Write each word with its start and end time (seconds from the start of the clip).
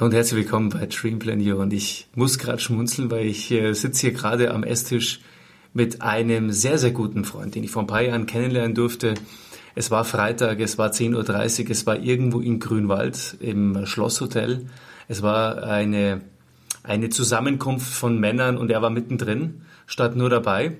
Hallo 0.00 0.08
und 0.08 0.14
herzlich 0.14 0.44
willkommen 0.44 0.70
bei 0.70 0.86
Dreamplan 0.86 1.40
You. 1.40 1.56
Und 1.56 1.74
ich 1.74 2.08
muss 2.14 2.38
gerade 2.38 2.58
schmunzeln, 2.58 3.10
weil 3.10 3.26
ich 3.26 3.50
äh, 3.50 3.74
sitze 3.74 4.00
hier 4.06 4.12
gerade 4.12 4.50
am 4.50 4.62
Esstisch 4.62 5.20
mit 5.74 6.00
einem 6.00 6.52
sehr, 6.52 6.78
sehr 6.78 6.92
guten 6.92 7.26
Freund, 7.26 7.54
den 7.54 7.64
ich 7.64 7.70
vor 7.70 7.82
ein 7.82 7.86
paar 7.86 8.00
Jahren 8.00 8.24
kennenlernen 8.24 8.74
durfte. 8.74 9.12
Es 9.74 9.90
war 9.90 10.06
Freitag, 10.06 10.58
es 10.60 10.78
war 10.78 10.90
10.30 10.90 11.64
Uhr, 11.64 11.70
es 11.70 11.86
war 11.86 11.98
irgendwo 11.98 12.40
in 12.40 12.60
Grünwald 12.60 13.36
im 13.40 13.84
Schlosshotel. 13.84 14.68
Es 15.06 15.20
war 15.20 15.64
eine, 15.64 16.22
eine 16.82 17.10
Zusammenkunft 17.10 17.92
von 17.92 18.18
Männern 18.18 18.56
und 18.56 18.70
er 18.70 18.80
war 18.80 18.88
mittendrin, 18.88 19.60
statt 19.84 20.16
nur 20.16 20.30
dabei. 20.30 20.78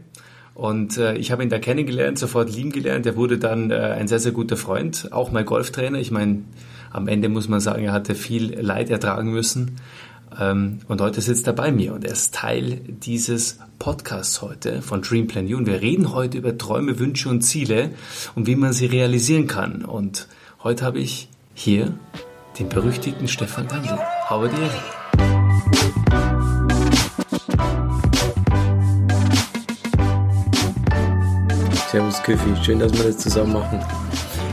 Und 0.54 0.96
äh, 0.96 1.14
ich 1.16 1.30
habe 1.30 1.42
ihn 1.42 1.50
da 1.50 1.58
kennengelernt, 1.58 2.18
sofort 2.18 2.50
lieben 2.50 2.72
gelernt. 2.72 3.04
Er 3.04 3.16
wurde 3.16 3.36
dann 3.36 3.70
äh, 3.70 3.74
ein 3.74 4.08
sehr, 4.08 4.18
sehr 4.18 4.32
guter 4.32 4.56
Freund, 4.56 5.08
auch 5.12 5.30
mein 5.30 5.44
Golftrainer. 5.44 5.98
Ich 5.98 6.10
meine, 6.10 6.44
am 6.90 7.08
Ende 7.08 7.28
muss 7.28 7.48
man 7.48 7.60
sagen, 7.60 7.84
er 7.84 7.92
hatte 7.92 8.14
viel 8.14 8.60
Leid 8.60 8.90
ertragen 8.90 9.30
müssen. 9.30 9.76
Ähm, 10.38 10.80
und 10.88 11.00
heute 11.00 11.20
sitzt 11.20 11.46
er 11.46 11.52
bei 11.52 11.72
mir 11.72 11.94
und 11.94 12.04
er 12.04 12.12
ist 12.12 12.34
Teil 12.34 12.80
dieses 12.86 13.58
Podcasts 13.78 14.42
heute 14.42 14.82
von 14.82 15.02
Dreamplan 15.02 15.46
You. 15.46 15.56
Und 15.56 15.66
wir 15.66 15.80
reden 15.80 16.12
heute 16.12 16.38
über 16.38 16.56
Träume, 16.58 16.98
Wünsche 16.98 17.28
und 17.28 17.42
Ziele 17.42 17.90
und 18.34 18.46
wie 18.46 18.56
man 18.56 18.72
sie 18.72 18.86
realisieren 18.86 19.46
kann. 19.46 19.84
Und 19.84 20.28
heute 20.62 20.84
habe 20.84 20.98
ich 20.98 21.28
hier 21.54 21.94
den 22.58 22.68
berüchtigten 22.68 23.28
Stefan 23.28 23.68
Gandl. 23.68 23.98
Habe 24.26 24.48
dir. 24.48 24.70
Servus 31.90 32.22
Küffi, 32.22 32.54
schön, 32.62 32.78
dass 32.78 32.92
wir 32.92 33.04
das 33.04 33.18
zusammen 33.18 33.52
machen. 33.54 33.80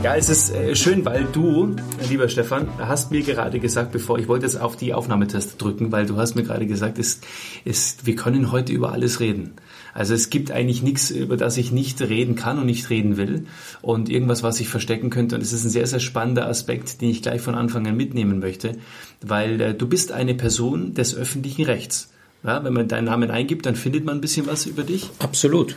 Ja, 0.00 0.14
es 0.14 0.28
ist 0.28 0.54
äh, 0.54 0.76
schön, 0.76 1.04
weil 1.04 1.26
du, 1.32 1.74
lieber 2.08 2.28
Stefan, 2.28 2.68
hast 2.78 3.10
mir 3.10 3.22
gerade 3.22 3.58
gesagt, 3.58 3.90
bevor 3.90 4.20
ich 4.20 4.28
wollte 4.28 4.46
jetzt 4.46 4.60
auf 4.60 4.76
die 4.76 4.94
Aufnahmetaste 4.94 5.58
drücken, 5.58 5.90
weil 5.90 6.06
du 6.06 6.16
hast 6.16 6.36
mir 6.36 6.44
gerade 6.44 6.68
gesagt, 6.68 7.00
es, 7.00 7.20
es, 7.64 7.96
wir 8.04 8.14
können 8.14 8.52
heute 8.52 8.72
über 8.72 8.92
alles 8.92 9.18
reden. 9.18 9.54
Also 9.94 10.14
es 10.14 10.30
gibt 10.30 10.52
eigentlich 10.52 10.84
nichts, 10.84 11.10
über 11.10 11.36
das 11.36 11.56
ich 11.56 11.72
nicht 11.72 12.00
reden 12.00 12.36
kann 12.36 12.60
und 12.60 12.66
nicht 12.66 12.88
reden 12.90 13.16
will 13.16 13.46
und 13.82 14.08
irgendwas, 14.08 14.44
was 14.44 14.60
ich 14.60 14.68
verstecken 14.68 15.10
könnte. 15.10 15.34
Und 15.34 15.42
es 15.42 15.52
ist 15.52 15.64
ein 15.64 15.70
sehr, 15.70 15.86
sehr 15.88 15.98
spannender 15.98 16.46
Aspekt, 16.46 17.00
den 17.00 17.10
ich 17.10 17.20
gleich 17.20 17.40
von 17.40 17.56
Anfang 17.56 17.84
an 17.88 17.96
mitnehmen 17.96 18.38
möchte, 18.38 18.78
weil 19.20 19.60
äh, 19.60 19.74
du 19.74 19.88
bist 19.88 20.12
eine 20.12 20.36
Person 20.36 20.94
des 20.94 21.16
öffentlichen 21.16 21.64
Rechts. 21.64 22.12
Ja, 22.44 22.62
wenn 22.62 22.72
man 22.72 22.86
deinen 22.86 23.06
Namen 23.06 23.32
eingibt, 23.32 23.66
dann 23.66 23.74
findet 23.74 24.04
man 24.04 24.18
ein 24.18 24.20
bisschen 24.20 24.46
was 24.46 24.64
über 24.64 24.84
dich. 24.84 25.10
Absolut. 25.18 25.76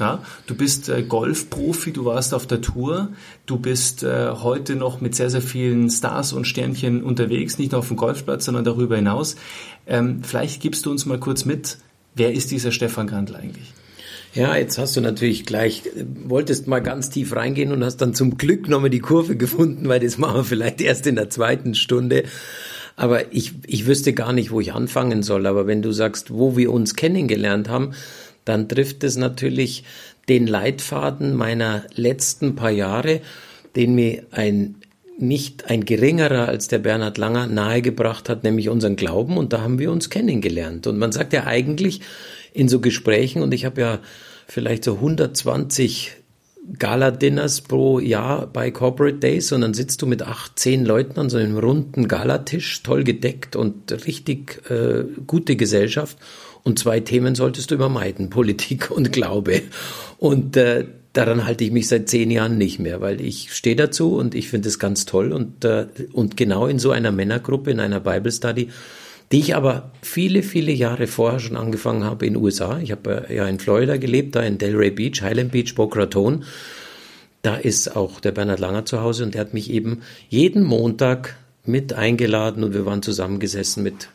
Ja, 0.00 0.22
du 0.46 0.54
bist 0.54 0.88
äh, 0.88 1.02
Golfprofi, 1.02 1.92
du 1.92 2.06
warst 2.06 2.32
auf 2.32 2.46
der 2.46 2.62
Tour, 2.62 3.10
du 3.44 3.58
bist 3.58 4.02
äh, 4.02 4.30
heute 4.30 4.74
noch 4.74 5.02
mit 5.02 5.14
sehr, 5.14 5.28
sehr 5.28 5.42
vielen 5.42 5.90
Stars 5.90 6.32
und 6.32 6.46
Sternchen 6.46 7.04
unterwegs, 7.04 7.58
nicht 7.58 7.72
nur 7.72 7.80
auf 7.80 7.88
dem 7.88 7.98
Golfplatz, 7.98 8.46
sondern 8.46 8.64
darüber 8.64 8.96
hinaus. 8.96 9.36
Ähm, 9.86 10.24
vielleicht 10.24 10.62
gibst 10.62 10.86
du 10.86 10.90
uns 10.90 11.04
mal 11.04 11.20
kurz 11.20 11.44
mit, 11.44 11.76
wer 12.14 12.32
ist 12.32 12.50
dieser 12.50 12.72
Stefan 12.72 13.06
Grandl 13.06 13.36
eigentlich? 13.36 13.74
Ja, 14.32 14.56
jetzt 14.56 14.78
hast 14.78 14.96
du 14.96 15.00
natürlich 15.00 15.44
gleich, 15.44 15.84
äh, 15.84 16.04
wolltest 16.24 16.66
mal 16.66 16.80
ganz 16.80 17.10
tief 17.10 17.36
reingehen 17.36 17.70
und 17.70 17.84
hast 17.84 17.98
dann 17.98 18.14
zum 18.14 18.38
Glück 18.38 18.68
nochmal 18.68 18.90
die 18.90 19.00
Kurve 19.00 19.36
gefunden, 19.36 19.86
weil 19.88 20.00
das 20.00 20.16
machen 20.16 20.36
wir 20.36 20.44
vielleicht 20.44 20.80
erst 20.80 21.06
in 21.06 21.16
der 21.16 21.28
zweiten 21.28 21.74
Stunde. 21.74 22.24
Aber 22.96 23.34
ich, 23.34 23.52
ich 23.66 23.86
wüsste 23.86 24.12
gar 24.12 24.32
nicht, 24.32 24.50
wo 24.50 24.60
ich 24.60 24.72
anfangen 24.72 25.22
soll. 25.22 25.46
Aber 25.46 25.66
wenn 25.66 25.82
du 25.82 25.92
sagst, 25.92 26.32
wo 26.32 26.56
wir 26.56 26.72
uns 26.72 26.96
kennengelernt 26.96 27.68
haben, 27.68 27.92
dann 28.44 28.68
trifft 28.68 29.04
es 29.04 29.16
natürlich 29.16 29.84
den 30.28 30.46
Leitfaden 30.46 31.34
meiner 31.34 31.84
letzten 31.94 32.54
paar 32.56 32.70
Jahre, 32.70 33.20
den 33.76 33.94
mir 33.94 34.24
ein 34.30 34.76
nicht 35.18 35.68
ein 35.68 35.84
geringerer 35.84 36.48
als 36.48 36.68
der 36.68 36.78
Bernhard 36.78 37.18
Langer 37.18 37.46
nahegebracht 37.46 38.30
hat, 38.30 38.42
nämlich 38.42 38.70
unseren 38.70 38.96
Glauben. 38.96 39.36
Und 39.36 39.52
da 39.52 39.60
haben 39.60 39.78
wir 39.78 39.90
uns 39.90 40.08
kennengelernt. 40.08 40.86
Und 40.86 40.98
man 40.98 41.12
sagt 41.12 41.34
ja 41.34 41.44
eigentlich 41.44 42.00
in 42.54 42.68
so 42.68 42.80
Gesprächen, 42.80 43.42
und 43.42 43.52
ich 43.52 43.66
habe 43.66 43.80
ja 43.82 43.98
vielleicht 44.46 44.84
so 44.84 44.94
120 44.94 46.12
Gala-Dinners 46.78 47.62
pro 47.62 47.98
Jahr 47.98 48.46
bei 48.46 48.70
Corporate 48.70 49.18
Days 49.18 49.50
und 49.52 49.62
dann 49.62 49.74
sitzt 49.74 50.02
du 50.02 50.06
mit 50.06 50.22
acht, 50.22 50.58
zehn 50.58 50.84
Leuten 50.84 51.18
an 51.18 51.30
so 51.30 51.38
einem 51.38 51.58
runden 51.58 52.06
Galatisch, 52.06 52.82
toll 52.82 53.02
gedeckt 53.02 53.56
und 53.56 54.06
richtig 54.06 54.70
äh, 54.70 55.04
gute 55.26 55.56
Gesellschaft. 55.56 56.16
Und 56.62 56.78
zwei 56.78 57.00
Themen 57.00 57.34
solltest 57.34 57.70
du 57.70 57.76
immer 57.76 57.88
meiden, 57.88 58.30
Politik 58.30 58.90
und 58.90 59.12
Glaube. 59.12 59.62
Und 60.18 60.56
äh, 60.56 60.86
daran 61.12 61.44
halte 61.44 61.64
ich 61.64 61.72
mich 61.72 61.88
seit 61.88 62.08
zehn 62.08 62.30
Jahren 62.30 62.58
nicht 62.58 62.78
mehr, 62.78 63.00
weil 63.00 63.20
ich 63.20 63.52
stehe 63.54 63.76
dazu 63.76 64.16
und 64.16 64.34
ich 64.34 64.48
finde 64.48 64.68
es 64.68 64.78
ganz 64.78 65.06
toll. 65.06 65.32
Und, 65.32 65.64
äh, 65.64 65.86
und 66.12 66.36
genau 66.36 66.66
in 66.66 66.78
so 66.78 66.90
einer 66.90 67.12
Männergruppe, 67.12 67.70
in 67.70 67.80
einer 67.80 68.00
Bible 68.00 68.32
Study, 68.32 68.68
die 69.32 69.38
ich 69.38 69.54
aber 69.54 69.92
viele, 70.02 70.42
viele 70.42 70.72
Jahre 70.72 71.06
vorher 71.06 71.38
schon 71.38 71.56
angefangen 71.56 72.04
habe 72.04 72.26
in 72.26 72.34
den 72.34 72.42
USA. 72.42 72.78
Ich 72.80 72.90
habe 72.90 73.28
äh, 73.28 73.36
ja 73.36 73.46
in 73.46 73.58
Florida 73.58 73.96
gelebt, 73.96 74.34
da 74.36 74.42
in 74.42 74.58
Delray 74.58 74.90
Beach, 74.90 75.22
Highland 75.22 75.52
Beach, 75.52 75.74
Boca 75.74 76.00
Raton. 76.00 76.44
Da 77.42 77.56
ist 77.56 77.96
auch 77.96 78.20
der 78.20 78.32
Bernhard 78.32 78.60
Langer 78.60 78.84
zu 78.84 79.00
Hause 79.00 79.24
und 79.24 79.34
der 79.34 79.40
hat 79.40 79.54
mich 79.54 79.70
eben 79.70 80.02
jeden 80.28 80.62
Montag 80.62 81.36
mit 81.64 81.92
eingeladen 81.92 82.64
und 82.64 82.74
wir 82.74 82.84
waren 82.86 83.02
zusammengesessen 83.02 83.82
mit 83.82 84.08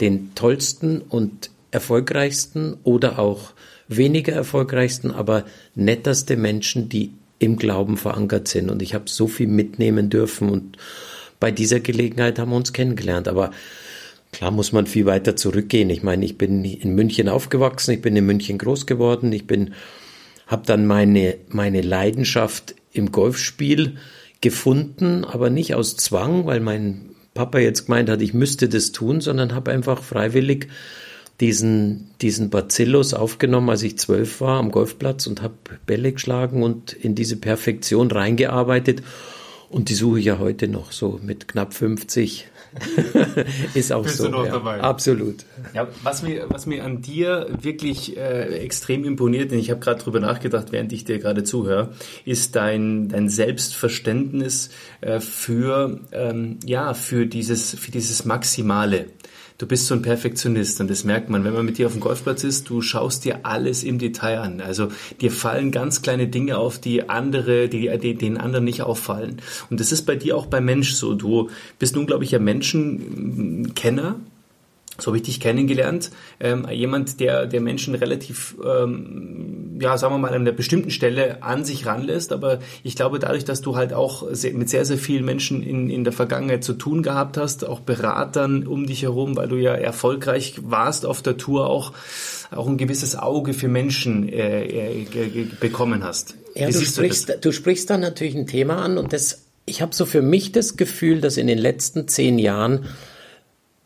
den 0.00 0.34
tollsten 0.34 1.00
und 1.00 1.50
erfolgreichsten 1.70 2.76
oder 2.84 3.18
auch 3.18 3.52
weniger 3.88 4.32
erfolgreichsten, 4.32 5.10
aber 5.10 5.44
netterste 5.74 6.36
Menschen, 6.36 6.88
die 6.88 7.12
im 7.38 7.56
Glauben 7.56 7.96
verankert 7.96 8.48
sind. 8.48 8.70
Und 8.70 8.82
ich 8.82 8.94
habe 8.94 9.04
so 9.08 9.26
viel 9.26 9.48
mitnehmen 9.48 10.10
dürfen 10.10 10.50
und 10.50 10.76
bei 11.40 11.50
dieser 11.50 11.80
Gelegenheit 11.80 12.38
haben 12.38 12.50
wir 12.50 12.56
uns 12.56 12.72
kennengelernt. 12.72 13.28
Aber 13.28 13.52
klar 14.32 14.50
muss 14.50 14.72
man 14.72 14.86
viel 14.86 15.06
weiter 15.06 15.36
zurückgehen. 15.36 15.90
Ich 15.90 16.02
meine, 16.02 16.24
ich 16.24 16.36
bin 16.36 16.64
in 16.64 16.94
München 16.94 17.28
aufgewachsen, 17.28 17.92
ich 17.92 18.02
bin 18.02 18.16
in 18.16 18.26
München 18.26 18.58
groß 18.58 18.86
geworden, 18.86 19.32
ich 19.32 19.46
bin, 19.46 19.74
habe 20.46 20.66
dann 20.66 20.86
meine, 20.86 21.36
meine 21.48 21.80
Leidenschaft 21.80 22.74
im 22.92 23.12
Golfspiel 23.12 23.96
gefunden, 24.40 25.24
aber 25.24 25.50
nicht 25.50 25.74
aus 25.74 25.96
Zwang, 25.96 26.46
weil 26.46 26.60
mein 26.60 27.10
Papa 27.34 27.58
jetzt 27.58 27.86
gemeint 27.86 28.10
hat, 28.10 28.22
ich 28.22 28.34
müsste 28.34 28.68
das 28.68 28.92
tun, 28.92 29.20
sondern 29.20 29.54
habe 29.54 29.70
einfach 29.70 30.02
freiwillig 30.02 30.68
diesen, 31.40 32.10
diesen 32.20 32.50
Bacillus 32.50 33.14
aufgenommen, 33.14 33.70
als 33.70 33.82
ich 33.82 33.98
zwölf 33.98 34.40
war 34.40 34.58
am 34.58 34.70
Golfplatz 34.70 35.26
und 35.26 35.42
habe 35.42 35.54
Bälle 35.86 36.12
geschlagen 36.12 36.62
und 36.62 36.92
in 36.92 37.14
diese 37.14 37.36
Perfektion 37.36 38.10
reingearbeitet. 38.10 39.02
Und 39.70 39.90
die 39.90 39.94
suche 39.94 40.18
ich 40.18 40.24
ja 40.24 40.38
heute 40.38 40.66
noch 40.66 40.92
so 40.92 41.20
mit 41.22 41.46
knapp 41.46 41.74
50. 41.74 42.48
ist 43.74 43.92
auch 43.92 44.02
Bist 44.02 44.16
so. 44.16 44.24
Du 44.24 44.30
noch 44.30 44.46
ja, 44.46 44.52
dabei? 44.52 44.80
Absolut. 44.80 45.44
Ja, 45.74 45.88
was 46.02 46.22
mir, 46.22 46.46
was 46.48 46.66
mir 46.66 46.84
an 46.84 47.02
dir 47.02 47.48
wirklich 47.60 48.16
äh, 48.16 48.58
extrem 48.58 49.04
imponiert, 49.04 49.52
und 49.52 49.58
ich 49.58 49.70
habe 49.70 49.80
gerade 49.80 50.02
drüber 50.02 50.20
nachgedacht, 50.20 50.72
während 50.72 50.92
ich 50.92 51.04
dir 51.04 51.18
gerade 51.18 51.44
zuhöre, 51.44 51.92
ist 52.24 52.56
dein, 52.56 53.08
dein 53.08 53.28
Selbstverständnis 53.28 54.70
äh, 55.00 55.20
für, 55.20 56.00
ähm, 56.12 56.58
ja, 56.64 56.94
für 56.94 57.26
dieses, 57.26 57.74
für 57.74 57.90
dieses 57.90 58.24
Maximale 58.24 59.06
du 59.58 59.66
bist 59.66 59.86
so 59.86 59.94
ein 59.94 60.02
Perfektionist 60.02 60.80
und 60.80 60.88
das 60.88 61.04
merkt 61.04 61.28
man, 61.28 61.44
wenn 61.44 61.52
man 61.52 61.66
mit 61.66 61.78
dir 61.78 61.86
auf 61.86 61.92
dem 61.92 62.00
Golfplatz 62.00 62.44
ist, 62.44 62.70
du 62.70 62.80
schaust 62.80 63.24
dir 63.24 63.40
alles 63.42 63.82
im 63.82 63.98
Detail 63.98 64.38
an. 64.38 64.60
Also 64.60 64.88
dir 65.20 65.32
fallen 65.32 65.72
ganz 65.72 66.00
kleine 66.00 66.28
Dinge 66.28 66.58
auf, 66.58 66.78
die 66.78 67.08
andere, 67.08 67.68
die, 67.68 67.90
die 67.98 68.14
den 68.14 68.38
anderen 68.38 68.64
nicht 68.64 68.82
auffallen. 68.82 69.42
Und 69.68 69.80
das 69.80 69.90
ist 69.92 70.02
bei 70.06 70.14
dir 70.14 70.36
auch 70.36 70.46
beim 70.46 70.64
Mensch 70.64 70.94
so. 70.94 71.14
Du 71.14 71.50
bist 71.78 71.94
ein 71.94 71.98
unglaublicher 71.98 72.38
Menschenkenner, 72.38 74.20
so 74.98 75.08
habe 75.08 75.16
ich 75.18 75.22
dich 75.22 75.40
kennengelernt. 75.40 76.10
Ähm, 76.40 76.66
jemand, 76.70 77.20
der, 77.20 77.46
der 77.46 77.60
Menschen 77.60 77.94
relativ, 77.94 78.56
ähm, 78.64 79.57
ja, 79.80 79.96
sagen 79.98 80.14
wir 80.14 80.18
mal, 80.18 80.28
an 80.28 80.42
einer 80.42 80.52
bestimmten 80.52 80.90
Stelle 80.90 81.42
an 81.42 81.64
sich 81.64 81.86
ranlässt. 81.86 82.32
Aber 82.32 82.58
ich 82.82 82.96
glaube, 82.96 83.18
dadurch, 83.18 83.44
dass 83.44 83.60
du 83.60 83.76
halt 83.76 83.92
auch 83.92 84.26
sehr, 84.30 84.52
mit 84.52 84.68
sehr, 84.68 84.84
sehr 84.84 84.98
vielen 84.98 85.24
Menschen 85.24 85.62
in, 85.62 85.90
in 85.90 86.04
der 86.04 86.12
Vergangenheit 86.12 86.64
zu 86.64 86.74
tun 86.74 87.02
gehabt 87.02 87.36
hast, 87.36 87.66
auch 87.66 87.80
Beratern 87.80 88.66
um 88.66 88.86
dich 88.86 89.02
herum, 89.02 89.36
weil 89.36 89.48
du 89.48 89.56
ja 89.56 89.74
erfolgreich 89.74 90.54
warst 90.62 91.06
auf 91.06 91.22
der 91.22 91.36
Tour, 91.36 91.68
auch, 91.68 91.92
auch 92.50 92.66
ein 92.66 92.78
gewisses 92.78 93.16
Auge 93.16 93.54
für 93.54 93.68
Menschen 93.68 94.28
äh, 94.28 94.64
äh, 94.64 95.46
bekommen 95.60 96.04
hast. 96.04 96.34
Ja, 96.54 96.70
du 96.70 96.80
sprichst, 96.80 97.28
du, 97.28 97.38
du 97.40 97.52
sprichst 97.52 97.90
da 97.90 97.98
natürlich 97.98 98.34
ein 98.34 98.46
Thema 98.46 98.76
an 98.82 98.98
und 98.98 99.12
das, 99.12 99.44
ich 99.66 99.82
habe 99.82 99.94
so 99.94 100.06
für 100.06 100.22
mich 100.22 100.52
das 100.52 100.76
Gefühl, 100.76 101.20
dass 101.20 101.36
in 101.36 101.46
den 101.46 101.58
letzten 101.58 102.08
zehn 102.08 102.38
Jahren 102.38 102.86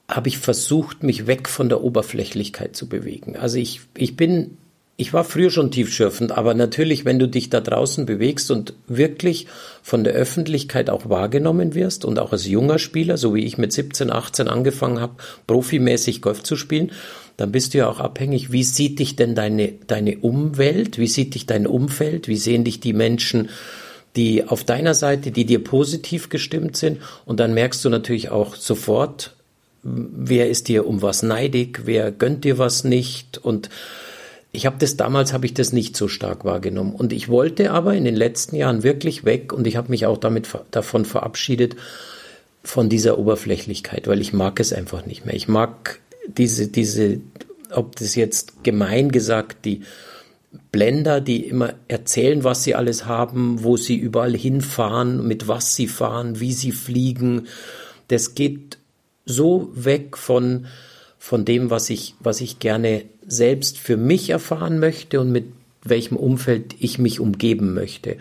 habe 0.09 0.29
ich 0.29 0.39
versucht, 0.39 1.03
mich 1.03 1.27
weg 1.27 1.49
von 1.49 1.69
der 1.69 1.83
Oberflächlichkeit 1.83 2.77
zu 2.77 2.89
bewegen. 2.89 3.37
Also 3.37 3.59
ich, 3.59 3.81
ich 3.97 4.17
bin, 4.17 4.59
ich 4.97 5.13
war 5.13 5.25
früher 5.25 5.51
schon 5.51 5.71
tiefschürfend, 5.71 6.33
aber 6.33 6.55
natürlich, 6.55 7.05
wenn 7.05 7.19
du 7.19 7.27
dich 7.27 7.51
da 7.51 7.61
draußen 7.61 8.07
bewegst 8.07 8.51
und 8.51 8.75
wirklich 8.87 9.47
von 9.83 10.05
der 10.05 10.13
Öffentlichkeit 10.13 10.91
auch 10.91 11.09
wahrgenommen 11.09 11.75
wirst 11.75 12.05
und 12.05 12.19
auch 12.19 12.33
als 12.33 12.47
junger 12.47 12.79
Spieler, 12.79 13.17
so 13.17 13.35
wie 13.35 13.45
ich 13.45 13.59
mit 13.59 13.73
17, 13.73 14.13
18 14.13 14.49
angefangen 14.49 15.01
habe, 15.01 15.15
profimäßig 15.47 16.21
Golf 16.21 16.43
zu 16.43 16.57
spielen, 16.57 16.93
dann 17.37 17.53
bist 17.53 17.73
du 17.73 17.79
ja 17.79 17.89
auch 17.89 18.01
abhängig, 18.01 18.53
wie 18.53 18.63
sieht 18.63 18.99
dich 18.99 19.17
denn 19.17 19.35
deine, 19.35 19.73
deine 19.87 20.19
Umwelt, 20.19 20.99
wie 20.99 21.09
sieht 21.09 21.35
dich 21.35 21.47
dein 21.47 21.67
Umfeld, 21.67 22.29
wie 22.29 22.37
sehen 22.37 22.65
dich 22.65 22.79
die 22.79 22.93
Menschen, 22.93 23.49
die 24.15 24.45
auf 24.45 24.63
deiner 24.63 24.95
Seite, 24.95 25.31
die 25.31 25.47
dir 25.47 25.65
positiv 25.65 26.29
gestimmt 26.29 26.77
sind. 26.77 26.99
Und 27.25 27.41
dann 27.41 27.55
merkst 27.55 27.83
du 27.85 27.89
natürlich 27.89 28.31
auch 28.31 28.55
sofort, 28.55 29.35
wer 29.83 30.51
ist 30.51 30.69
dir 30.69 30.87
um 30.87 31.03
was 31.03 31.23
neidig, 31.23 31.83
wer 31.87 32.13
gönnt 32.13 32.45
dir 32.45 32.59
was 32.59 32.85
nicht? 32.85 33.39
Und 33.39 33.71
ich 34.53 34.67
habe 34.67 34.77
das 34.79 34.97
damals 34.97 35.33
habe 35.33 35.47
ich 35.47 35.55
das 35.55 35.73
nicht 35.73 35.97
so 35.97 36.09
stark 36.09 36.45
wahrgenommen 36.45 36.95
und 36.95 37.13
ich 37.13 37.29
wollte 37.29 37.71
aber 37.71 37.95
in 37.95 38.05
den 38.05 38.15
letzten 38.15 38.57
Jahren 38.57 38.83
wirklich 38.83 39.25
weg 39.25 39.53
und 39.53 39.67
ich 39.67 39.77
habe 39.77 39.91
mich 39.91 40.07
auch 40.07 40.19
damit 40.19 40.49
davon 40.71 41.05
verabschiedet 41.05 41.77
von 42.63 42.89
dieser 42.89 43.19
Oberflächlichkeit, 43.19 44.07
weil 44.07 44.21
ich 44.21 44.33
mag 44.33 44.61
es 44.61 44.73
einfach 44.73 45.07
nicht 45.07 45.25
mehr. 45.25 45.35
Ich 45.35 45.49
mag 45.49 46.01
diese 46.29 46.69
diese 46.69 47.21
ob 47.71 47.97
das 47.97 48.15
jetzt 48.15 48.63
gemein 48.63 49.11
gesagt 49.11 49.65
die 49.65 49.83
Blender, 50.71 51.21
die 51.21 51.47
immer 51.47 51.75
erzählen, 51.89 52.45
was 52.45 52.63
sie 52.63 52.75
alles 52.75 53.07
haben, 53.07 53.65
wo 53.65 53.79
sie 53.79 53.97
überall 53.97 54.37
hinfahren, 54.37 55.27
mit 55.27 55.49
was 55.49 55.75
sie 55.75 55.87
fahren, 55.87 56.41
wie 56.41 56.53
sie 56.53 56.73
fliegen. 56.73 57.47
Das 58.09 58.35
geht 58.35 58.77
so 59.25 59.71
weg 59.75 60.19
von, 60.19 60.67
von 61.19 61.47
dem, 61.47 61.71
was 61.71 61.89
ich, 61.89 62.15
was 62.21 62.43
ich 62.43 62.59
gerne 62.59 63.05
selbst 63.27 63.79
für 63.79 63.97
mich 63.97 64.31
erfahren 64.31 64.79
möchte 64.79 65.21
und 65.21 65.33
mit 65.33 65.47
welchem 65.85 66.17
Umfeld 66.17 66.75
ich 66.79 66.99
mich 66.99 67.21
umgeben 67.21 67.75
möchte. 67.75 68.17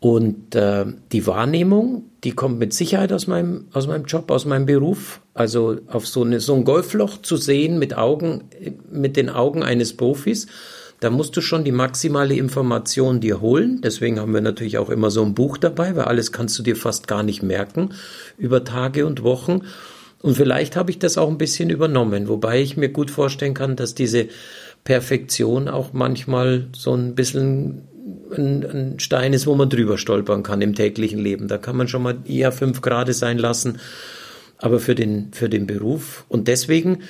Und 0.00 0.54
äh, 0.54 0.86
die 1.10 1.26
Wahrnehmung, 1.26 2.04
die 2.22 2.30
kommt 2.30 2.58
mit 2.58 2.72
Sicherheit 2.72 3.12
aus 3.12 3.26
meinem, 3.26 3.66
aus 3.72 3.88
meinem 3.88 4.04
Job, 4.04 4.30
aus 4.30 4.44
meinem 4.44 4.66
Beruf. 4.66 5.20
Also 5.34 5.78
auf 5.88 6.06
so, 6.06 6.22
eine, 6.22 6.40
so 6.40 6.54
ein 6.54 6.64
Golfloch 6.64 7.20
zu 7.22 7.36
sehen 7.36 7.78
mit 7.78 7.96
Augen, 7.96 8.44
mit 8.90 9.16
den 9.16 9.28
Augen 9.28 9.62
eines 9.62 9.96
Profis, 9.96 10.46
da 11.00 11.10
musst 11.10 11.36
du 11.36 11.40
schon 11.40 11.62
die 11.62 11.72
maximale 11.72 12.34
Information 12.34 13.20
dir 13.20 13.40
holen. 13.40 13.80
Deswegen 13.82 14.18
haben 14.18 14.34
wir 14.34 14.40
natürlich 14.40 14.78
auch 14.78 14.90
immer 14.90 15.10
so 15.10 15.22
ein 15.22 15.34
Buch 15.34 15.56
dabei, 15.56 15.94
weil 15.94 16.04
alles 16.04 16.32
kannst 16.32 16.58
du 16.58 16.62
dir 16.62 16.74
fast 16.74 17.06
gar 17.06 17.22
nicht 17.22 17.42
merken 17.42 17.90
über 18.36 18.64
Tage 18.64 19.06
und 19.06 19.22
Wochen. 19.22 19.62
Und 20.20 20.36
vielleicht 20.36 20.76
habe 20.76 20.90
ich 20.90 20.98
das 20.98 21.16
auch 21.16 21.28
ein 21.28 21.38
bisschen 21.38 21.70
übernommen, 21.70 22.28
wobei 22.28 22.60
ich 22.60 22.76
mir 22.76 22.88
gut 22.88 23.10
vorstellen 23.10 23.54
kann, 23.54 23.76
dass 23.76 23.94
diese 23.94 24.28
Perfektion 24.84 25.68
auch 25.68 25.92
manchmal 25.92 26.66
so 26.72 26.94
ein 26.94 27.14
bisschen 27.14 27.82
ein, 28.36 28.64
ein 28.64 29.00
Stein 29.00 29.32
ist, 29.32 29.46
wo 29.46 29.54
man 29.54 29.70
drüber 29.70 29.98
stolpern 29.98 30.42
kann 30.42 30.60
im 30.60 30.74
täglichen 30.74 31.20
Leben. 31.20 31.46
Da 31.46 31.58
kann 31.58 31.76
man 31.76 31.88
schon 31.88 32.02
mal 32.02 32.18
eher 32.26 32.52
fünf 32.52 32.80
Grad 32.80 33.12
sein 33.14 33.38
lassen, 33.38 33.78
aber 34.56 34.80
für 34.80 34.94
den, 34.94 35.28
für 35.32 35.48
den 35.48 35.66
Beruf. 35.66 36.24
Und 36.28 36.48
deswegen 36.48 37.02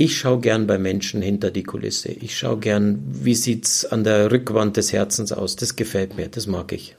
ich 0.00 0.16
schaue 0.16 0.40
gern 0.40 0.66
bei 0.66 0.78
Menschen 0.78 1.20
hinter 1.20 1.50
die 1.50 1.62
Kulisse. 1.62 2.08
Ich 2.08 2.38
schaue 2.38 2.58
gern, 2.58 3.02
wie 3.06 3.34
sieht's 3.34 3.84
an 3.84 4.02
der 4.02 4.32
Rückwand 4.32 4.78
des 4.78 4.94
Herzens 4.94 5.30
aus. 5.30 5.56
Das 5.56 5.76
gefällt 5.76 6.16
mir, 6.16 6.28
das 6.28 6.46
mag 6.46 6.72
ich. 6.72 6.96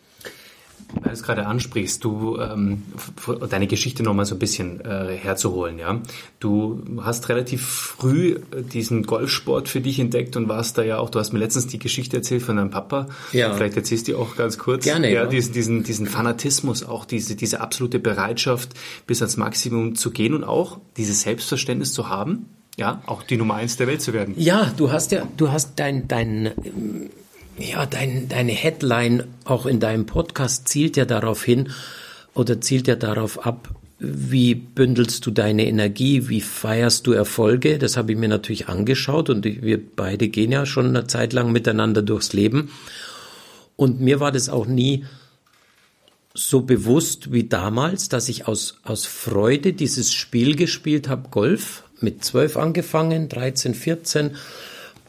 Weil 0.96 1.04
du 1.04 1.10
es 1.12 1.24
gerade 1.24 1.46
ansprichst, 1.46 2.04
du 2.04 2.38
ähm, 2.38 2.84
deine 3.50 3.68
Geschichte 3.68 4.04
nochmal 4.04 4.26
so 4.26 4.36
ein 4.36 4.40
bisschen 4.40 4.82
äh, 4.82 5.16
herzuholen, 5.16 5.80
ja. 5.80 6.02
Du 6.40 6.84
hast 7.02 7.30
relativ 7.30 7.66
früh 7.66 8.38
äh, 8.52 8.62
diesen 8.62 9.04
Golfsport 9.04 9.70
für 9.70 9.82
dich 9.82 10.00
entdeckt 10.00 10.36
und 10.36 10.50
warst 10.50 10.78
da 10.78 10.84
ja 10.84 11.00
auch, 11.00 11.10
du 11.10 11.20
hast 11.20 11.34
mir 11.34 11.40
letztens 11.40 11.68
die 11.68 11.80
Geschichte 11.80 12.18
erzählt 12.18 12.42
von 12.42 12.58
deinem 12.58 12.72
Papa. 12.72 13.08
Ja. 13.32 13.54
Vielleicht 13.54 13.78
erzählst 13.78 14.08
du 14.08 14.12
die 14.12 14.18
auch 14.18 14.36
ganz 14.36 14.58
kurz. 14.58 14.84
Gerne. 14.84 15.12
Ja, 15.12 15.24
ja. 15.24 15.26
Diesen, 15.30 15.54
diesen, 15.54 15.84
diesen 15.84 16.08
Fanatismus, 16.08 16.84
auch 16.84 17.06
diese, 17.06 17.36
diese 17.36 17.62
absolute 17.62 18.00
Bereitschaft, 18.00 18.74
bis 19.08 19.22
ans 19.22 19.38
Maximum 19.38 19.96
zu 19.96 20.12
gehen 20.12 20.34
und 20.34 20.44
auch 20.44 20.80
dieses 20.98 21.22
Selbstverständnis 21.22 21.94
zu 21.94 22.10
haben, 22.10 22.48
ja, 22.78 23.02
auch 23.06 23.24
die 23.24 23.38
Nummer 23.38 23.56
eins 23.56 23.78
der 23.78 23.88
Welt 23.88 24.02
zu 24.02 24.14
werden. 24.14 24.34
Ja, 24.38 24.72
du 24.76 24.92
hast 24.92 25.12
ja, 25.12 25.28
du 25.38 25.52
hast 25.52 25.74
dein, 25.78 26.08
dein, 26.08 26.52
ja, 27.62 27.86
dein, 27.86 28.28
deine 28.28 28.52
Headline 28.52 29.26
auch 29.46 29.66
in 29.66 29.80
deinem 29.80 30.06
Podcast 30.06 30.68
zielt 30.68 30.98
ja 30.98 31.06
darauf 31.06 31.44
hin 31.44 31.70
oder 32.34 32.62
zielt 32.62 32.88
ja 32.88 32.96
darauf 32.96 33.46
ab, 33.46 33.70
wie 34.00 34.56
bündelst 34.56 35.26
du 35.28 35.32
deine 35.32 35.68
Energie, 35.68 36.28
wie 36.28 36.42
feierst 36.42 37.06
du 37.06 37.12
Erfolge? 37.12 37.78
Das 37.78 37.98
habe 37.98 38.14
ich 38.14 38.18
mir 38.18 38.30
natürlich 38.30 38.68
angeschaut 38.68 39.30
und 39.30 39.46
wir 39.46 39.80
beide 39.96 40.28
gehen 40.28 40.52
ja 40.52 40.66
schon 40.66 40.88
eine 40.88 41.06
Zeit 41.06 41.34
lang 41.34 41.52
miteinander 41.52 42.02
durchs 42.02 42.34
Leben. 42.34 42.72
Und 43.76 44.02
mir 44.02 44.20
war 44.20 44.32
das 44.32 44.50
auch 44.50 44.66
nie 44.66 45.06
so 46.34 46.62
bewusst 46.62 47.32
wie 47.32 47.44
damals, 47.44 48.10
dass 48.10 48.30
ich 48.30 48.48
aus, 48.48 48.80
aus 48.84 49.06
Freude 49.06 49.74
dieses 49.74 50.14
Spiel 50.14 50.56
gespielt 50.56 51.08
habe, 51.08 51.30
Golf, 51.30 51.84
mit 52.00 52.24
zwölf 52.24 52.58
angefangen, 52.58 53.30
13, 53.30 53.76
14. 53.76 54.32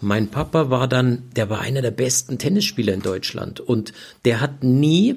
Mein 0.02 0.28
Papa 0.28 0.68
war 0.68 0.88
dann, 0.88 1.22
der 1.36 1.48
war 1.48 1.60
einer 1.60 1.80
der 1.80 1.92
besten 1.92 2.36
Tennisspieler 2.36 2.92
in 2.92 3.02
Deutschland 3.02 3.60
und 3.60 3.92
der 4.24 4.40
hat 4.40 4.64
nie 4.64 5.16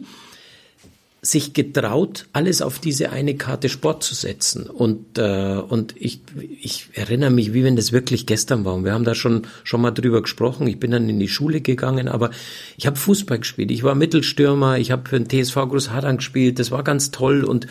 sich 1.26 1.54
getraut, 1.54 2.28
alles 2.34 2.62
auf 2.62 2.78
diese 2.78 3.10
eine 3.10 3.36
Karte 3.36 3.68
Sport 3.68 4.04
zu 4.04 4.14
setzen. 4.14 4.68
Und, 4.70 5.18
äh, 5.18 5.58
und 5.58 5.96
ich, 5.98 6.22
ich 6.62 6.90
erinnere 6.94 7.32
mich, 7.32 7.52
wie 7.52 7.64
wenn 7.64 7.76
das 7.76 7.92
wirklich 7.92 8.28
gestern 8.28 8.64
war. 8.64 8.76
Und 8.76 8.86
wir 8.86 8.94
haben 8.94 9.06
da 9.06 9.16
schon, 9.16 9.48
schon 9.64 9.82
mal 9.82 9.92
drüber 9.92 10.22
gesprochen. 10.22 10.68
Ich 10.68 10.80
bin 10.80 10.92
dann 10.92 11.10
in 11.10 11.20
die 11.20 11.28
Schule 11.28 11.62
gegangen, 11.62 12.08
aber 12.08 12.30
ich 12.78 12.86
habe 12.86 12.96
Fußball 12.96 13.40
gespielt. 13.40 13.72
Ich 13.72 13.82
war 13.82 13.96
Mittelstürmer, 13.96 14.78
ich 14.78 14.92
habe 14.92 15.10
für 15.10 15.20
den 15.20 15.28
TSV 15.28 15.56
Großhadern 15.56 16.18
gespielt. 16.18 16.60
Das 16.60 16.70
war 16.70 16.84
ganz 16.84 17.10
toll. 17.10 17.44
Und, 17.44 17.66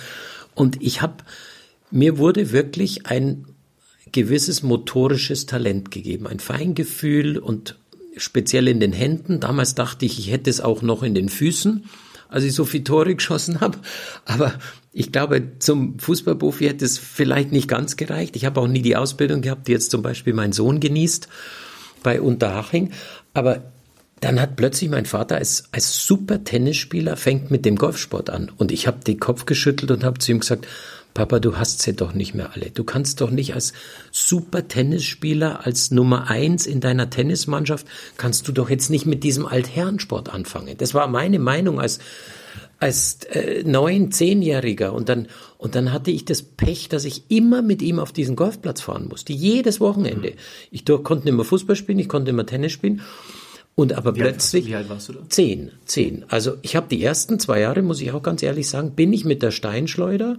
und 0.55 0.83
ich 0.83 1.01
habe, 1.01 1.19
mir 1.93 2.19
wurde 2.19 2.51
wirklich 2.51 3.07
ein 3.07 3.47
gewisses 4.15 4.63
motorisches 4.63 5.45
Talent 5.45 5.91
gegeben, 5.91 6.29
ein 6.29 6.39
Feingefühl 6.39 7.37
und 7.37 7.77
speziell 8.17 8.69
in 8.69 8.79
den 8.79 8.93
Händen. 8.93 9.41
Damals 9.41 9.75
dachte 9.75 10.07
ich, 10.07 10.21
ich 10.21 10.31
hätte 10.31 10.49
es 10.49 10.61
auch 10.61 10.83
noch 10.83 11.03
in 11.03 11.17
den 11.17 11.29
Füßen, 11.29 11.85
als 12.29 12.45
ich 12.45 12.55
so 12.55 12.65
viel 12.65 12.85
Tore 12.85 13.17
geschossen 13.17 13.61
habe. 13.61 13.79
Aber 14.25 14.55
ich 14.93 15.11
glaube, 15.11 15.59
zum 15.59 15.99
Fußballprofi 15.99 16.65
hätte 16.65 16.85
es 16.85 16.97
vielleicht 16.97 17.51
nicht 17.51 17.67
ganz 17.67 17.97
gereicht. 17.97 18.37
Ich 18.37 18.45
habe 18.45 18.61
auch 18.61 18.69
nie 18.69 18.83
die 18.83 18.97
Ausbildung 18.97 19.43
gehabt, 19.43 19.67
die 19.67 19.73
jetzt 19.73 19.91
zum 19.91 20.03
Beispiel 20.03 20.33
mein 20.33 20.53
Sohn 20.53 20.79
genießt 20.79 21.29
bei 22.05 22.21
Unterhaching. 22.21 22.93
Aber 23.35 23.65
dann 24.21 24.41
hat 24.41 24.55
plötzlich 24.55 24.91
mein 24.91 25.07
Vater 25.07 25.39
als, 25.39 25.65
als 25.73 26.07
super 26.07 26.45
Tennisspieler 26.45 27.17
fängt 27.17 27.51
mit 27.51 27.65
dem 27.65 27.75
Golfsport 27.75 28.31
an. 28.31 28.53
Und 28.57 28.71
ich 28.71 28.87
habe 28.87 29.03
den 29.05 29.19
Kopf 29.19 29.45
geschüttelt 29.45 29.91
und 29.91 30.05
habe 30.05 30.21
zu 30.21 30.31
ihm 30.31 30.39
gesagt, 30.39 30.69
Papa, 31.15 31.39
du 31.39 31.57
hast 31.57 31.81
sie 31.81 31.95
doch 31.95 32.13
nicht 32.13 32.35
mehr 32.35 32.53
alle. 32.55 32.71
Du 32.71 32.83
kannst 32.83 33.21
doch 33.21 33.31
nicht 33.31 33.55
als 33.55 33.73
super 34.11 34.67
Tennisspieler, 34.67 35.65
als 35.65 35.93
Nummer 35.93 36.29
eins 36.29 36.67
in 36.67 36.81
deiner 36.81 37.09
Tennismannschaft, 37.09 37.87
kannst 38.17 38.49
du 38.49 38.53
doch 38.53 38.69
jetzt 38.69 38.91
nicht 38.91 39.07
mit 39.07 39.23
diesem 39.23 39.47
Altherrensport 39.47 40.29
anfangen. 40.29 40.77
Das 40.77 40.93
war 40.93 41.07
meine 41.07 41.39
Meinung 41.39 41.81
als 41.81 42.01
als 42.81 43.21
äh, 43.31 43.63
neun, 43.65 44.11
zehnjähriger 44.11 44.93
und 44.93 45.09
dann 45.09 45.29
und 45.57 45.77
dann 45.77 45.93
hatte 45.93 46.11
ich 46.11 46.25
das 46.25 46.43
Pech, 46.43 46.89
dass 46.89 47.05
ich 47.05 47.31
immer 47.31 47.63
mit 47.63 47.81
ihm 47.81 48.01
auf 48.01 48.13
diesen 48.13 48.35
Golfplatz 48.35 48.81
fahren 48.81 49.07
musste, 49.09 49.33
jedes 49.33 49.81
Wochenende. 49.81 50.33
Ich 50.73 50.85
konnte 50.85 51.29
immer 51.29 51.45
Fußball 51.45 51.77
spielen, 51.77 52.01
ich 52.01 52.09
konnte 52.09 52.31
immer 52.31 52.45
Tennis 52.45 52.73
spielen. 52.73 53.01
Und 53.77 53.93
aber 53.93 54.15
wie 54.15 54.21
plötzlich. 54.21 54.65
Alt, 54.65 54.71
wie 54.71 54.75
alt 54.77 54.89
warst 54.89 55.09
du 55.09 55.15
da? 55.15 55.21
Zehn, 55.29 55.71
zehn. 55.85 56.25
Also 56.29 56.57
ich 56.63 56.77
habe 56.77 56.87
die 56.89 57.03
ersten 57.03 57.39
zwei 57.41 57.61
Jahre, 57.61 57.83
muss 57.83 58.01
ich 58.01 58.13
auch 58.13 58.23
ganz 58.23 58.43
ehrlich 58.43 58.69
sagen, 58.69 58.93
bin 58.93 59.13
ich 59.13 59.25
mit 59.25 59.43
der 59.43 59.51
Steinschleuder 59.51 60.39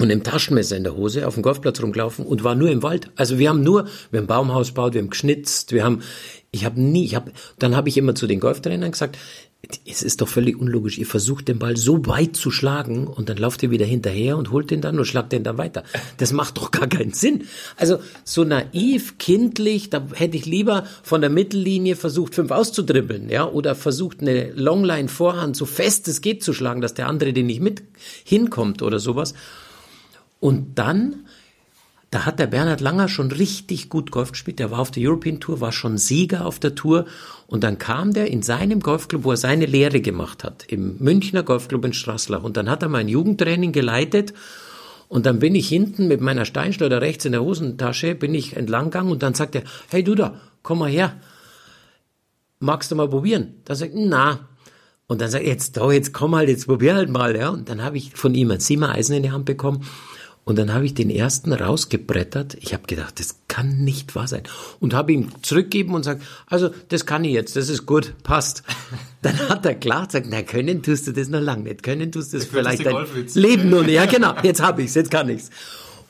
und 0.00 0.10
im 0.10 0.22
Taschenmesser 0.22 0.76
in 0.76 0.84
der 0.84 0.96
Hose 0.96 1.26
auf 1.26 1.34
dem 1.34 1.42
Golfplatz 1.42 1.82
rumgelaufen 1.82 2.24
und 2.24 2.44
war 2.44 2.54
nur 2.54 2.70
im 2.70 2.82
Wald. 2.82 3.10
Also 3.16 3.38
wir 3.38 3.48
haben 3.48 3.62
nur, 3.62 3.86
wir 4.10 4.20
haben 4.20 4.26
Baumhaus 4.26 4.68
gebaut, 4.68 4.94
wir 4.94 5.00
haben 5.00 5.10
geschnitzt, 5.10 5.72
wir 5.72 5.84
haben, 5.84 6.02
ich 6.52 6.64
habe 6.64 6.80
nie, 6.80 7.04
ich 7.04 7.14
habe, 7.14 7.32
dann 7.58 7.74
habe 7.74 7.88
ich 7.88 7.96
immer 7.96 8.14
zu 8.14 8.26
den 8.26 8.40
Golftrainern 8.40 8.92
gesagt, 8.92 9.18
es 9.86 10.02
ist 10.02 10.20
doch 10.20 10.28
völlig 10.28 10.58
unlogisch. 10.58 10.98
Ihr 10.98 11.06
versucht 11.06 11.48
den 11.48 11.58
Ball 11.58 11.76
so 11.76 12.06
weit 12.06 12.36
zu 12.36 12.50
schlagen 12.50 13.08
und 13.08 13.28
dann 13.28 13.36
lauft 13.36 13.62
ihr 13.62 13.70
wieder 13.70 13.84
hinterher 13.84 14.38
und 14.38 14.52
holt 14.52 14.70
den 14.70 14.80
dann 14.80 14.98
und 14.98 15.04
schlagt 15.04 15.32
den 15.32 15.42
dann 15.42 15.58
weiter. 15.58 15.82
Das 16.16 16.32
macht 16.32 16.56
doch 16.56 16.70
gar 16.70 16.86
keinen 16.86 17.12
Sinn. 17.12 17.44
Also 17.76 17.98
so 18.24 18.44
naiv, 18.44 19.18
kindlich, 19.18 19.90
da 19.90 20.06
hätte 20.14 20.36
ich 20.36 20.46
lieber 20.46 20.86
von 21.02 21.20
der 21.20 21.28
Mittellinie 21.28 21.96
versucht, 21.96 22.36
fünf 22.36 22.52
auszudribbeln, 22.52 23.28
ja, 23.30 23.46
oder 23.48 23.74
versucht 23.74 24.20
eine 24.20 24.52
Longline 24.52 25.08
Vorhand 25.08 25.56
so 25.56 25.66
fest 25.66 26.06
es 26.06 26.20
geht 26.20 26.42
zu 26.44 26.52
schlagen, 26.52 26.80
dass 26.80 26.94
der 26.94 27.08
andere 27.08 27.32
den 27.32 27.46
nicht 27.46 27.60
mit 27.60 27.82
hinkommt 28.24 28.80
oder 28.80 29.00
sowas. 29.00 29.34
Und 30.40 30.78
dann, 30.78 31.26
da 32.10 32.24
hat 32.24 32.38
der 32.38 32.46
Bernhard 32.46 32.80
Langer 32.80 33.08
schon 33.08 33.30
richtig 33.30 33.88
gut 33.88 34.10
Golf 34.10 34.32
gespielt. 34.32 34.58
Der 34.58 34.70
war 34.70 34.78
auf 34.78 34.90
der 34.90 35.08
European 35.08 35.40
Tour, 35.40 35.60
war 35.60 35.72
schon 35.72 35.98
Sieger 35.98 36.46
auf 36.46 36.58
der 36.58 36.74
Tour. 36.74 37.06
Und 37.46 37.64
dann 37.64 37.78
kam 37.78 38.12
der 38.12 38.30
in 38.30 38.42
seinem 38.42 38.80
Golfclub, 38.80 39.24
wo 39.24 39.32
er 39.32 39.36
seine 39.36 39.66
Lehre 39.66 40.00
gemacht 40.00 40.44
hat, 40.44 40.64
im 40.68 40.96
Münchner 40.98 41.42
Golfclub 41.42 41.84
in 41.84 41.92
Straßlach. 41.92 42.42
Und 42.42 42.56
dann 42.56 42.70
hat 42.70 42.82
er 42.82 42.88
mein 42.88 43.08
Jugendtraining 43.08 43.72
geleitet. 43.72 44.32
Und 45.08 45.24
dann 45.24 45.38
bin 45.38 45.54
ich 45.54 45.68
hinten 45.68 46.06
mit 46.06 46.20
meiner 46.20 46.44
Steinschleuder 46.44 47.00
rechts 47.00 47.24
in 47.24 47.32
der 47.32 47.42
Hosentasche, 47.42 48.14
bin 48.14 48.34
ich 48.34 48.56
entlang 48.56 48.86
gegangen 48.86 49.10
und 49.10 49.22
dann 49.22 49.32
sagt 49.34 49.54
er, 49.54 49.62
hey 49.88 50.04
du 50.04 50.14
da, 50.14 50.38
komm 50.62 50.80
mal 50.80 50.90
her. 50.90 51.16
Magst 52.60 52.90
du 52.90 52.94
mal 52.94 53.08
probieren? 53.08 53.54
Da 53.64 53.74
sagt 53.74 53.94
er, 53.94 54.06
na, 54.06 54.48
und 55.06 55.22
dann 55.22 55.30
sagt 55.30 55.44
er, 55.44 55.50
jetzt, 55.50 55.78
da, 55.78 55.90
jetzt 55.90 56.12
komm 56.12 56.36
halt, 56.36 56.50
jetzt 56.50 56.66
probier 56.66 56.94
halt 56.94 57.08
mal, 57.08 57.34
ja. 57.34 57.48
Und 57.48 57.70
dann 57.70 57.82
habe 57.82 57.96
ich 57.96 58.12
von 58.14 58.34
ihm 58.34 58.50
ein 58.50 58.60
Zimmereisen 58.60 59.16
in 59.16 59.22
die 59.22 59.30
Hand 59.30 59.46
bekommen. 59.46 59.86
Und 60.48 60.56
dann 60.56 60.72
habe 60.72 60.86
ich 60.86 60.94
den 60.94 61.10
ersten 61.10 61.52
rausgebrettert. 61.52 62.56
Ich 62.62 62.72
habe 62.72 62.86
gedacht, 62.86 63.20
das 63.20 63.40
kann 63.48 63.84
nicht 63.84 64.14
wahr 64.14 64.26
sein. 64.26 64.44
Und 64.80 64.94
habe 64.94 65.12
ihm 65.12 65.28
zurückgegeben 65.42 65.94
und 65.94 66.04
sagt, 66.04 66.22
also 66.46 66.70
das 66.88 67.04
kann 67.04 67.22
ich 67.24 67.34
jetzt, 67.34 67.54
das 67.54 67.68
ist 67.68 67.84
gut, 67.84 68.14
passt. 68.22 68.62
Dann 69.20 69.38
hat 69.50 69.66
er 69.66 69.74
klar 69.74 70.06
gesagt, 70.06 70.26
na 70.30 70.40
können 70.40 70.82
tust 70.82 71.06
du 71.06 71.12
das 71.12 71.28
noch 71.28 71.42
lange 71.42 71.64
nicht, 71.64 71.82
können 71.82 72.10
tust 72.10 72.32
du 72.32 72.38
das 72.38 72.46
vielleicht 72.46 72.86
dein 72.86 73.04
Leben 73.34 73.68
nur 73.68 73.82
nicht. 73.82 73.96
Ja 73.96 74.06
genau, 74.06 74.36
jetzt 74.42 74.62
habe 74.62 74.82
ich's, 74.82 74.94
jetzt 74.94 75.10
kann 75.10 75.28
ich's. 75.28 75.50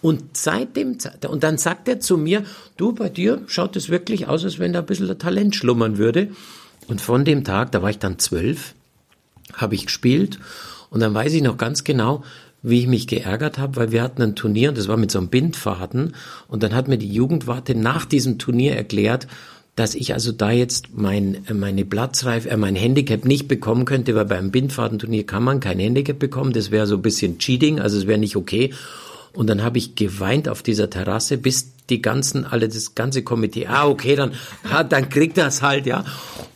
Und 0.02 0.36
seitdem, 0.36 0.98
und 1.28 1.42
dann 1.42 1.58
sagt 1.58 1.88
er 1.88 1.98
zu 1.98 2.16
mir, 2.16 2.44
du, 2.76 2.92
bei 2.92 3.08
dir 3.08 3.42
schaut 3.48 3.74
es 3.74 3.88
wirklich 3.88 4.28
aus, 4.28 4.44
als 4.44 4.60
wenn 4.60 4.72
da 4.72 4.78
ein 4.78 4.86
bisschen 4.86 5.18
Talent 5.18 5.56
schlummern 5.56 5.98
würde. 5.98 6.28
Und 6.86 7.00
von 7.00 7.24
dem 7.24 7.42
Tag, 7.42 7.72
da 7.72 7.82
war 7.82 7.90
ich 7.90 7.98
dann 7.98 8.20
zwölf, 8.20 8.74
habe 9.54 9.74
ich 9.74 9.86
gespielt 9.86 10.38
und 10.90 11.00
dann 11.00 11.12
weiß 11.12 11.32
ich 11.32 11.42
noch 11.42 11.56
ganz 11.56 11.82
genau, 11.82 12.22
wie 12.62 12.80
ich 12.80 12.86
mich 12.86 13.06
geärgert 13.06 13.58
habe, 13.58 13.76
weil 13.76 13.92
wir 13.92 14.02
hatten 14.02 14.22
ein 14.22 14.34
Turnier 14.34 14.70
und 14.70 14.78
das 14.78 14.88
war 14.88 14.96
mit 14.96 15.10
so 15.10 15.18
einem 15.18 15.28
Bindfaden 15.28 16.14
und 16.48 16.62
dann 16.62 16.74
hat 16.74 16.88
mir 16.88 16.98
die 16.98 17.12
Jugendwarte 17.12 17.74
nach 17.74 18.04
diesem 18.04 18.38
Turnier 18.38 18.74
erklärt, 18.76 19.28
dass 19.78 19.94
ich 19.94 20.12
also 20.12 20.32
da 20.32 20.50
jetzt 20.50 20.88
mein, 20.92 21.44
meine 21.52 21.84
Platzreife, 21.84 22.50
äh, 22.50 22.56
mein 22.56 22.74
Handicap 22.74 23.24
nicht 23.24 23.46
bekommen 23.46 23.84
könnte, 23.84 24.14
weil 24.16 24.24
beim 24.24 24.50
Bindfadenturnier 24.50 25.24
kann 25.24 25.44
man 25.44 25.60
kein 25.60 25.78
Handicap 25.78 26.18
bekommen. 26.18 26.52
Das 26.52 26.72
wäre 26.72 26.88
so 26.88 26.96
ein 26.96 27.02
bisschen 27.02 27.38
Cheating, 27.38 27.78
also 27.78 27.96
es 27.96 28.08
wäre 28.08 28.18
nicht 28.18 28.34
okay. 28.34 28.74
Und 29.34 29.48
dann 29.48 29.62
habe 29.62 29.78
ich 29.78 29.94
geweint 29.94 30.48
auf 30.48 30.64
dieser 30.64 30.90
Terrasse, 30.90 31.38
bis 31.38 31.72
die 31.90 32.02
ganzen, 32.02 32.44
alle, 32.44 32.68
das 32.68 32.96
ganze 32.96 33.22
Komitee, 33.22 33.68
ah, 33.68 33.86
okay, 33.86 34.16
dann, 34.16 34.32
ah, 34.68 34.82
dann 34.82 35.08
kriegt 35.10 35.38
das 35.38 35.62
halt, 35.62 35.86
ja. 35.86 36.04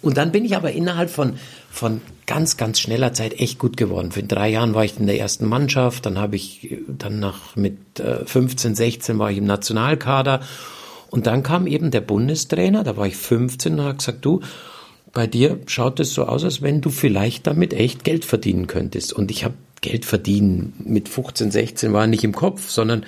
Und 0.00 0.16
dann 0.16 0.32
bin 0.32 0.44
ich 0.44 0.56
aber 0.56 0.72
innerhalb 0.72 1.08
von, 1.08 1.34
von 1.72 2.02
ganz, 2.26 2.56
ganz 2.56 2.78
schneller 2.78 3.14
Zeit 3.14 3.40
echt 3.40 3.58
gut 3.58 3.76
geworden. 3.76 4.12
Für 4.12 4.22
drei 4.22 4.50
Jahren 4.50 4.74
war 4.74 4.84
ich 4.84 4.98
in 4.98 5.06
der 5.06 5.18
ersten 5.18 5.48
Mannschaft, 5.48 6.06
dann 6.06 6.18
habe 6.18 6.36
ich, 6.36 6.76
dann 6.86 7.18
nach, 7.18 7.56
mit 7.56 7.76
15, 7.98 8.72
äh, 8.72 8.74
16 8.74 9.18
war 9.18 9.30
ich 9.30 9.38
im 9.38 9.46
Nationalkader 9.46 10.40
und 11.10 11.26
dann 11.26 11.42
kam 11.42 11.66
eben 11.66 11.90
der 11.90 12.02
Bundestrainer, 12.02 12.84
da 12.84 12.96
war 12.96 13.06
ich 13.06 13.16
15 13.16 13.78
und 13.78 13.84
hat 13.84 13.98
gesagt, 13.98 14.24
du, 14.24 14.40
bei 15.12 15.26
dir 15.26 15.60
schaut 15.66 15.98
es 15.98 16.14
so 16.14 16.24
aus, 16.24 16.44
als 16.44 16.62
wenn 16.62 16.80
du 16.80 16.90
vielleicht 16.90 17.46
damit 17.46 17.74
echt 17.74 18.04
Geld 18.04 18.24
verdienen 18.24 18.66
könntest. 18.66 19.12
Und 19.12 19.30
ich 19.30 19.44
habe 19.44 19.54
Geld 19.80 20.04
verdienen 20.04 20.74
mit 20.84 21.08
15, 21.08 21.50
16 21.50 21.92
war 21.92 22.06
nicht 22.06 22.24
im 22.24 22.32
Kopf, 22.34 22.70
sondern 22.70 23.04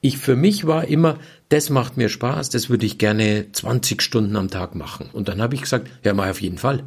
ich 0.00 0.18
für 0.18 0.36
mich 0.36 0.66
war 0.66 0.86
immer, 0.86 1.18
das 1.48 1.70
macht 1.70 1.96
mir 1.96 2.08
Spaß, 2.08 2.50
das 2.50 2.68
würde 2.68 2.86
ich 2.86 2.98
gerne 2.98 3.46
20 3.52 4.02
Stunden 4.02 4.36
am 4.36 4.50
Tag 4.50 4.74
machen. 4.74 5.08
Und 5.12 5.28
dann 5.28 5.40
habe 5.40 5.54
ich 5.54 5.62
gesagt, 5.62 5.88
ja, 6.04 6.14
mach 6.14 6.28
auf 6.28 6.42
jeden 6.42 6.58
Fall. 6.58 6.84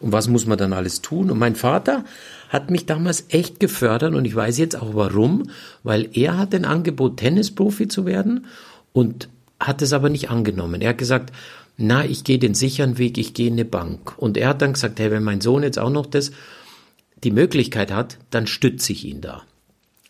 Und 0.00 0.12
was 0.12 0.28
muss 0.28 0.46
man 0.46 0.58
dann 0.58 0.72
alles 0.72 1.02
tun? 1.02 1.30
Und 1.30 1.38
mein 1.38 1.56
Vater 1.56 2.04
hat 2.48 2.70
mich 2.70 2.86
damals 2.86 3.24
echt 3.28 3.60
gefördert 3.60 4.14
und 4.14 4.24
ich 4.24 4.34
weiß 4.34 4.58
jetzt 4.58 4.76
auch 4.76 4.94
warum, 4.94 5.50
weil 5.82 6.08
er 6.12 6.38
hat 6.38 6.54
ein 6.54 6.64
Angebot, 6.64 7.16
Tennisprofi 7.18 7.88
zu 7.88 8.06
werden 8.06 8.46
und 8.92 9.28
hat 9.58 9.82
es 9.82 9.92
aber 9.92 10.08
nicht 10.08 10.30
angenommen. 10.30 10.80
Er 10.80 10.90
hat 10.90 10.98
gesagt, 10.98 11.32
na, 11.76 12.04
ich 12.04 12.24
gehe 12.24 12.38
den 12.38 12.54
sicheren 12.54 12.98
Weg, 12.98 13.18
ich 13.18 13.34
gehe 13.34 13.48
in 13.48 13.54
eine 13.54 13.64
Bank. 13.64 14.16
Und 14.18 14.36
er 14.36 14.48
hat 14.48 14.62
dann 14.62 14.72
gesagt, 14.72 14.98
hey, 15.00 15.10
wenn 15.10 15.22
mein 15.22 15.40
Sohn 15.40 15.62
jetzt 15.62 15.78
auch 15.78 15.90
noch 15.90 16.06
das, 16.06 16.30
die 17.24 17.30
Möglichkeit 17.30 17.92
hat, 17.92 18.18
dann 18.30 18.46
stütze 18.46 18.92
ich 18.92 19.04
ihn 19.04 19.20
da. 19.20 19.42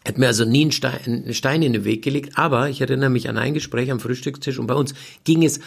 Er 0.04 0.12
hat 0.12 0.18
mir 0.18 0.26
also 0.26 0.44
nie 0.44 0.62
einen 0.62 0.72
Stein, 0.72 1.00
einen 1.04 1.34
Stein 1.34 1.62
in 1.62 1.72
den 1.72 1.84
Weg 1.84 2.02
gelegt, 2.02 2.38
aber 2.38 2.68
ich 2.68 2.80
erinnere 2.80 3.10
mich 3.10 3.28
an 3.28 3.36
ein 3.36 3.54
Gespräch 3.54 3.90
am 3.90 4.00
Frühstückstisch 4.00 4.58
und 4.58 4.66
bei 4.66 4.74
uns 4.74 4.94
ging 5.24 5.44
es 5.44 5.60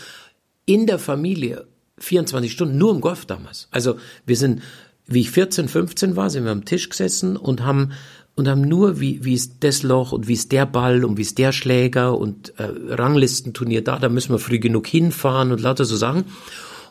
in 0.66 0.88
der 0.88 1.00
Familie 1.00 1.66
24 2.02 2.52
Stunden 2.52 2.78
nur 2.78 2.92
um 2.92 3.02
Golf 3.02 3.26
damals. 3.26 3.68
Also 3.72 3.98
wir 4.26 4.36
sind, 4.36 4.62
wie 5.08 5.22
ich 5.22 5.32
14, 5.32 5.68
15 5.68 6.16
war, 6.16 6.30
sind 6.30 6.46
wir 6.46 6.52
am 6.52 6.66
Tisch 6.66 6.90
gesessen 6.90 7.38
und 7.38 7.64
haben 7.64 7.92
und 8.36 8.48
haben 8.48 8.62
nur, 8.62 9.00
wie, 9.00 9.24
wie 9.24 9.34
ist 9.34 9.58
das 9.60 9.84
Loch 9.84 10.14
und 10.14 10.28
wie 10.28 10.34
ist 10.34 10.52
der 10.52 10.66
Ball 10.66 11.04
und 11.04 11.18
wie 11.18 11.22
ist 11.22 11.38
der 11.38 11.52
Schläger 11.52 12.18
und 12.18 12.54
äh, 12.58 12.64
Ranglistenturnier 12.94 13.84
da, 13.84 14.00
da 14.00 14.10
müssen 14.10 14.34
wir 14.34 14.40
früh 14.40 14.60
genug 14.60 14.88
hinfahren 14.88 15.52
und 15.52 15.62
lauter 15.62 15.86
so 15.86 15.96
Sachen. 15.96 16.26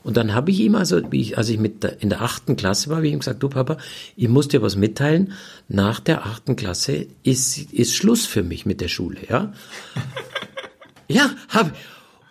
Und 0.03 0.17
dann 0.17 0.35
habe 0.35 0.51
ich 0.51 0.61
ihm 0.61 0.75
also, 0.75 1.01
wie 1.11 1.21
ich, 1.21 1.39
als 1.39 1.49
ich 1.49 1.59
mit 1.59 1.83
der, 1.83 2.01
in 2.03 2.09
der 2.09 2.23
achten 2.23 2.57
Klasse 2.57 2.89
war, 2.91 3.03
wie 3.03 3.09
ich 3.09 3.13
ihm 3.13 3.19
gesagt, 3.19 3.43
du 3.43 3.49
Papa, 3.49 3.77
ich 4.17 4.29
muss 4.29 4.49
dir 4.49 4.63
was 4.63 4.77
mitteilen. 4.77 5.33
Nach 5.69 6.01
der 6.01 6.25
achten 6.25 6.57
Klasse 6.57 7.07
ist, 7.23 7.73
ist 7.73 7.95
Schluss 7.95 8.27
für 8.27 8.43
mich 8.43 8.65
mit 8.65 8.81
der 8.81 8.89
Schule, 8.89 9.19
ja. 9.29 9.53
ja, 11.09 11.31
hab, 11.49 11.73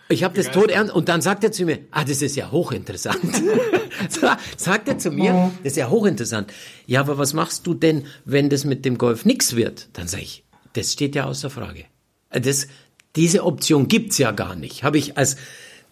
ich 0.09 0.23
habe 0.23 0.35
das 0.35 0.51
tot 0.51 0.71
ernst. 0.71 0.93
Und 0.93 1.07
dann 1.07 1.21
sagt 1.21 1.43
er 1.43 1.51
zu 1.51 1.65
mir, 1.65 1.79
ah, 1.91 2.03
das 2.03 2.21
ist 2.21 2.35
ja 2.35 2.51
hochinteressant. 2.51 3.19
sagt 4.57 4.87
er 4.87 4.97
zu 4.97 5.11
mir, 5.11 5.51
das 5.63 5.73
ist 5.73 5.77
ja 5.77 5.89
hochinteressant. 5.89 6.51
Ja, 6.87 7.01
aber 7.01 7.17
was 7.17 7.33
machst 7.33 7.67
du 7.67 7.75
denn, 7.75 8.05
wenn 8.25 8.49
das 8.49 8.65
mit 8.65 8.85
dem 8.85 8.97
Golf 8.97 9.25
nix 9.25 9.55
wird? 9.55 9.89
Dann 9.93 10.07
sage 10.07 10.23
ich, 10.23 10.43
das 10.73 10.93
steht 10.93 11.15
ja 11.15 11.25
außer 11.25 11.49
Frage. 11.49 11.85
Das, 12.31 12.67
diese 13.15 13.43
Option 13.43 13.87
gibt's 13.87 14.17
ja 14.17 14.31
gar 14.31 14.55
nicht. 14.55 14.83
Habe 14.83 14.97
ich 14.97 15.17
als, 15.17 15.37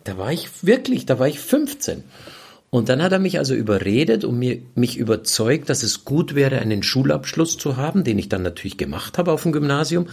da 0.03 0.17
war 0.17 0.31
ich 0.31 0.49
wirklich, 0.63 1.05
da 1.05 1.19
war 1.19 1.27
ich 1.27 1.39
15. 1.39 2.03
Und 2.69 2.89
dann 2.89 3.01
hat 3.01 3.13
er 3.13 3.19
mich 3.19 3.39
also 3.39 3.55
überredet 3.55 4.25
und 4.25 4.37
mir, 4.37 4.59
mich 4.75 4.97
überzeugt, 4.97 5.69
dass 5.69 5.83
es 5.83 6.03
gut 6.03 6.35
wäre, 6.35 6.59
einen 6.59 6.83
Schulabschluss 6.83 7.57
zu 7.57 7.77
haben, 7.77 8.03
den 8.03 8.19
ich 8.19 8.27
dann 8.27 8.43
natürlich 8.43 8.77
gemacht 8.77 9.17
habe 9.17 9.31
auf 9.31 9.43
dem 9.43 9.53
Gymnasium. 9.53 10.07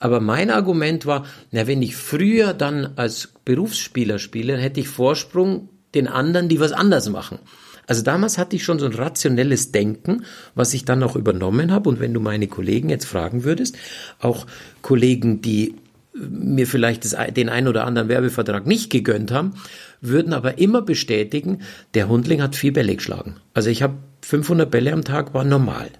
Aber 0.00 0.18
mein 0.18 0.50
Argument 0.50 1.06
war, 1.06 1.26
na, 1.52 1.68
wenn 1.68 1.80
ich 1.80 1.94
früher 1.94 2.54
dann 2.54 2.94
als 2.96 3.32
Berufsspieler 3.44 4.18
spiele, 4.18 4.54
dann 4.54 4.62
hätte 4.62 4.80
ich 4.80 4.88
Vorsprung 4.88 5.68
den 5.94 6.08
anderen, 6.08 6.48
die 6.48 6.58
was 6.58 6.72
anders 6.72 7.08
machen. 7.08 7.38
Also 7.86 8.02
damals 8.02 8.38
hatte 8.38 8.56
ich 8.56 8.64
schon 8.64 8.78
so 8.78 8.86
ein 8.86 8.94
rationelles 8.94 9.70
Denken, 9.70 10.24
was 10.54 10.74
ich 10.74 10.84
dann 10.84 11.02
auch 11.02 11.14
übernommen 11.14 11.70
habe. 11.70 11.88
Und 11.88 12.00
wenn 12.00 12.14
du 12.14 12.20
meine 12.20 12.48
Kollegen 12.48 12.88
jetzt 12.88 13.04
fragen 13.04 13.44
würdest, 13.44 13.76
auch 14.20 14.46
Kollegen, 14.82 15.40
die 15.42 15.74
mir 16.14 16.66
vielleicht 16.66 17.04
das, 17.04 17.16
den 17.34 17.48
ein 17.48 17.68
oder 17.68 17.84
anderen 17.84 18.08
Werbevertrag 18.08 18.66
nicht 18.66 18.90
gegönnt 18.90 19.30
haben, 19.30 19.54
würden 20.00 20.32
aber 20.32 20.58
immer 20.58 20.82
bestätigen, 20.82 21.60
der 21.94 22.08
Hundling 22.08 22.42
hat 22.42 22.56
vier 22.56 22.72
Bälle 22.72 22.96
geschlagen. 22.96 23.36
Also 23.54 23.70
ich 23.70 23.82
habe 23.82 23.94
500 24.22 24.70
Bälle 24.70 24.92
am 24.92 25.04
Tag, 25.04 25.32
war 25.34 25.44
normal. 25.44 25.90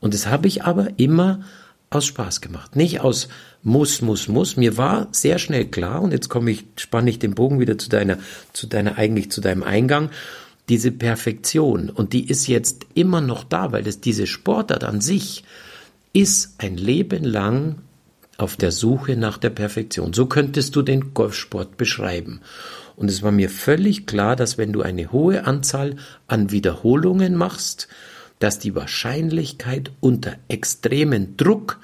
Und 0.00 0.14
das 0.14 0.26
habe 0.26 0.48
ich 0.48 0.64
aber 0.64 0.88
immer 0.96 1.40
aus 1.90 2.06
Spaß 2.06 2.40
gemacht, 2.40 2.74
nicht 2.74 3.00
aus 3.00 3.28
muss, 3.62 4.02
muss, 4.02 4.28
muss. 4.28 4.56
Mir 4.56 4.76
war 4.76 5.08
sehr 5.12 5.38
schnell 5.38 5.66
klar, 5.66 6.02
und 6.02 6.12
jetzt 6.12 6.28
komme 6.28 6.50
ich, 6.50 6.64
spanne 6.76 7.08
ich 7.08 7.18
den 7.18 7.34
Bogen 7.34 7.60
wieder 7.60 7.78
zu 7.78 7.88
deiner, 7.88 8.18
zu 8.52 8.66
deiner, 8.66 8.98
eigentlich 8.98 9.30
zu 9.30 9.40
deinem 9.40 9.62
Eingang, 9.62 10.10
diese 10.68 10.90
Perfektion. 10.90 11.90
Und 11.90 12.12
die 12.12 12.28
ist 12.28 12.46
jetzt 12.46 12.86
immer 12.94 13.20
noch 13.20 13.44
da, 13.44 13.72
weil 13.72 13.82
das, 13.82 14.00
diese 14.00 14.26
Sportart 14.26 14.84
an 14.84 15.00
sich 15.00 15.44
ist 16.12 16.54
ein 16.58 16.76
Leben 16.76 17.24
lang 17.24 17.76
auf 18.36 18.56
der 18.56 18.72
Suche 18.72 19.16
nach 19.16 19.38
der 19.38 19.50
Perfektion. 19.50 20.12
So 20.12 20.26
könntest 20.26 20.74
du 20.76 20.82
den 20.82 21.14
Golfsport 21.14 21.76
beschreiben. 21.76 22.40
Und 22.96 23.10
es 23.10 23.22
war 23.22 23.32
mir 23.32 23.50
völlig 23.50 24.06
klar, 24.06 24.36
dass 24.36 24.58
wenn 24.58 24.72
du 24.72 24.82
eine 24.82 25.12
hohe 25.12 25.44
Anzahl 25.44 25.96
an 26.26 26.50
Wiederholungen 26.50 27.34
machst, 27.34 27.88
dass 28.38 28.58
die 28.58 28.74
Wahrscheinlichkeit 28.74 29.90
unter 30.00 30.36
extremen 30.48 31.36
Druck, 31.36 31.80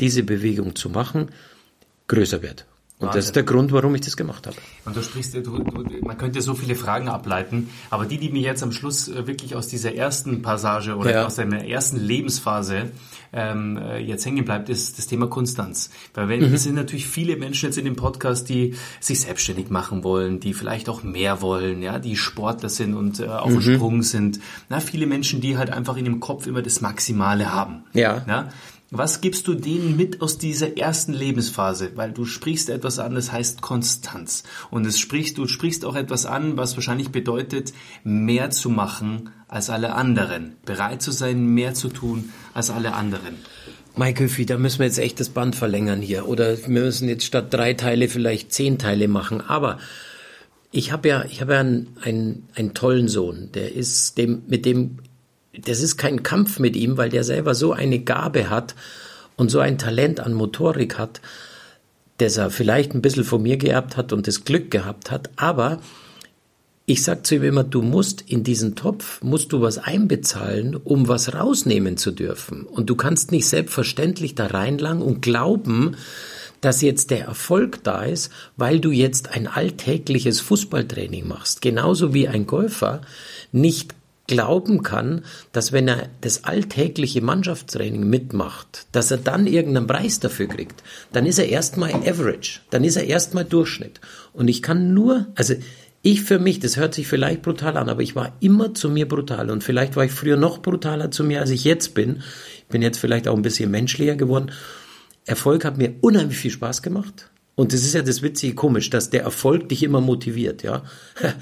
diese 0.00 0.22
Bewegung 0.22 0.74
zu 0.76 0.88
machen, 0.88 1.28
größer 2.08 2.42
wird. 2.42 2.66
Und 3.00 3.08
Wahnsinn. 3.08 3.18
das 3.18 3.24
ist 3.26 3.36
der 3.36 3.42
Grund, 3.42 3.72
warum 3.72 3.92
ich 3.96 4.02
das 4.02 4.16
gemacht 4.16 4.46
habe. 4.46 4.56
Und 4.84 4.96
du 4.96 5.02
sprichst, 5.02 5.34
du, 5.34 5.40
du, 5.40 5.84
man 6.02 6.16
könnte 6.16 6.40
so 6.42 6.54
viele 6.54 6.76
Fragen 6.76 7.08
ableiten, 7.08 7.68
aber 7.90 8.06
die, 8.06 8.18
die 8.18 8.30
mir 8.30 8.42
jetzt 8.42 8.62
am 8.62 8.70
Schluss 8.70 9.08
äh, 9.08 9.26
wirklich 9.26 9.56
aus 9.56 9.66
dieser 9.66 9.96
ersten 9.96 10.42
Passage 10.42 10.94
oder 10.94 11.10
ja. 11.10 11.26
aus 11.26 11.34
deiner 11.34 11.66
ersten 11.66 11.96
Lebensphase 11.96 12.92
ähm, 13.32 13.76
äh, 13.76 13.98
jetzt 13.98 14.24
hängen 14.24 14.44
bleibt, 14.44 14.68
ist 14.68 14.96
das 14.96 15.08
Thema 15.08 15.26
Konstanz. 15.26 15.90
Weil 16.14 16.28
wenn, 16.28 16.40
mhm. 16.48 16.54
es 16.54 16.62
sind 16.62 16.76
natürlich 16.76 17.08
viele 17.08 17.36
Menschen 17.36 17.66
jetzt 17.66 17.78
in 17.78 17.84
dem 17.84 17.96
Podcast, 17.96 18.48
die 18.48 18.76
sich 19.00 19.22
selbstständig 19.22 19.70
machen 19.70 20.04
wollen, 20.04 20.38
die 20.38 20.54
vielleicht 20.54 20.88
auch 20.88 21.02
mehr 21.02 21.42
wollen, 21.42 21.82
ja, 21.82 21.98
die 21.98 22.14
Sportler 22.14 22.68
sind 22.68 22.94
und 22.94 23.18
äh, 23.18 23.26
auf 23.26 23.50
mhm. 23.50 23.60
dem 23.60 23.74
Sprung 23.74 24.02
sind. 24.02 24.38
Na, 24.68 24.78
viele 24.78 25.06
Menschen, 25.06 25.40
die 25.40 25.58
halt 25.58 25.70
einfach 25.70 25.96
in 25.96 26.04
dem 26.04 26.20
Kopf 26.20 26.46
immer 26.46 26.62
das 26.62 26.80
Maximale 26.80 27.52
haben. 27.52 27.82
Ja. 27.92 28.22
ja? 28.28 28.50
Was 28.96 29.20
gibst 29.20 29.48
du 29.48 29.54
denen 29.54 29.96
mit 29.96 30.22
aus 30.22 30.38
dieser 30.38 30.78
ersten 30.78 31.14
Lebensphase? 31.14 31.90
Weil 31.96 32.12
du 32.12 32.24
sprichst 32.24 32.70
etwas 32.70 33.00
an, 33.00 33.16
das 33.16 33.32
heißt 33.32 33.60
Konstanz. 33.60 34.44
Und 34.70 34.86
es 34.86 35.00
sprichst, 35.00 35.36
du 35.36 35.48
sprichst 35.48 35.84
auch 35.84 35.96
etwas 35.96 36.26
an, 36.26 36.56
was 36.56 36.76
wahrscheinlich 36.76 37.10
bedeutet, 37.10 37.72
mehr 38.04 38.50
zu 38.50 38.70
machen 38.70 39.30
als 39.48 39.68
alle 39.68 39.96
anderen. 39.96 40.54
Bereit 40.64 41.02
zu 41.02 41.10
sein, 41.10 41.44
mehr 41.44 41.74
zu 41.74 41.88
tun 41.88 42.30
als 42.52 42.70
alle 42.70 42.94
anderen. 42.94 43.34
Michael 43.96 44.28
Fee, 44.28 44.44
da 44.44 44.58
müssen 44.58 44.78
wir 44.78 44.86
jetzt 44.86 45.00
echt 45.00 45.18
das 45.18 45.30
Band 45.30 45.56
verlängern 45.56 46.00
hier. 46.00 46.28
Oder 46.28 46.56
wir 46.56 46.68
müssen 46.68 47.08
jetzt 47.08 47.24
statt 47.24 47.52
drei 47.52 47.74
Teile 47.74 48.06
vielleicht 48.06 48.52
zehn 48.52 48.78
Teile 48.78 49.08
machen. 49.08 49.40
Aber 49.40 49.80
ich 50.70 50.92
habe 50.92 51.08
ja, 51.08 51.24
ich 51.24 51.40
habe 51.40 51.54
ja 51.54 51.60
einen, 51.60 51.96
einen, 52.00 52.48
einen 52.54 52.74
tollen 52.74 53.08
Sohn. 53.08 53.50
Der 53.54 53.74
ist 53.74 54.18
dem, 54.18 54.42
mit 54.46 54.64
dem 54.64 54.98
das 55.60 55.80
ist 55.80 55.96
kein 55.96 56.22
Kampf 56.22 56.58
mit 56.58 56.76
ihm, 56.76 56.96
weil 56.96 57.10
der 57.10 57.24
selber 57.24 57.54
so 57.54 57.72
eine 57.72 58.00
Gabe 58.00 58.50
hat 58.50 58.74
und 59.36 59.50
so 59.50 59.60
ein 59.60 59.78
Talent 59.78 60.20
an 60.20 60.32
Motorik 60.32 60.98
hat, 60.98 61.20
dass 62.18 62.36
er 62.36 62.50
vielleicht 62.50 62.94
ein 62.94 63.02
bisschen 63.02 63.24
von 63.24 63.42
mir 63.42 63.56
geerbt 63.56 63.96
hat 63.96 64.12
und 64.12 64.26
das 64.26 64.44
Glück 64.44 64.70
gehabt 64.70 65.10
hat, 65.10 65.30
aber 65.36 65.80
ich 66.86 67.02
sag 67.02 67.26
zu 67.26 67.36
ihm 67.36 67.44
immer, 67.44 67.64
du 67.64 67.80
musst 67.80 68.20
in 68.20 68.44
diesen 68.44 68.76
Topf, 68.76 69.22
musst 69.22 69.52
du 69.52 69.62
was 69.62 69.78
einbezahlen, 69.78 70.76
um 70.76 71.08
was 71.08 71.32
rausnehmen 71.32 71.96
zu 71.96 72.10
dürfen. 72.10 72.64
Und 72.64 72.90
du 72.90 72.94
kannst 72.94 73.32
nicht 73.32 73.48
selbstverständlich 73.48 74.34
da 74.34 74.48
reinlangen 74.48 75.02
und 75.02 75.22
glauben, 75.22 75.96
dass 76.60 76.82
jetzt 76.82 77.10
der 77.10 77.24
Erfolg 77.24 77.82
da 77.84 78.02
ist, 78.02 78.30
weil 78.56 78.80
du 78.80 78.90
jetzt 78.90 79.30
ein 79.30 79.46
alltägliches 79.46 80.40
Fußballtraining 80.40 81.26
machst. 81.26 81.62
Genauso 81.62 82.12
wie 82.12 82.28
ein 82.28 82.46
Golfer 82.46 83.00
nicht 83.50 83.94
glauben 84.26 84.82
kann, 84.82 85.24
dass 85.52 85.72
wenn 85.72 85.88
er 85.88 86.08
das 86.20 86.44
alltägliche 86.44 87.20
Mannschaftstraining 87.20 88.08
mitmacht, 88.08 88.86
dass 88.92 89.10
er 89.10 89.18
dann 89.18 89.46
irgendeinen 89.46 89.86
Preis 89.86 90.20
dafür 90.20 90.46
kriegt, 90.46 90.82
dann 91.12 91.26
ist 91.26 91.38
er 91.38 91.48
erstmal 91.48 91.94
average, 91.94 92.60
dann 92.70 92.84
ist 92.84 92.96
er 92.96 93.04
erstmal 93.04 93.44
Durchschnitt. 93.44 94.00
Und 94.32 94.48
ich 94.48 94.62
kann 94.62 94.94
nur, 94.94 95.26
also 95.34 95.54
ich 96.02 96.22
für 96.22 96.38
mich, 96.38 96.60
das 96.60 96.76
hört 96.76 96.94
sich 96.94 97.06
vielleicht 97.06 97.42
brutal 97.42 97.76
an, 97.76 97.88
aber 97.88 98.02
ich 98.02 98.14
war 98.14 98.36
immer 98.40 98.74
zu 98.74 98.90
mir 98.90 99.08
brutal 99.08 99.50
und 99.50 99.64
vielleicht 99.64 99.96
war 99.96 100.04
ich 100.04 100.12
früher 100.12 100.36
noch 100.36 100.58
brutaler 100.58 101.10
zu 101.10 101.24
mir, 101.24 101.40
als 101.40 101.50
ich 101.50 101.64
jetzt 101.64 101.94
bin. 101.94 102.22
Ich 102.58 102.66
bin 102.68 102.82
jetzt 102.82 102.98
vielleicht 102.98 103.28
auch 103.28 103.36
ein 103.36 103.42
bisschen 103.42 103.70
menschlicher 103.70 104.14
geworden. 104.14 104.52
Erfolg 105.26 105.64
hat 105.64 105.78
mir 105.78 105.94
unheimlich 106.00 106.36
viel 106.36 106.50
Spaß 106.50 106.82
gemacht. 106.82 107.30
Und 107.54 107.72
das 107.72 107.82
ist 107.82 107.94
ja 107.94 108.02
das 108.02 108.20
Witzige 108.20 108.54
komisch, 108.54 108.90
dass 108.90 109.10
der 109.10 109.22
Erfolg 109.22 109.68
dich 109.68 109.82
immer 109.82 110.00
motiviert, 110.00 110.62
ja. 110.62 110.82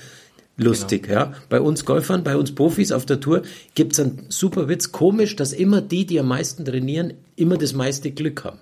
Lustig, 0.65 1.05
genau. 1.05 1.21
ja. 1.21 1.33
Bei 1.49 1.61
uns 1.61 1.85
Golfern, 1.85 2.25
bei 2.25 2.37
uns 2.37 2.55
Profis 2.55 2.93
auf 2.93 3.07
der 3.07 3.21
Tour 3.21 3.43
gibt's 3.75 4.01
einen 4.01 4.27
super 4.29 4.69
Witz. 4.69 4.93
Komisch, 4.93 5.37
dass 5.37 5.53
immer 5.53 5.81
die, 5.81 6.07
die 6.07 6.19
am 6.21 6.29
meisten 6.29 6.65
trainieren, 6.65 7.15
immer 7.37 7.57
das 7.57 7.73
meiste 7.73 8.11
Glück 8.11 8.45
haben. 8.45 8.59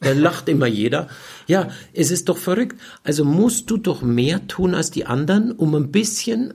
Da 0.00 0.12
lacht 0.12 0.48
immer 0.48 0.66
jeder. 0.66 1.08
Ja, 1.46 1.68
es 1.94 2.10
ist 2.10 2.28
doch 2.28 2.36
verrückt. 2.36 2.76
Also 3.04 3.24
musst 3.24 3.70
du 3.70 3.76
doch 3.76 4.02
mehr 4.02 4.46
tun 4.48 4.74
als 4.74 4.90
die 4.90 5.06
anderen, 5.06 5.52
um 5.52 5.74
ein 5.74 5.92
bisschen 5.92 6.54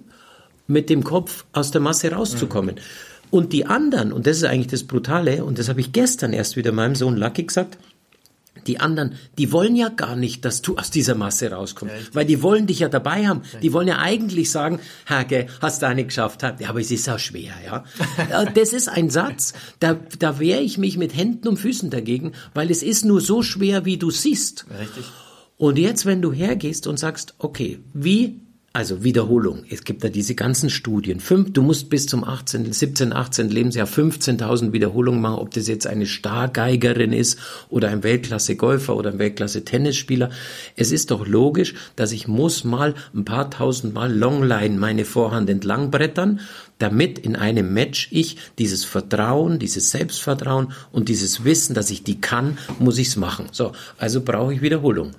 mit 0.68 0.89
dem 0.89 1.04
Kopf 1.04 1.46
aus 1.54 1.72
der 1.72 1.80
Masse 1.80 2.12
rauszukommen. 2.12 2.75
Mhm. 2.75 2.82
Und 3.30 3.54
die 3.54 3.66
anderen, 3.66 4.12
und 4.12 4.27
das 4.27 4.38
ist 4.38 4.44
eigentlich 4.44 4.68
das 4.68 4.84
Brutale, 4.84 5.44
und 5.44 5.60
das 5.60 5.70
habe 5.70 5.80
ich 5.82 5.92
gestern 5.92 6.34
erst 6.34 6.56
wieder 6.56 6.72
meinem 6.72 6.96
Sohn 6.96 7.18
Lucky 7.18 7.44
gesagt, 7.44 7.77
die 8.66 8.80
anderen, 8.80 9.16
die 9.38 9.52
wollen 9.52 9.76
ja 9.76 9.90
gar 9.90 10.16
nicht, 10.16 10.46
dass 10.46 10.62
du 10.62 10.78
aus 10.78 10.92
dieser 10.92 11.16
Masse 11.16 11.52
rauskommst, 11.52 11.94
ja, 11.96 12.16
weil 12.16 12.26
die 12.26 12.42
wollen 12.42 12.68
dich 12.68 12.80
ja 12.80 12.90
dabei 12.90 13.28
haben. 13.28 13.42
Die 13.62 13.74
wollen 13.74 13.88
ja 13.88 14.00
eigentlich 14.00 14.52
sagen, 14.52 14.80
Hage, 15.08 15.48
hast 15.62 15.82
du 15.82 15.88
eine 15.88 16.06
geschafft? 16.06 16.42
Ja, 16.42 16.70
aber 16.70 16.80
es 16.80 16.92
ist 16.92 17.10
auch 17.10 17.20
schwer, 17.20 17.54
ja. 17.66 17.84
das 18.54 18.74
ist 18.74 18.90
ein 18.90 19.10
Satz, 19.10 19.54
da, 19.80 19.98
da 20.20 20.40
wehre 20.40 20.62
ich 20.62 20.78
mich 20.78 20.98
mit 20.98 21.16
Händen 21.16 21.48
und 21.48 21.58
Füßen 21.58 21.90
dagegen, 21.90 22.34
weil 22.54 22.72
es 22.72 22.84
ist 22.84 23.06
nur 23.06 23.22
so 23.22 23.44
schwer, 23.44 23.86
wie 23.86 23.98
du 23.98 24.10
siehst. 24.12 24.66
Richtig. 24.80 25.06
Und 25.58 25.80
jetzt, 25.80 26.06
wenn 26.06 26.22
du 26.22 26.32
hergehst 26.32 26.86
und 26.88 26.98
sagst, 26.98 27.34
okay, 27.40 27.80
wie 27.94 28.47
also 28.77 29.03
Wiederholung. 29.03 29.63
Es 29.72 29.84
gibt 29.84 30.03
da 30.03 30.07
diese 30.07 30.36
ganzen 30.36 30.69
Studien. 30.69 31.19
Fünf, 31.19 31.51
du 31.51 31.63
musst 31.63 31.89
bis 31.89 32.05
zum 32.05 32.24
18., 32.24 32.72
17., 32.72 33.12
18. 33.12 33.50
Lebensjahr 33.50 33.88
15.000 33.88 34.72
Wiederholungen 34.72 35.19
machen, 35.19 35.39
ob 35.39 35.51
das 35.51 35.67
jetzt 35.67 35.88
eine 35.88 36.05
Stargeigerin 36.05 37.12
ist 37.12 37.39
oder 37.69 37.89
ein 37.89 38.03
Weltklasse-Golfer 38.03 38.96
oder 38.96 39.10
ein 39.10 39.17
Weltklasse-Tennisspieler. 39.17 40.29
Es 40.75 40.91
ist 40.91 41.10
doch 41.10 41.25
logisch, 41.25 41.74
dass 41.96 42.12
ich 42.12 42.27
muss 42.27 42.65
mal 42.65 42.93
ein 43.15 43.25
paar 43.25 43.50
tausend 43.50 43.96
Mal 43.96 44.15
Longline 44.15 44.77
meine 44.77 45.05
Vorhand 45.05 45.50
entlang 45.50 45.89
brettern, 45.89 46.39
damit 46.77 47.17
in 47.17 47.36
einem 47.36 47.74
Match 47.74 48.10
ich 48.12 48.38
dieses 48.60 48.86
Vertrauen, 48.86 49.57
dieses 49.57 49.89
Selbstvertrauen 49.89 50.72
und 50.91 51.10
dieses 51.10 51.43
Wissen, 51.43 51.74
dass 51.74 51.89
ich 51.89 52.03
die 52.03 52.22
kann, 52.22 52.60
muss 52.77 53.00
ich's 53.00 53.15
machen. 53.15 53.48
So, 53.51 53.72
also 53.98 54.22
brauche 54.22 54.53
ich 54.53 54.62
Wiederholung. 54.62 55.13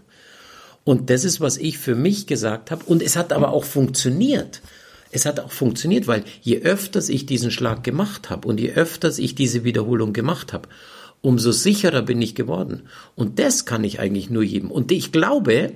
Und 0.89 1.11
das 1.11 1.27
ist, 1.27 1.43
was 1.43 1.59
ich 1.59 1.77
für 1.77 1.95
mich 1.95 2.27
gesagt 2.27 2.71
habe. 2.71 2.83
Und 2.87 3.03
es 3.03 3.15
hat 3.15 3.35
aber 3.35 3.53
auch 3.53 3.65
funktioniert. 3.65 4.63
Es 5.11 5.27
hat 5.27 5.39
auch 5.39 5.53
funktioniert, 5.53 6.07
weil 6.07 6.25
je 6.41 6.63
öfters 6.63 7.11
ich 7.11 7.27
diesen 7.27 7.51
Schlag 7.51 7.85
gemacht 7.85 8.31
habe 8.31 8.49
und 8.49 8.59
je 8.59 8.73
öfters 8.73 9.19
ich 9.19 9.35
diese 9.35 9.65
Wiederholung 9.65 10.15
gemacht 10.15 10.55
habe, 10.55 10.71
umso 11.21 11.53
sicherer 11.53 12.01
bin 12.01 12.23
ich 12.23 12.35
geworden. 12.35 12.85
Und 13.17 13.39
das 13.39 13.67
kann 13.67 13.85
ich 13.85 14.01
eigentlich 14.01 14.31
nur 14.31 14.43
jedem. 14.43 14.71
Und 14.71 14.91
ich 14.91 15.13
glaube, 15.13 15.73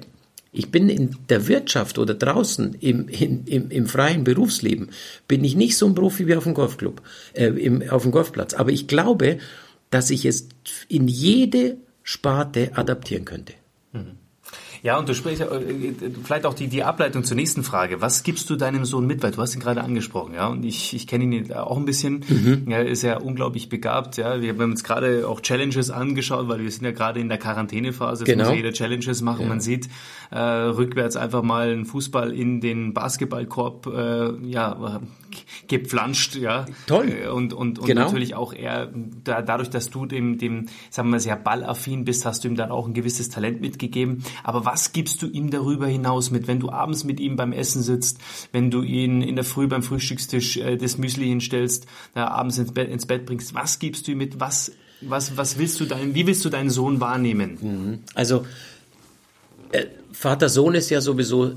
ich 0.51 0.71
bin 0.71 0.89
in 0.89 1.15
der 1.29 1.47
Wirtschaft 1.47 1.99
oder 1.99 2.15
draußen 2.15 2.73
im, 2.81 3.07
in, 3.09 3.45
im, 3.45 3.71
im 3.71 3.87
freien 3.89 4.25
Berufsleben, 4.25 4.93
bin 5.29 5.45
ich 5.45 5.55
nicht 5.57 5.77
so 5.77 5.85
ein 5.89 5.95
Profi 5.95 6.27
wie 6.27 6.37
auf 6.37 6.45
dem 6.45 6.55
Golfclub, 6.55 7.03
äh, 7.35 7.49
im, 7.49 7.87
auf 7.91 8.05
dem 8.05 8.13
Golfplatz. 8.13 8.55
Aber 8.55 8.71
ich 8.71 8.87
glaube, 8.87 9.37
dass 9.91 10.09
ich 10.09 10.25
es 10.25 10.49
in 10.89 11.07
jede 11.07 11.77
Sparte 12.03 12.71
adaptieren 12.79 13.27
könnte. 13.27 13.53
Mhm. 13.93 14.22
Ja, 14.83 14.99
und 14.99 15.09
du 15.09 15.15
sprichst 15.15 15.43
äh, 15.43 15.85
vielleicht 16.25 16.45
auch 16.45 16.55
die, 16.55 16.67
die 16.67 16.83
Ableitung 16.83 17.23
zur 17.23 17.37
nächsten 17.37 17.63
Frage. 17.63 18.01
Was 18.01 18.25
gibst 18.25 18.51
du 18.51 18.57
deinem 18.57 18.85
Sohn 18.85 19.07
mit? 19.07 19.23
Weil 19.23 19.31
du 19.31 19.41
hast 19.41 19.55
ihn 19.55 19.61
gerade 19.61 19.83
angesprochen, 19.83 20.35
ja. 20.35 20.49
Und 20.49 20.65
ich, 20.65 20.93
ich 20.93 21.07
kenne 21.07 21.25
ihn 21.25 21.53
auch 21.53 21.77
ein 21.77 21.85
bisschen. 21.85 22.25
Mhm. 22.29 22.65
Er 22.67 22.85
ist 22.85 23.03
ja 23.03 23.19
unglaublich 23.19 23.69
begabt, 23.69 24.17
ja. 24.17 24.41
Wir 24.41 24.51
haben 24.51 24.73
uns 24.73 24.83
gerade 24.83 25.29
auch 25.29 25.41
Challenges 25.41 25.91
angeschaut, 25.91 26.49
weil 26.49 26.61
wir 26.61 26.71
sind 26.71 26.85
ja 26.85 26.91
gerade 26.91 27.21
in 27.21 27.29
der 27.29 27.39
Quarantänephase. 27.39 28.25
Es 28.25 28.27
genau. 28.27 28.45
muss 28.45 28.51
ja 28.51 28.57
jeder 28.57 28.73
Challenges 28.73 29.23
machen. 29.23 29.43
Ja. 29.43 29.49
Man 29.49 29.61
sieht 29.61 29.89
äh, 30.33 30.39
rückwärts 30.41 31.15
einfach 31.15 31.43
mal 31.43 31.71
einen 31.71 31.87
Fußball 31.87 32.33
in 32.33 32.61
den 32.61 32.93
Basketballkorb, 32.93 33.87
äh, 33.87 34.33
ja, 34.49 35.01
gepflanscht, 35.69 36.37
ja. 36.37 36.67
Toll. 36.87 37.11
Äh, 37.11 37.29
und, 37.29 37.53
und, 37.53 37.79
und 37.79 37.87
genau. 37.87 38.03
natürlich 38.03 38.35
auch 38.35 38.53
er, 38.53 38.93
da, 39.25 39.43
dadurch, 39.43 39.71
dass 39.71 39.91
du 39.91 40.07
dem, 40.07 40.39
dem, 40.39 40.67
sagen 40.91 41.09
wir 41.09 41.13
mal, 41.13 41.21
sehr 41.21 41.37
ballaffin 41.37 42.05
bist, 42.05 42.25
hast 42.27 42.45
du 42.45 42.49
ihm 42.49 42.57
dann 42.57 42.71
auch 42.71 42.87
ein 42.87 42.95
gewisses 42.95 43.29
Talent 43.29 43.61
mitgegeben. 43.61 44.25
Aber 44.45 44.65
was 44.65 44.93
gibst 44.93 45.23
du 45.23 45.27
ihm 45.27 45.51
darüber 45.51 45.87
hinaus 45.87 46.31
mit, 46.31 46.47
wenn 46.49 46.61
du 46.61 46.71
abends 46.71 47.05
mit 47.05 47.21
ihm 47.21 47.37
beim 47.37 47.53
Essen 47.53 47.83
sitzt, 47.83 48.19
wenn 48.53 48.71
du 48.71 48.83
ihn 48.83 49.23
in 49.23 49.37
der 49.37 49.45
Früh 49.45 49.67
beim 49.67 49.83
Frühstückstisch 49.83 50.57
äh, 50.57 50.77
das 50.77 50.99
Müsli 50.99 51.27
hinstellst, 51.27 51.87
äh, 52.15 52.21
abends 52.21 52.59
ins 52.59 52.73
Bett, 52.73 52.91
ins 52.91 53.07
Bett 53.07 53.27
bringst, 53.27 53.55
was 53.55 53.79
gibst 53.79 54.07
du 54.07 54.13
ihm 54.13 54.19
mit, 54.19 54.41
was, 54.41 54.73
was, 55.01 55.37
was 55.37 55.59
willst 55.59 55.81
du 55.81 55.85
dein, 55.85 56.15
wie 56.15 56.27
willst 56.27 56.45
du 56.45 56.49
deinen 56.49 56.71
Sohn 56.71 57.01
wahrnehmen? 57.01 57.59
Mhm. 57.61 57.99
Also, 58.15 58.47
äh, 59.73 59.87
Vater-Sohn 60.13 60.75
ist 60.75 60.91
ja 60.91 61.01
sowieso 61.01 61.53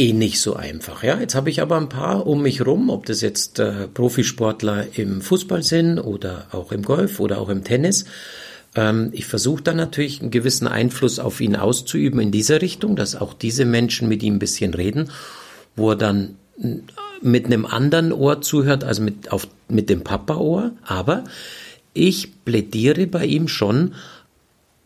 eh 0.00 0.12
nicht 0.14 0.40
so 0.40 0.56
einfach. 0.56 1.02
Ja, 1.02 1.20
jetzt 1.20 1.34
habe 1.34 1.50
ich 1.50 1.60
aber 1.60 1.76
ein 1.76 1.90
paar 1.90 2.26
um 2.26 2.42
mich 2.42 2.64
rum, 2.64 2.88
ob 2.88 3.04
das 3.04 3.20
jetzt 3.20 3.58
äh, 3.58 3.86
Profisportler 3.86 4.86
im 4.96 5.20
Fußball 5.20 5.62
sind 5.62 5.98
oder 5.98 6.46
auch 6.52 6.72
im 6.72 6.82
Golf 6.82 7.20
oder 7.20 7.38
auch 7.38 7.50
im 7.50 7.64
Tennis. 7.64 8.06
Ähm, 8.74 9.10
ich 9.12 9.26
versuche 9.26 9.62
dann 9.62 9.76
natürlich 9.76 10.22
einen 10.22 10.30
gewissen 10.30 10.66
Einfluss 10.66 11.18
auf 11.18 11.40
ihn 11.42 11.54
auszuüben 11.54 12.18
in 12.18 12.32
dieser 12.32 12.62
Richtung, 12.62 12.96
dass 12.96 13.14
auch 13.14 13.34
diese 13.34 13.66
Menschen 13.66 14.08
mit 14.08 14.22
ihm 14.22 14.36
ein 14.36 14.38
bisschen 14.38 14.72
reden, 14.72 15.10
wo 15.76 15.90
er 15.90 15.96
dann 15.96 16.36
mit 17.20 17.44
einem 17.44 17.66
anderen 17.66 18.12
Ohr 18.12 18.40
zuhört, 18.40 18.84
also 18.84 19.02
mit, 19.02 19.30
auf, 19.30 19.48
mit 19.68 19.90
dem 19.90 20.02
Papa-Ohr. 20.02 20.72
Aber 20.82 21.24
ich 21.92 22.44
plädiere 22.46 23.06
bei 23.06 23.26
ihm 23.26 23.48
schon 23.48 23.94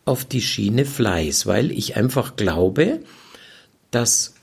auf 0.03 0.25
die 0.25 0.41
Schiene 0.41 0.83
Fleiß, 0.83 1.47
weil 1.47 1.71
ich 1.71 1.95
einfach 1.95 2.35
glaube, 2.35 2.99
dass 3.91 4.34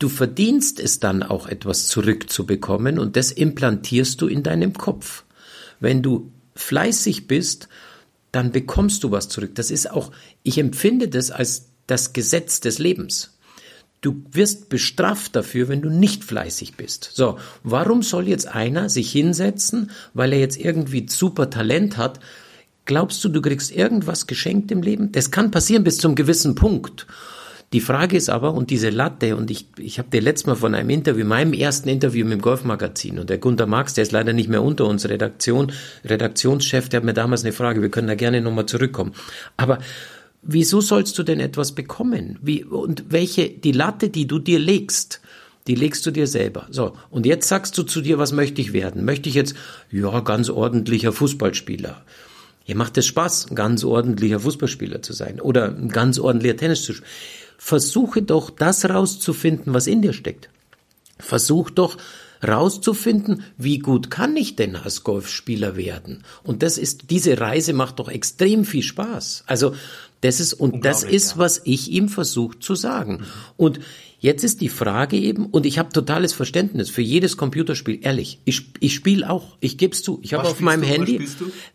du 0.00 0.08
verdienst 0.08 0.80
es 0.80 0.98
dann 0.98 1.22
auch 1.22 1.46
etwas 1.46 1.86
zurückzubekommen 1.86 2.98
und 2.98 3.16
das 3.16 3.30
implantierst 3.30 4.20
du 4.20 4.26
in 4.26 4.42
deinem 4.42 4.72
Kopf. 4.72 5.22
Wenn 5.78 6.02
du 6.02 6.32
fleißig 6.56 7.28
bist 7.28 7.68
dann 8.32 8.52
bekommst 8.52 9.04
du 9.04 9.10
was 9.10 9.28
zurück. 9.28 9.54
Das 9.54 9.70
ist 9.70 9.90
auch, 9.90 10.12
ich 10.42 10.58
empfinde 10.58 11.08
das 11.08 11.30
als 11.30 11.70
das 11.86 12.12
Gesetz 12.12 12.60
des 12.60 12.78
Lebens. 12.78 13.36
Du 14.00 14.22
wirst 14.30 14.68
bestraft 14.70 15.36
dafür, 15.36 15.68
wenn 15.68 15.82
du 15.82 15.90
nicht 15.90 16.24
fleißig 16.24 16.76
bist. 16.76 17.10
So, 17.12 17.38
warum 17.64 18.02
soll 18.02 18.28
jetzt 18.28 18.48
einer 18.48 18.88
sich 18.88 19.12
hinsetzen, 19.12 19.90
weil 20.14 20.32
er 20.32 20.38
jetzt 20.38 20.58
irgendwie 20.58 21.06
super 21.08 21.50
Talent 21.50 21.96
hat? 21.96 22.18
Glaubst 22.86 23.22
du, 23.24 23.28
du 23.28 23.42
kriegst 23.42 23.70
irgendwas 23.70 24.26
geschenkt 24.26 24.70
im 24.70 24.82
Leben? 24.82 25.12
Das 25.12 25.30
kann 25.30 25.50
passieren 25.50 25.84
bis 25.84 25.98
zum 25.98 26.14
gewissen 26.14 26.54
Punkt. 26.54 27.06
Die 27.72 27.80
Frage 27.80 28.16
ist 28.16 28.28
aber, 28.28 28.54
und 28.54 28.70
diese 28.70 28.90
Latte, 28.90 29.36
und 29.36 29.48
ich, 29.48 29.66
ich 29.78 30.00
habe 30.00 30.10
dir 30.10 30.20
letztes 30.20 30.46
Mal 30.46 30.56
von 30.56 30.74
einem 30.74 30.90
Interview, 30.90 31.24
meinem 31.24 31.52
ersten 31.52 31.88
Interview 31.88 32.24
mit 32.24 32.32
dem 32.32 32.42
Golfmagazin, 32.42 33.20
und 33.20 33.30
der 33.30 33.38
Gunter 33.38 33.66
Marx, 33.66 33.94
der 33.94 34.02
ist 34.02 34.10
leider 34.10 34.32
nicht 34.32 34.48
mehr 34.48 34.62
unter 34.62 34.86
uns, 34.86 35.08
Redaktion, 35.08 35.70
Redaktionschef, 36.04 36.88
der 36.88 36.98
hat 36.98 37.04
mir 37.04 37.14
damals 37.14 37.44
eine 37.44 37.52
Frage, 37.52 37.80
wir 37.80 37.88
können 37.88 38.08
da 38.08 38.16
gerne 38.16 38.40
nochmal 38.40 38.66
zurückkommen. 38.66 39.12
Aber 39.56 39.78
wieso 40.42 40.80
sollst 40.80 41.16
du 41.18 41.22
denn 41.22 41.38
etwas 41.38 41.72
bekommen? 41.72 42.40
Wie, 42.42 42.64
und 42.64 43.04
welche, 43.10 43.48
die 43.48 43.72
Latte, 43.72 44.08
die 44.08 44.26
du 44.26 44.40
dir 44.40 44.58
legst, 44.58 45.20
die 45.68 45.76
legst 45.76 46.04
du 46.06 46.10
dir 46.10 46.26
selber. 46.26 46.66
So, 46.70 46.96
und 47.10 47.24
jetzt 47.24 47.46
sagst 47.46 47.78
du 47.78 47.84
zu 47.84 48.00
dir, 48.00 48.18
was 48.18 48.32
möchte 48.32 48.60
ich 48.60 48.72
werden? 48.72 49.04
Möchte 49.04 49.28
ich 49.28 49.36
jetzt, 49.36 49.54
ja, 49.92 50.18
ganz 50.20 50.50
ordentlicher 50.50 51.12
Fußballspieler? 51.12 52.02
Ihr 52.66 52.76
macht 52.76 52.96
es 52.98 53.06
Spaß, 53.06 53.50
ein 53.50 53.54
ganz 53.54 53.84
ordentlicher 53.84 54.40
Fußballspieler 54.40 55.02
zu 55.02 55.12
sein 55.12 55.40
oder 55.40 55.74
ein 55.74 55.88
ganz 55.88 56.18
ordentlicher 56.18 56.56
Tennis 56.56 56.82
zu 56.84 56.92
spielen 56.92 57.08
versuche 57.60 58.22
doch 58.22 58.48
das 58.48 58.88
rauszufinden, 58.88 59.74
was 59.74 59.86
in 59.86 60.00
dir 60.00 60.14
steckt. 60.14 60.48
Versuch 61.18 61.68
doch 61.68 61.98
rauszufinden, 62.42 63.44
wie 63.58 63.78
gut 63.78 64.10
kann 64.10 64.34
ich 64.34 64.56
denn 64.56 64.76
als 64.76 65.04
Golfspieler 65.04 65.76
werden? 65.76 66.24
Und 66.42 66.62
das 66.62 66.78
ist, 66.78 67.10
diese 67.10 67.38
Reise 67.38 67.74
macht 67.74 67.98
doch 67.98 68.08
extrem 68.08 68.64
viel 68.64 68.82
Spaß. 68.82 69.44
Also, 69.46 69.74
Das 70.22 70.40
ist, 70.40 70.54
und 70.54 70.84
das 70.86 71.02
ist, 71.02 71.32
ja. 71.32 71.38
was 71.38 71.60
ich 71.64 71.90
ihm 71.90 72.08
versucht 72.08 72.62
zu 72.62 72.74
sagen. 72.74 73.12
Mhm. 73.12 73.26
Und 73.58 73.80
Jetzt 74.22 74.44
ist 74.44 74.60
die 74.60 74.68
Frage 74.68 75.16
eben, 75.16 75.46
und 75.46 75.64
ich 75.64 75.78
habe 75.78 75.92
totales 75.92 76.34
Verständnis 76.34 76.90
für 76.90 77.00
jedes 77.00 77.38
Computerspiel, 77.38 78.00
ehrlich. 78.02 78.38
Ich, 78.44 78.66
ich 78.78 78.94
spiele 78.94 79.28
auch, 79.30 79.56
ich 79.60 79.78
gebe 79.78 79.94
es 79.94 80.02
zu. 80.02 80.20
Ich 80.22 80.34
habe 80.34 80.46
auf 80.46 80.60
meinem 80.60 80.82
du, 80.82 80.88
Handy 80.88 81.26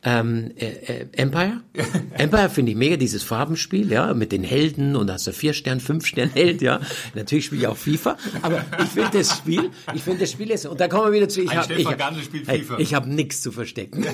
ähm, 0.03 0.51
äh, 0.55 0.67
äh, 0.67 1.07
Empire. 1.13 1.61
Empire 2.13 2.51
finde 2.51 2.73
ich 2.73 2.77
mega, 2.77 2.97
dieses 2.97 3.23
Farbenspiel, 3.23 3.91
ja, 3.91 4.13
mit 4.13 4.31
den 4.31 4.43
Helden 4.43 4.95
und 4.95 5.09
hast 5.11 5.25
du 5.25 5.33
vier 5.33 5.53
Stern, 5.53 5.79
fünf 5.79 6.05
Stern 6.05 6.29
Held, 6.29 6.61
ja. 6.61 6.79
Natürlich 7.15 7.45
spiele 7.45 7.61
ich 7.61 7.67
auch 7.67 7.77
FIFA, 7.77 8.15
aber 8.43 8.63
ich 8.79 8.89
finde 8.89 9.09
das 9.17 9.35
Spiel, 9.35 9.71
ich 9.95 10.03
finde 10.03 10.19
das 10.19 10.31
Spiel 10.31 10.51
ist, 10.51 10.67
und 10.67 10.79
da 10.79 10.87
kommen 10.87 11.05
wir 11.05 11.13
wieder 11.13 11.29
zu, 11.29 11.41
ich 11.41 11.55
habe 11.55 11.73
ich, 11.73 11.87
hab, 11.87 12.79
ich 12.79 12.93
hab 12.93 13.07
nichts 13.07 13.41
zu 13.41 13.51
verstecken. 13.51 14.05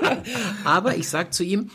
aber 0.64 0.96
ich 0.96 1.10
sag 1.10 1.34
zu 1.34 1.44
ihm, 1.44 1.70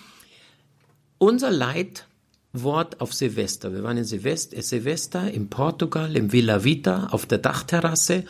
unser 1.20 1.52
Leid 1.52 2.08
Wort 2.54 3.00
auf 3.00 3.14
Silvester. 3.14 3.74
Wir 3.74 3.84
waren 3.84 3.98
in 3.98 4.04
Silvester, 4.04 4.58
äh, 4.58 4.62
Silvester 4.62 5.32
in 5.32 5.50
Portugal, 5.50 6.16
im 6.16 6.32
Villa 6.32 6.64
Vita, 6.64 7.08
auf 7.12 7.26
der 7.26 7.38
Dachterrasse. 7.38 8.24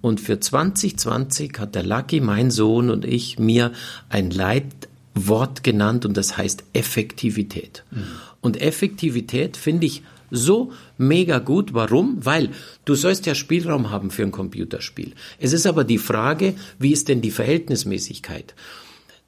Und 0.00 0.20
für 0.20 0.38
2020 0.38 1.58
hat 1.58 1.74
der 1.74 1.82
Lucky, 1.82 2.20
mein 2.20 2.50
Sohn 2.50 2.90
und 2.90 3.04
ich, 3.04 3.38
mir 3.38 3.72
ein 4.10 4.30
Leitwort 4.30 5.64
genannt 5.64 6.04
und 6.04 6.16
das 6.16 6.36
heißt 6.36 6.64
Effektivität. 6.72 7.84
Mhm. 7.90 8.04
Und 8.40 8.60
Effektivität 8.60 9.56
finde 9.56 9.86
ich 9.86 10.02
so 10.30 10.72
mega 10.98 11.38
gut. 11.38 11.74
Warum? 11.74 12.24
Weil 12.24 12.50
du 12.84 12.94
sollst 12.94 13.26
ja 13.26 13.34
Spielraum 13.34 13.90
haben 13.90 14.10
für 14.10 14.22
ein 14.22 14.32
Computerspiel. 14.32 15.14
Es 15.38 15.52
ist 15.52 15.66
aber 15.66 15.84
die 15.84 15.98
Frage, 15.98 16.54
wie 16.78 16.92
ist 16.92 17.08
denn 17.08 17.22
die 17.22 17.30
Verhältnismäßigkeit? 17.30 18.54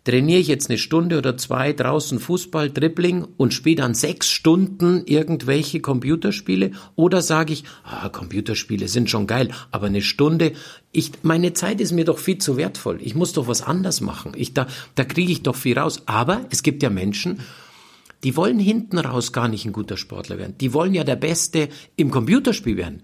Trainiere 0.06 0.38
ich 0.38 0.46
jetzt 0.46 0.70
eine 0.70 0.78
Stunde 0.78 1.18
oder 1.18 1.36
zwei 1.36 1.72
draußen 1.72 2.20
Fußball, 2.20 2.70
Dribbling 2.70 3.26
und 3.36 3.52
spiele 3.52 3.82
dann 3.82 3.94
sechs 3.94 4.30
Stunden 4.30 5.02
irgendwelche 5.04 5.80
Computerspiele? 5.80 6.70
Oder 6.94 7.22
sage 7.22 7.52
ich, 7.52 7.64
ah, 7.82 8.08
Computerspiele 8.08 8.86
sind 8.86 9.10
schon 9.10 9.26
geil, 9.26 9.50
aber 9.72 9.88
eine 9.88 10.02
Stunde, 10.02 10.52
ich, 10.92 11.10
meine 11.22 11.54
Zeit 11.54 11.80
ist 11.80 11.90
mir 11.90 12.04
doch 12.04 12.18
viel 12.18 12.38
zu 12.38 12.56
wertvoll. 12.56 13.00
Ich 13.02 13.16
muss 13.16 13.32
doch 13.32 13.48
was 13.48 13.62
anders 13.62 14.00
machen. 14.00 14.32
Ich, 14.36 14.54
da, 14.54 14.68
da 14.94 15.04
kriege 15.04 15.32
ich 15.32 15.42
doch 15.42 15.56
viel 15.56 15.76
raus. 15.76 16.02
Aber 16.06 16.46
es 16.50 16.62
gibt 16.62 16.84
ja 16.84 16.88
Menschen, 16.88 17.40
die 18.22 18.36
wollen 18.36 18.60
hinten 18.60 18.98
raus 18.98 19.32
gar 19.32 19.48
nicht 19.48 19.64
ein 19.64 19.72
guter 19.72 19.96
Sportler 19.96 20.38
werden. 20.38 20.54
Die 20.60 20.72
wollen 20.72 20.94
ja 20.94 21.02
der 21.02 21.16
Beste 21.16 21.68
im 21.96 22.12
Computerspiel 22.12 22.76
werden. 22.76 23.02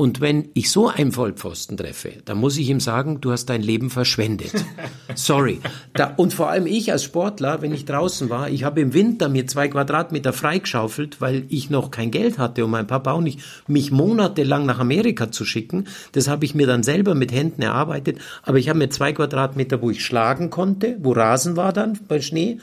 Und 0.00 0.20
wenn 0.20 0.50
ich 0.54 0.70
so 0.70 0.86
einen 0.86 1.10
Vollpfosten 1.10 1.76
treffe, 1.76 2.12
dann 2.24 2.38
muss 2.38 2.56
ich 2.56 2.68
ihm 2.68 2.78
sagen, 2.78 3.20
du 3.20 3.32
hast 3.32 3.46
dein 3.46 3.62
Leben 3.62 3.90
verschwendet. 3.90 4.52
Sorry. 5.16 5.58
Da, 5.92 6.14
und 6.16 6.32
vor 6.32 6.48
allem 6.48 6.66
ich 6.66 6.92
als 6.92 7.02
Sportler, 7.02 7.62
wenn 7.62 7.74
ich 7.74 7.84
draußen 7.84 8.30
war, 8.30 8.48
ich 8.48 8.62
habe 8.62 8.80
im 8.80 8.94
Winter 8.94 9.28
mir 9.28 9.48
zwei 9.48 9.66
Quadratmeter 9.66 10.32
freigeschaufelt, 10.32 11.20
weil 11.20 11.46
ich 11.48 11.68
noch 11.68 11.90
kein 11.90 12.12
Geld 12.12 12.38
hatte 12.38 12.64
und 12.64 12.70
mein 12.70 12.86
Papa 12.86 13.10
auch 13.10 13.20
nicht, 13.20 13.40
mich 13.66 13.90
monatelang 13.90 14.66
nach 14.66 14.78
Amerika 14.78 15.32
zu 15.32 15.44
schicken. 15.44 15.88
Das 16.12 16.28
habe 16.28 16.44
ich 16.44 16.54
mir 16.54 16.68
dann 16.68 16.84
selber 16.84 17.16
mit 17.16 17.32
Händen 17.32 17.62
erarbeitet. 17.62 18.18
Aber 18.44 18.58
ich 18.58 18.68
habe 18.68 18.78
mir 18.78 18.90
zwei 18.90 19.12
Quadratmeter, 19.12 19.82
wo 19.82 19.90
ich 19.90 20.04
schlagen 20.04 20.48
konnte, 20.48 20.96
wo 21.00 21.10
Rasen 21.10 21.56
war 21.56 21.72
dann 21.72 21.98
bei 22.06 22.20
Schnee 22.20 22.58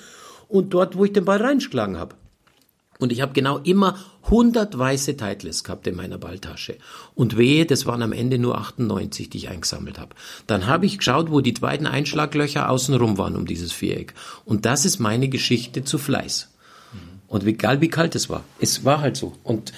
und 0.48 0.74
dort, 0.74 0.98
wo 0.98 1.04
ich 1.04 1.12
den 1.12 1.26
Ball 1.26 1.42
reingeschlagen 1.42 1.98
habe. 2.00 2.16
Und 3.00 3.12
ich 3.12 3.22
habe 3.22 3.34
genau 3.34 3.58
immer 3.60 3.98
100 4.24 4.78
weiße 4.78 5.18
Titles 5.18 5.64
gehabt 5.64 5.86
in 5.86 5.96
meiner 5.96 6.18
Balltasche. 6.18 6.78
Und 7.14 7.38
wehe, 7.38 7.66
das 7.66 7.86
waren 7.86 8.02
am 8.02 8.14
Ende 8.14 8.40
nur 8.40 8.58
98, 8.58 9.30
die 9.30 9.38
ich 9.38 9.50
eingesammelt 9.50 10.00
habe. 10.00 10.16
Dann 10.48 10.66
habe 10.68 10.86
ich 10.86 10.98
geschaut, 10.98 11.30
wo 11.30 11.42
die 11.42 11.52
beiden 11.52 11.88
Einschlaglöcher 11.88 12.70
außenrum 12.70 13.18
waren 13.18 13.36
um 13.36 13.46
dieses 13.46 13.74
Viereck. 13.74 14.14
Und 14.46 14.66
das 14.66 14.86
ist 14.86 15.00
meine 15.00 15.28
Geschichte 15.28 15.84
zu 15.84 15.98
Fleiß. 15.98 16.50
Und 17.28 17.46
egal 17.46 17.82
wie 17.82 17.90
kalt 17.90 18.16
es 18.16 18.30
war, 18.30 18.44
es 18.60 18.86
war 18.86 19.02
halt 19.02 19.18
so. 19.18 19.34
Und 19.44 19.74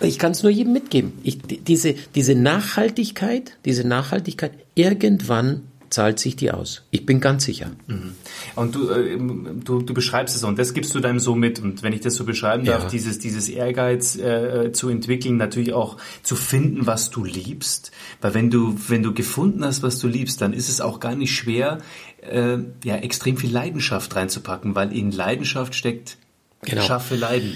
ich 0.00 0.18
kann 0.18 0.32
es 0.32 0.42
nur 0.42 0.52
jedem 0.52 0.72
mitgeben. 0.72 1.12
Ich, 1.22 1.38
diese, 1.40 1.94
diese 2.14 2.34
Nachhaltigkeit, 2.34 3.56
diese 3.64 3.86
Nachhaltigkeit, 3.86 4.52
irgendwann 4.74 5.62
zahlt 5.90 6.18
sich 6.18 6.36
die 6.36 6.50
aus. 6.50 6.82
Ich 6.90 7.06
bin 7.06 7.20
ganz 7.20 7.44
sicher. 7.44 7.70
Mhm. 7.86 8.14
Und 8.54 8.74
du, 8.74 8.90
äh, 8.90 9.16
du, 9.16 9.82
du 9.82 9.94
beschreibst 9.94 10.36
es 10.36 10.44
und 10.44 10.58
das 10.58 10.74
gibst 10.74 10.94
du 10.94 11.00
deinem 11.00 11.18
so 11.18 11.34
mit. 11.34 11.60
Und 11.60 11.82
wenn 11.82 11.92
ich 11.92 12.00
das 12.00 12.14
so 12.14 12.24
beschreiben 12.24 12.64
darf, 12.64 12.84
ja. 12.84 12.88
dieses, 12.88 13.18
dieses 13.18 13.48
Ehrgeiz 13.48 14.16
äh, 14.16 14.72
zu 14.72 14.88
entwickeln, 14.88 15.36
natürlich 15.36 15.72
auch 15.72 15.96
zu 16.22 16.36
finden, 16.36 16.86
was 16.86 17.10
du 17.10 17.24
liebst. 17.24 17.90
Weil 18.20 18.34
wenn 18.34 18.50
du, 18.50 18.76
wenn 18.88 19.02
du 19.02 19.14
gefunden 19.14 19.64
hast, 19.64 19.82
was 19.82 19.98
du 19.98 20.08
liebst, 20.08 20.40
dann 20.40 20.52
ist 20.52 20.68
es 20.68 20.80
auch 20.80 21.00
gar 21.00 21.14
nicht 21.14 21.34
schwer, 21.34 21.78
äh, 22.20 22.58
ja, 22.84 22.96
extrem 22.96 23.36
viel 23.36 23.52
Leidenschaft 23.52 24.14
reinzupacken, 24.16 24.74
weil 24.74 24.92
in 24.92 25.12
Leidenschaft 25.12 25.74
steckt 25.74 26.18
genau. 26.62 26.82
Schaffe 26.82 27.16
Leiden. 27.16 27.54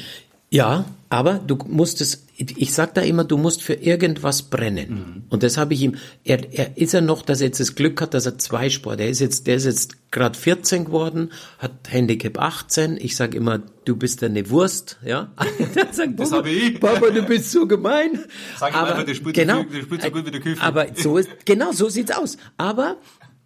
Ja, 0.53 0.85
aber 1.09 1.35
du 1.39 1.57
musst 1.67 2.03
es, 2.03 2.27
ich 2.37 2.75
sag 2.75 2.93
da 2.93 3.01
immer, 3.01 3.25
du 3.25 3.39
musst 3.39 3.63
für 3.63 3.73
irgendwas 3.73 4.43
brennen. 4.43 4.91
Mhm. 4.91 5.23
Und 5.31 5.43
das 5.43 5.57
habe 5.57 5.73
ich 5.73 5.81
ihm, 5.81 5.95
er, 6.25 6.53
er 6.53 6.77
ist 6.77 6.93
er 6.93 7.01
noch, 7.01 7.23
dass 7.23 7.41
er 7.41 7.47
jetzt 7.47 7.59
das 7.59 7.75
Glück 7.75 8.03
hat, 8.03 8.13
dass 8.13 8.27
er 8.27 8.37
zwei 8.37 8.69
Sport, 8.69 9.01
der 9.01 9.09
ist 9.09 9.21
jetzt, 9.21 9.47
der 9.47 9.57
ist 9.57 9.65
jetzt 9.65 10.11
gerade 10.11 10.39
14 10.39 10.85
geworden, 10.85 11.33
hat 11.59 11.73
Handicap 11.89 12.39
18. 12.39 12.99
Ich 13.01 13.17
sage 13.17 13.39
immer, 13.39 13.63
du 13.87 13.97
bist 13.97 14.23
eine 14.23 14.51
Wurst, 14.51 14.99
ja. 15.03 15.33
sagt, 15.91 16.21
das 16.21 16.33
habe 16.33 16.51
ich. 16.51 16.79
Papa, 16.79 17.09
du 17.09 17.23
bist 17.23 17.51
so 17.51 17.67
gemein. 17.67 18.21
Sag 18.59 18.75
aber, 18.75 18.91
einfach, 18.91 19.05
der 19.05 19.15
spielt, 19.15 19.35
genau, 19.35 19.63
der 19.63 19.81
spielt 19.81 20.03
so 20.03 20.11
gut 20.11 20.27
wie 20.27 20.33
der 20.33 20.41
Küfe. 20.41 20.63
Aber 20.63 20.87
so 20.95 21.17
ist, 21.17 21.31
genau 21.47 21.73
so 21.73 21.89
sieht's 21.89 22.11
aus. 22.11 22.37
Aber 22.59 22.99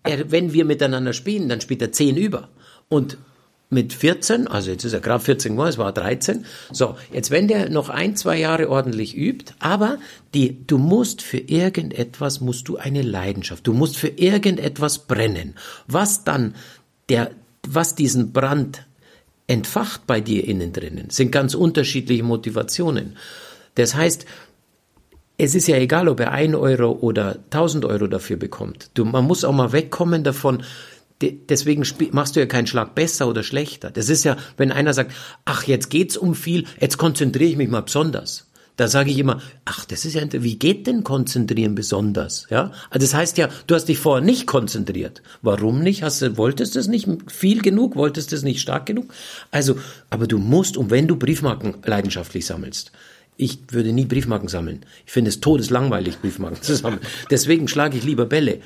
er, 0.02 0.32
wenn 0.32 0.52
wir 0.52 0.64
miteinander 0.64 1.12
spielen, 1.12 1.48
dann 1.48 1.60
spielt 1.60 1.82
er 1.82 1.92
10 1.92 2.16
über. 2.16 2.48
Und 2.88 3.16
mit 3.68 3.92
14, 3.92 4.46
also 4.46 4.70
jetzt 4.70 4.84
ist 4.84 4.92
er 4.92 5.00
gerade 5.00 5.24
14 5.24 5.52
geworden, 5.52 5.70
es 5.70 5.78
war 5.78 5.92
13. 5.92 6.44
So, 6.70 6.96
jetzt 7.12 7.30
wenn 7.30 7.48
der 7.48 7.68
noch 7.68 7.88
ein, 7.88 8.14
zwei 8.14 8.38
Jahre 8.38 8.70
ordentlich 8.70 9.16
übt, 9.16 9.54
aber 9.58 9.98
die, 10.34 10.64
du 10.66 10.78
musst 10.78 11.20
für 11.22 11.38
irgendetwas, 11.38 12.40
musst 12.40 12.68
du 12.68 12.76
eine 12.76 13.02
Leidenschaft, 13.02 13.66
du 13.66 13.72
musst 13.72 13.96
für 13.96 14.08
irgendetwas 14.08 15.00
brennen. 15.00 15.54
Was 15.88 16.22
dann 16.22 16.54
der, 17.08 17.32
was 17.66 17.96
diesen 17.96 18.32
Brand 18.32 18.86
entfacht 19.48 20.06
bei 20.06 20.20
dir 20.20 20.46
innen 20.46 20.72
drinnen, 20.72 21.10
sind 21.10 21.32
ganz 21.32 21.54
unterschiedliche 21.54 22.22
Motivationen. 22.22 23.16
Das 23.74 23.94
heißt, 23.94 24.26
es 25.38 25.54
ist 25.54 25.68
ja 25.68 25.76
egal, 25.76 26.08
ob 26.08 26.20
er 26.20 26.32
ein 26.32 26.54
Euro 26.54 26.92
oder 26.92 27.38
tausend 27.50 27.84
Euro 27.84 28.06
dafür 28.06 28.36
bekommt. 28.36 28.90
Du, 28.94 29.04
man 29.04 29.24
muss 29.24 29.44
auch 29.44 29.52
mal 29.52 29.72
wegkommen 29.72 30.24
davon, 30.24 30.62
deswegen 31.22 31.84
machst 32.12 32.36
du 32.36 32.40
ja 32.40 32.46
keinen 32.46 32.66
Schlag 32.66 32.94
besser 32.94 33.28
oder 33.28 33.42
schlechter. 33.42 33.90
Das 33.90 34.08
ist 34.08 34.24
ja, 34.24 34.36
wenn 34.56 34.72
einer 34.72 34.92
sagt, 34.92 35.12
ach, 35.44 35.64
jetzt 35.64 35.90
geht's 35.90 36.16
um 36.16 36.34
viel, 36.34 36.64
jetzt 36.80 36.98
konzentriere 36.98 37.50
ich 37.50 37.56
mich 37.56 37.68
mal 37.68 37.82
besonders. 37.82 38.46
Da 38.76 38.88
sage 38.88 39.10
ich 39.10 39.18
immer, 39.18 39.40
ach, 39.64 39.86
das 39.86 40.04
ist 40.04 40.14
ja, 40.14 40.22
wie 40.30 40.58
geht 40.58 40.86
denn 40.86 41.02
konzentrieren 41.02 41.74
besonders? 41.74 42.46
Ja, 42.50 42.72
also 42.90 43.06
das 43.06 43.14
heißt 43.14 43.38
ja, 43.38 43.48
du 43.66 43.74
hast 43.74 43.86
dich 43.86 43.98
vorher 43.98 44.24
nicht 44.24 44.46
konzentriert. 44.46 45.22
Warum 45.40 45.80
nicht? 45.80 46.02
Hast 46.02 46.20
du, 46.20 46.36
wolltest 46.36 46.74
du 46.74 46.80
es 46.80 46.86
nicht 46.86 47.08
viel 47.26 47.62
genug? 47.62 47.96
Wolltest 47.96 48.32
du 48.32 48.36
es 48.36 48.42
nicht 48.42 48.60
stark 48.60 48.84
genug? 48.84 49.12
Also, 49.50 49.78
aber 50.10 50.26
du 50.26 50.36
musst, 50.36 50.76
und 50.76 50.90
wenn 50.90 51.08
du 51.08 51.16
Briefmarken 51.16 51.76
leidenschaftlich 51.84 52.44
sammelst, 52.44 52.92
ich 53.38 53.58
würde 53.70 53.92
nie 53.92 54.06
Briefmarken 54.06 54.48
sammeln. 54.48 54.84
Ich 55.04 55.12
finde 55.12 55.28
es 55.28 55.40
todeslangweilig, 55.40 56.18
Briefmarken 56.18 56.62
zu 56.62 56.74
sammeln. 56.74 57.00
Deswegen 57.30 57.68
schlage 57.68 57.96
ich 57.98 58.04
lieber 58.04 58.26
Bälle. 58.26 58.60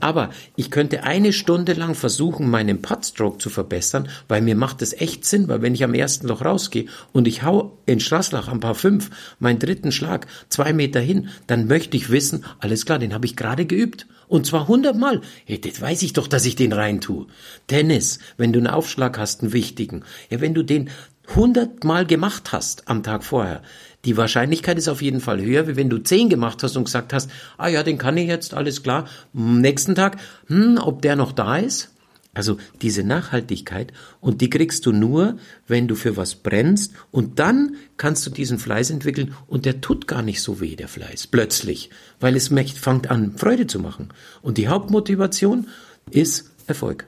Aber 0.00 0.30
ich 0.56 0.70
könnte 0.70 1.04
eine 1.04 1.32
Stunde 1.32 1.72
lang 1.72 1.94
versuchen, 1.94 2.50
meinen 2.50 2.82
Puttstroke 2.82 3.38
zu 3.38 3.50
verbessern, 3.50 4.08
weil 4.28 4.42
mir 4.42 4.56
macht 4.56 4.82
es 4.82 4.92
echt 4.92 5.24
Sinn, 5.24 5.48
weil 5.48 5.62
wenn 5.62 5.74
ich 5.74 5.84
am 5.84 5.94
ersten 5.94 6.28
Loch 6.28 6.44
rausgehe 6.44 6.86
und 7.12 7.28
ich 7.28 7.42
hau 7.42 7.78
in 7.86 8.00
Straßlach 8.00 8.48
am 8.48 8.60
Paar 8.60 8.74
5 8.74 9.10
meinen 9.38 9.58
dritten 9.58 9.92
Schlag 9.92 10.26
zwei 10.48 10.72
Meter 10.72 11.00
hin, 11.00 11.28
dann 11.46 11.66
möchte 11.66 11.96
ich 11.96 12.10
wissen, 12.10 12.44
alles 12.58 12.84
klar, 12.86 12.98
den 12.98 13.14
habe 13.14 13.26
ich 13.26 13.36
gerade 13.36 13.66
geübt. 13.66 14.06
Und 14.26 14.46
zwar 14.46 14.68
hundertmal. 14.68 15.20
Hey, 15.44 15.60
das 15.60 15.80
weiß 15.80 16.02
ich 16.02 16.14
doch, 16.14 16.26
dass 16.26 16.46
ich 16.46 16.56
den 16.56 16.72
rein 16.72 17.00
tue. 17.00 17.26
Tennis, 17.66 18.18
wenn 18.36 18.52
du 18.52 18.58
einen 18.58 18.68
Aufschlag 18.68 19.18
hast, 19.18 19.42
einen 19.42 19.52
wichtigen. 19.52 20.02
Ja, 20.30 20.40
wenn 20.40 20.54
du 20.54 20.62
den 20.62 20.90
hundertmal 21.34 22.06
gemacht 22.06 22.52
hast 22.52 22.88
am 22.88 23.02
Tag 23.02 23.24
vorher, 23.24 23.62
die 24.04 24.16
Wahrscheinlichkeit 24.16 24.78
ist 24.78 24.88
auf 24.88 25.02
jeden 25.02 25.20
Fall 25.20 25.42
höher, 25.42 25.66
wie 25.66 25.76
wenn 25.76 25.90
du 25.90 25.98
zehn 25.98 26.28
gemacht 26.28 26.62
hast 26.62 26.76
und 26.76 26.84
gesagt 26.84 27.12
hast, 27.12 27.30
ah 27.56 27.68
ja, 27.68 27.82
den 27.82 27.98
kann 27.98 28.16
ich 28.16 28.28
jetzt, 28.28 28.54
alles 28.54 28.82
klar. 28.82 29.08
nächsten 29.32 29.94
Tag, 29.94 30.18
hm, 30.46 30.78
ob 30.78 31.02
der 31.02 31.16
noch 31.16 31.32
da 31.32 31.56
ist? 31.56 31.90
Also 32.34 32.58
diese 32.82 33.04
Nachhaltigkeit 33.04 33.92
und 34.20 34.40
die 34.40 34.50
kriegst 34.50 34.86
du 34.86 34.92
nur, 34.92 35.38
wenn 35.68 35.86
du 35.86 35.94
für 35.94 36.16
was 36.16 36.34
brennst 36.34 36.92
und 37.12 37.38
dann 37.38 37.76
kannst 37.96 38.26
du 38.26 38.30
diesen 38.30 38.58
Fleiß 38.58 38.90
entwickeln 38.90 39.34
und 39.46 39.64
der 39.64 39.80
tut 39.80 40.08
gar 40.08 40.22
nicht 40.22 40.42
so 40.42 40.60
weh, 40.60 40.74
der 40.74 40.88
Fleiß, 40.88 41.28
plötzlich, 41.28 41.90
weil 42.18 42.34
es 42.34 42.48
fängt 42.48 43.08
an, 43.08 43.38
Freude 43.38 43.68
zu 43.68 43.78
machen. 43.78 44.08
Und 44.42 44.58
die 44.58 44.66
Hauptmotivation 44.66 45.68
ist 46.10 46.50
Erfolg. 46.66 47.06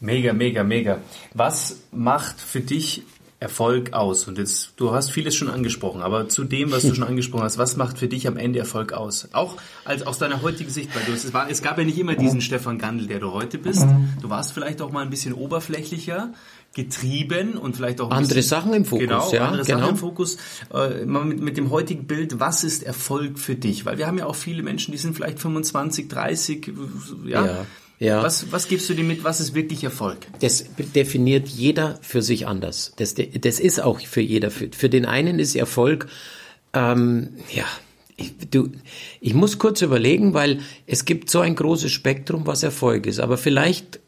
Mega, 0.00 0.32
mega, 0.32 0.64
mega. 0.64 1.00
Was 1.32 1.78
macht 1.92 2.40
für 2.40 2.60
dich 2.60 3.04
Erfolg 3.44 3.92
aus? 3.92 4.26
Und 4.26 4.38
jetzt, 4.38 4.72
du 4.76 4.92
hast 4.92 5.10
vieles 5.10 5.34
schon 5.34 5.50
angesprochen, 5.50 6.00
aber 6.00 6.30
zu 6.30 6.44
dem, 6.44 6.72
was 6.72 6.82
du 6.82 6.94
schon 6.94 7.04
angesprochen 7.04 7.44
hast, 7.44 7.58
was 7.58 7.76
macht 7.76 7.98
für 7.98 8.08
dich 8.08 8.26
am 8.26 8.38
Ende 8.38 8.58
Erfolg 8.58 8.94
aus? 8.94 9.28
Auch 9.32 9.58
als 9.84 10.06
aus 10.06 10.18
deiner 10.18 10.40
heutigen 10.40 10.70
Sicht, 10.70 10.94
weil 10.96 11.02
du, 11.04 11.12
es, 11.12 11.32
war, 11.34 11.50
es 11.50 11.60
gab 11.60 11.76
ja 11.76 11.84
nicht 11.84 11.98
immer 11.98 12.14
diesen 12.14 12.40
Stefan 12.40 12.78
Gandl, 12.78 13.06
der 13.06 13.20
du 13.20 13.32
heute 13.32 13.58
bist. 13.58 13.86
Du 14.22 14.30
warst 14.30 14.52
vielleicht 14.52 14.80
auch 14.80 14.90
mal 14.90 15.02
ein 15.02 15.10
bisschen 15.10 15.34
oberflächlicher. 15.34 16.32
getrieben 16.74 17.56
und 17.56 17.76
vielleicht 17.76 18.00
auch 18.00 18.10
andere 18.10 18.34
bisschen, 18.34 18.42
Sachen 18.48 18.74
im 18.74 18.84
Fokus. 18.84 19.06
Genau, 19.06 19.32
ja, 19.32 19.44
andere 19.44 19.64
genau. 19.64 19.78
Sachen 19.78 19.90
im 19.90 19.96
Fokus. 19.96 20.38
Äh, 20.72 21.04
mit, 21.04 21.40
mit 21.40 21.56
dem 21.56 21.70
heutigen 21.70 22.06
Bild, 22.06 22.40
was 22.40 22.64
ist 22.64 22.82
Erfolg 22.82 23.38
für 23.38 23.54
dich? 23.54 23.86
Weil 23.86 23.98
wir 23.98 24.08
haben 24.08 24.18
ja 24.18 24.26
auch 24.26 24.34
viele 24.34 24.62
Menschen, 24.64 24.90
die 24.90 24.98
sind 24.98 25.14
vielleicht 25.14 25.38
25, 25.38 26.08
30, 26.08 26.72
ja. 27.26 27.46
ja. 27.46 27.66
Ja. 27.98 28.22
Was, 28.22 28.50
was 28.50 28.68
gibst 28.68 28.88
du 28.88 28.94
dir 28.94 29.04
mit, 29.04 29.24
was 29.24 29.40
ist 29.40 29.54
wirklich 29.54 29.84
Erfolg? 29.84 30.18
Das 30.40 30.64
definiert 30.94 31.48
jeder 31.48 31.98
für 32.02 32.22
sich 32.22 32.46
anders. 32.46 32.92
Das, 32.96 33.14
das 33.14 33.60
ist 33.60 33.80
auch 33.80 34.00
für 34.00 34.20
jeder. 34.20 34.50
Für, 34.50 34.68
für 34.72 34.88
den 34.88 35.06
einen 35.06 35.38
ist 35.38 35.54
Erfolg, 35.54 36.08
ähm, 36.72 37.30
ja, 37.52 37.64
ich, 38.16 38.32
du, 38.50 38.70
ich 39.20 39.34
muss 39.34 39.58
kurz 39.58 39.82
überlegen, 39.82 40.34
weil 40.34 40.60
es 40.86 41.04
gibt 41.04 41.30
so 41.30 41.40
ein 41.40 41.54
großes 41.54 41.90
Spektrum, 41.90 42.46
was 42.46 42.62
Erfolg 42.62 43.06
ist. 43.06 43.20
Aber 43.20 43.38
vielleicht 43.38 44.00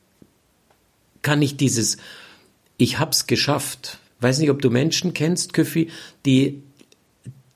kann 1.22 1.42
ich 1.42 1.56
dieses 1.56 1.96
Ich 2.76 2.98
hab's 2.98 3.26
geschafft. 3.26 3.98
Weiß 4.20 4.38
nicht, 4.38 4.50
ob 4.50 4.62
du 4.62 4.70
Menschen 4.70 5.12
kennst, 5.12 5.52
Küffi, 5.52 5.90
die 6.24 6.62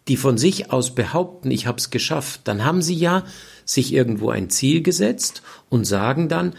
die 0.09 0.17
von 0.17 0.39
sich 0.39 0.73
aus 0.73 0.95
behaupten, 0.95 1.53
ich 1.53 1.69
hab's 1.69 1.91
geschafft, 1.91 2.41
dann 2.45 2.65
haben 2.65 2.83
sie 2.83 2.97
ja 2.97 3.25
sich 3.71 3.93
irgendwo 3.93 4.31
ein 4.31 4.51
Ziel 4.51 4.83
gesetzt 4.83 5.43
und 5.69 5.85
sagen 5.85 6.29
dann, 6.29 6.55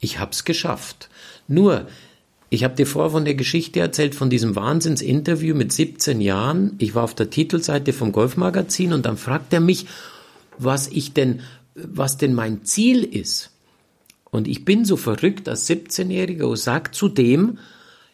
ich 0.00 0.18
hab's 0.18 0.44
geschafft. 0.44 1.08
Nur, 1.46 1.86
ich 2.50 2.64
habe 2.64 2.74
dir 2.74 2.86
vorher 2.86 3.12
von 3.12 3.24
der 3.24 3.36
Geschichte 3.36 3.80
erzählt, 3.80 4.14
von 4.14 4.30
diesem 4.30 4.56
Wahnsinnsinterview 4.56 5.54
mit 5.54 5.72
17 5.72 6.20
Jahren. 6.20 6.74
Ich 6.78 6.94
war 6.94 7.04
auf 7.04 7.14
der 7.14 7.30
Titelseite 7.30 7.92
vom 7.92 8.10
Golfmagazin 8.10 8.92
und 8.92 9.06
dann 9.06 9.16
fragt 9.16 9.52
er 9.52 9.60
mich, 9.60 9.86
was 10.58 10.88
ich 10.88 11.12
denn, 11.12 11.40
was 11.74 12.16
denn 12.16 12.34
mein 12.34 12.64
Ziel 12.64 13.04
ist. 13.04 13.50
Und 14.30 14.48
ich 14.48 14.64
bin 14.64 14.84
so 14.84 14.96
verrückt 14.96 15.48
als 15.48 15.68
17-Jähriger 15.68 16.44
und 16.44 16.56
sage 16.56 16.90
zudem, 16.90 17.58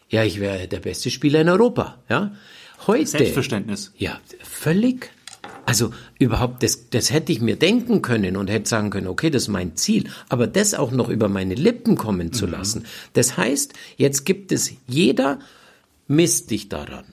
ja, 0.09 0.23
ich 0.23 0.39
wäre 0.39 0.67
der 0.67 0.79
beste 0.79 1.09
Spieler 1.09 1.41
in 1.41 1.49
Europa. 1.49 1.97
Ja, 2.07 2.35
heute. 2.85 3.07
Selbstverständnis. 3.07 3.93
Ja, 3.97 4.19
völlig. 4.43 5.11
Also 5.65 5.91
überhaupt, 6.19 6.61
das, 6.61 6.89
das 6.89 7.11
hätte 7.11 7.31
ich 7.31 7.41
mir 7.41 7.55
denken 7.55 8.01
können 8.01 8.35
und 8.35 8.49
hätte 8.49 8.67
sagen 8.67 8.89
können, 8.89 9.07
okay, 9.07 9.29
das 9.29 9.43
ist 9.43 9.47
mein 9.47 9.75
Ziel. 9.75 10.09
Aber 10.29 10.47
das 10.47 10.73
auch 10.73 10.91
noch 10.91 11.09
über 11.09 11.29
meine 11.29 11.55
Lippen 11.55 11.95
kommen 11.95 12.33
zu 12.33 12.45
mhm. 12.45 12.51
lassen. 12.51 12.85
Das 13.13 13.37
heißt, 13.37 13.73
jetzt 13.97 14.25
gibt 14.25 14.51
es, 14.51 14.73
jeder 14.87 15.39
misst 16.07 16.51
dich 16.51 16.69
daran. 16.69 17.05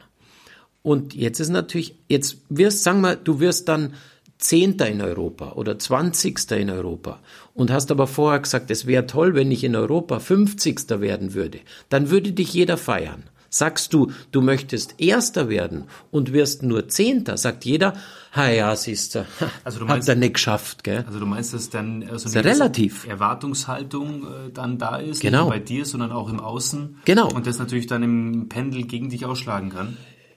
Und 0.82 1.14
jetzt 1.14 1.40
ist 1.40 1.50
natürlich, 1.50 1.94
jetzt 2.08 2.38
wirst, 2.48 2.82
sagen 2.82 3.02
wir, 3.02 3.16
du 3.16 3.38
wirst 3.38 3.68
dann 3.68 3.94
Zehnter 4.38 4.88
in 4.88 5.02
Europa 5.02 5.52
oder 5.52 5.78
Zwanzigster 5.78 6.56
in 6.56 6.70
Europa 6.70 7.20
und 7.54 7.70
hast 7.70 7.90
aber 7.90 8.06
vorher 8.06 8.40
gesagt, 8.40 8.70
es 8.70 8.86
wäre 8.86 9.06
toll, 9.06 9.34
wenn 9.34 9.50
ich 9.52 9.64
in 9.64 9.76
Europa 9.76 10.18
Fünfzigster 10.18 11.02
werden 11.02 11.34
würde, 11.34 11.60
dann 11.90 12.10
würde 12.10 12.32
dich 12.32 12.54
jeder 12.54 12.78
feiern. 12.78 13.24
Sagst 13.52 13.92
du, 13.92 14.12
du 14.30 14.40
möchtest 14.40 14.94
Erster 14.98 15.48
werden 15.48 15.84
und 16.12 16.32
wirst 16.32 16.62
nur 16.62 16.88
Zehnter, 16.88 17.36
sagt 17.36 17.64
jeder, 17.64 17.94
ha 18.32 18.48
ja, 18.48 18.76
siehst 18.76 19.16
du, 19.16 19.26
also 19.64 19.80
du 19.80 19.86
meinst, 19.86 20.08
hat 20.08 20.16
er 20.16 20.18
nicht 20.20 20.34
geschafft. 20.34 20.84
Gell? 20.84 21.02
Also 21.04 21.18
du 21.18 21.26
meinst, 21.26 21.52
dass 21.52 21.68
dann 21.68 22.04
also 22.08 22.28
ist 22.28 22.36
relativ. 22.36 23.08
Erwartungshaltung 23.08 24.22
äh, 24.22 24.50
dann 24.54 24.78
da 24.78 24.96
ist, 24.96 25.20
genau. 25.20 25.38
nicht 25.38 25.42
nur 25.42 25.50
bei 25.50 25.58
dir, 25.58 25.84
sondern 25.84 26.12
auch 26.12 26.30
im 26.30 26.38
Außen. 26.38 27.00
Genau. 27.04 27.28
Und 27.28 27.48
das 27.48 27.58
natürlich 27.58 27.88
dann 27.88 28.04
im 28.04 28.48
Pendel 28.48 28.84
gegen 28.84 29.10
dich 29.10 29.26
ausschlagen 29.26 29.70
kann. 29.70 29.96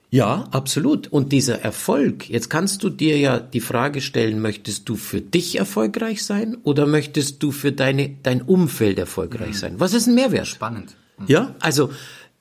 Ja, 0.10 0.47
absolut. 0.52 1.08
Und 1.08 1.32
dieser 1.32 1.62
Erfolg, 1.62 2.30
jetzt 2.30 2.49
kannst 2.49 2.84
du 2.84 2.89
dir 2.89 3.17
ja 3.17 3.39
die 3.39 3.60
Frage 3.60 3.99
stellen, 3.99 4.41
möchtest 4.41 4.88
du 4.88 4.95
für 4.95 5.21
dich 5.21 5.58
erfolgreich 5.58 6.23
sein 6.23 6.56
oder 6.63 6.86
möchtest 6.86 7.41
du 7.41 7.52
für 7.52 7.71
deine, 7.71 8.15
dein 8.21 8.43
Umfeld 8.43 8.99
erfolgreich 8.99 9.49
mhm. 9.49 9.54
sein? 9.54 9.80
Was 9.80 9.93
ist 9.93 10.06
ein 10.06 10.13
Mehrwert? 10.13 10.45
Spannend. 10.45 10.95
Mhm. 11.17 11.26
Ja, 11.28 11.56
also, 11.62 11.91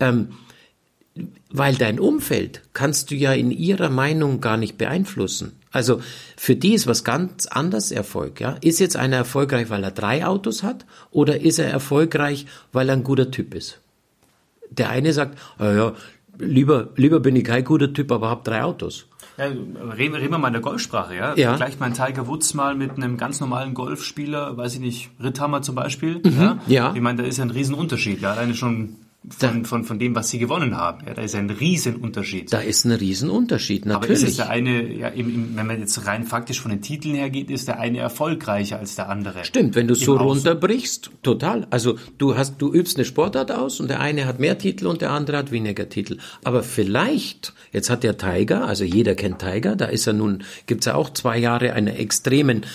ähm, 0.00 0.28
weil 1.50 1.74
dein 1.74 2.00
Umfeld 2.00 2.62
kannst 2.72 3.10
du 3.10 3.14
ja 3.14 3.32
in 3.32 3.50
ihrer 3.50 3.90
Meinung 3.90 4.40
gar 4.40 4.56
nicht 4.56 4.78
beeinflussen. 4.78 5.52
Also 5.70 6.00
für 6.36 6.56
die 6.56 6.74
ist 6.74 6.86
was 6.86 7.04
ganz 7.04 7.46
anderes 7.46 7.90
Erfolg. 7.90 8.40
Ja? 8.40 8.56
Ist 8.60 8.80
jetzt 8.80 8.96
einer 8.96 9.16
erfolgreich, 9.16 9.70
weil 9.70 9.84
er 9.84 9.90
drei 9.90 10.24
Autos 10.26 10.62
hat 10.62 10.86
oder 11.10 11.40
ist 11.40 11.58
er 11.58 11.70
erfolgreich, 11.70 12.46
weil 12.72 12.88
er 12.88 12.96
ein 12.96 13.04
guter 13.04 13.30
Typ 13.30 13.54
ist? 13.54 13.80
Der 14.70 14.90
eine 14.90 15.12
sagt, 15.12 15.38
ah 15.58 15.72
ja, 15.72 15.92
lieber, 16.38 16.90
lieber 16.96 17.20
bin 17.20 17.36
ich 17.36 17.44
kein 17.44 17.64
guter 17.64 17.92
Typ, 17.92 18.10
aber 18.10 18.28
habe 18.28 18.42
drei 18.44 18.62
Autos. 18.62 19.06
Ja, 19.38 19.46
reden, 19.46 20.14
reden 20.14 20.30
wir 20.30 20.38
mal 20.38 20.48
in 20.48 20.54
der 20.54 20.62
Golfsprache, 20.62 21.16
ja? 21.16 21.34
ja. 21.36 21.56
Gleich 21.56 21.78
mein 21.78 21.94
Tiger 21.94 22.26
Woods 22.26 22.52
mal 22.52 22.74
mit 22.74 22.92
einem 22.92 23.16
ganz 23.16 23.40
normalen 23.40 23.72
Golfspieler, 23.72 24.56
weiß 24.56 24.74
ich 24.74 24.80
nicht, 24.80 25.10
Ritthammer 25.22 25.62
zum 25.62 25.74
Beispiel. 25.74 26.20
Mhm, 26.22 26.38
ja? 26.38 26.58
ja. 26.66 26.92
Ich 26.94 27.00
meine, 27.00 27.22
da 27.22 27.28
ist 27.28 27.38
ja 27.38 27.44
ein 27.44 27.50
Riesenunterschied, 27.50 28.20
ja. 28.20 28.32
Alleine 28.32 28.54
schon 28.54 28.96
von, 29.28 29.64
von, 29.64 29.84
von 29.84 29.98
dem, 30.00 30.16
was 30.16 30.30
sie 30.30 30.38
gewonnen 30.38 30.76
haben. 30.76 31.06
Ja, 31.06 31.14
da 31.14 31.22
ist 31.22 31.36
ein 31.36 31.48
Riesenunterschied. 31.48 32.52
Da 32.52 32.58
ist 32.58 32.84
ein 32.84 32.90
Riesenunterschied, 32.90 33.86
natürlich. 33.86 34.20
Aber 34.20 34.28
ist 34.28 34.38
der 34.38 34.50
eine, 34.50 34.92
ja, 34.92 35.08
im, 35.08 35.32
im, 35.32 35.56
wenn 35.56 35.66
man 35.66 35.78
jetzt 35.78 36.06
rein 36.06 36.24
faktisch 36.24 36.60
von 36.60 36.72
den 36.72 36.82
Titeln 36.82 37.14
her 37.14 37.30
geht, 37.30 37.48
ist 37.48 37.68
der 37.68 37.78
eine 37.78 37.98
erfolgreicher 37.98 38.80
als 38.80 38.96
der 38.96 39.08
andere. 39.08 39.44
Stimmt, 39.44 39.76
wenn 39.76 39.86
du 39.86 39.94
so 39.94 40.16
runterbrichst, 40.16 41.10
total. 41.22 41.68
Also 41.70 41.98
du 42.18 42.36
hast, 42.36 42.56
du 42.58 42.72
übst 42.72 42.96
eine 42.96 43.04
Sportart 43.04 43.52
aus 43.52 43.78
und 43.78 43.88
der 43.88 44.00
eine 44.00 44.26
hat 44.26 44.40
mehr 44.40 44.58
Titel 44.58 44.88
und 44.88 45.00
der 45.02 45.10
andere 45.10 45.36
hat 45.36 45.52
weniger 45.52 45.88
Titel. 45.88 46.18
Aber 46.42 46.64
vielleicht, 46.64 47.52
jetzt 47.70 47.90
hat 47.90 48.02
der 48.02 48.16
Tiger, 48.16 48.66
also 48.66 48.82
jeder 48.82 49.14
kennt 49.14 49.38
Tiger, 49.38 49.76
da 49.76 49.84
ist 49.84 50.06
er 50.08 50.14
nun, 50.14 50.42
gibt's 50.66 50.86
ja 50.86 50.96
auch 50.96 51.10
zwei 51.10 51.38
Jahre 51.38 51.74
einer 51.74 51.96
extremen 51.96 52.66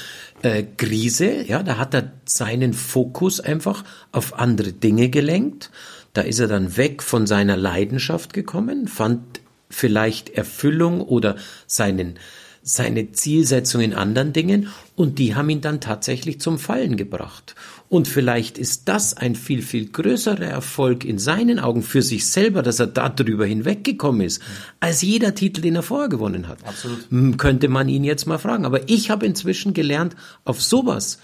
äh, 0.44 0.64
Krise, 0.78 1.44
ja, 1.46 1.62
da 1.64 1.78
hat 1.78 1.94
er 1.94 2.14
seinen 2.26 2.74
Fokus 2.74 3.42
einfach 3.42 3.84
auf 4.12 4.40
andere 4.40 4.72
Dinge 4.72 5.10
gelenkt 5.10 5.72
da 6.18 6.24
ist 6.24 6.40
er 6.40 6.48
dann 6.48 6.78
weg 6.78 7.04
von 7.04 7.28
seiner 7.28 7.56
Leidenschaft 7.56 8.34
gekommen, 8.34 8.88
fand 8.88 9.40
vielleicht 9.70 10.30
Erfüllung 10.30 11.02
oder 11.02 11.36
seinen, 11.68 12.18
seine 12.64 13.12
Zielsetzung 13.12 13.82
in 13.82 13.94
anderen 13.94 14.34
Dingen 14.34 14.70
und 14.96 15.20
die 15.20 15.36
haben 15.36 15.52
ihn 15.52 15.62
dann 15.62 15.80
tatsächlich 15.80 16.42
zum 16.42 16.58
Fallen 16.58 16.98
gebracht. 16.98 17.54
Und 17.88 18.08
vielleicht 18.08 18.58
ist 18.58 18.90
das 18.90 19.16
ein 19.16 19.36
viel, 19.36 19.62
viel 19.62 19.90
größerer 19.90 20.46
Erfolg 20.46 21.06
in 21.06 21.20
seinen 21.20 21.60
Augen 21.60 21.84
für 21.84 22.02
sich 22.02 22.26
selber, 22.26 22.64
dass 22.64 22.80
er 22.80 22.88
darüber 22.88 23.46
hinweggekommen 23.46 24.22
ist, 24.22 24.42
als 24.80 25.04
jeder 25.04 25.36
Titel, 25.36 25.62
den 25.62 25.76
er 25.76 25.84
vorher 25.84 26.10
gewonnen 26.10 26.48
hat. 26.48 26.66
Absolut. 26.66 27.38
Könnte 27.38 27.68
man 27.70 27.90
ihn 27.90 28.04
jetzt 28.04 28.26
mal 28.26 28.40
fragen. 28.40 28.66
Aber 28.66 28.90
ich 28.90 29.12
habe 29.12 29.28
inzwischen 29.28 29.76
gelernt, 29.76 30.16
auf 30.46 30.64
sowas 30.64 31.20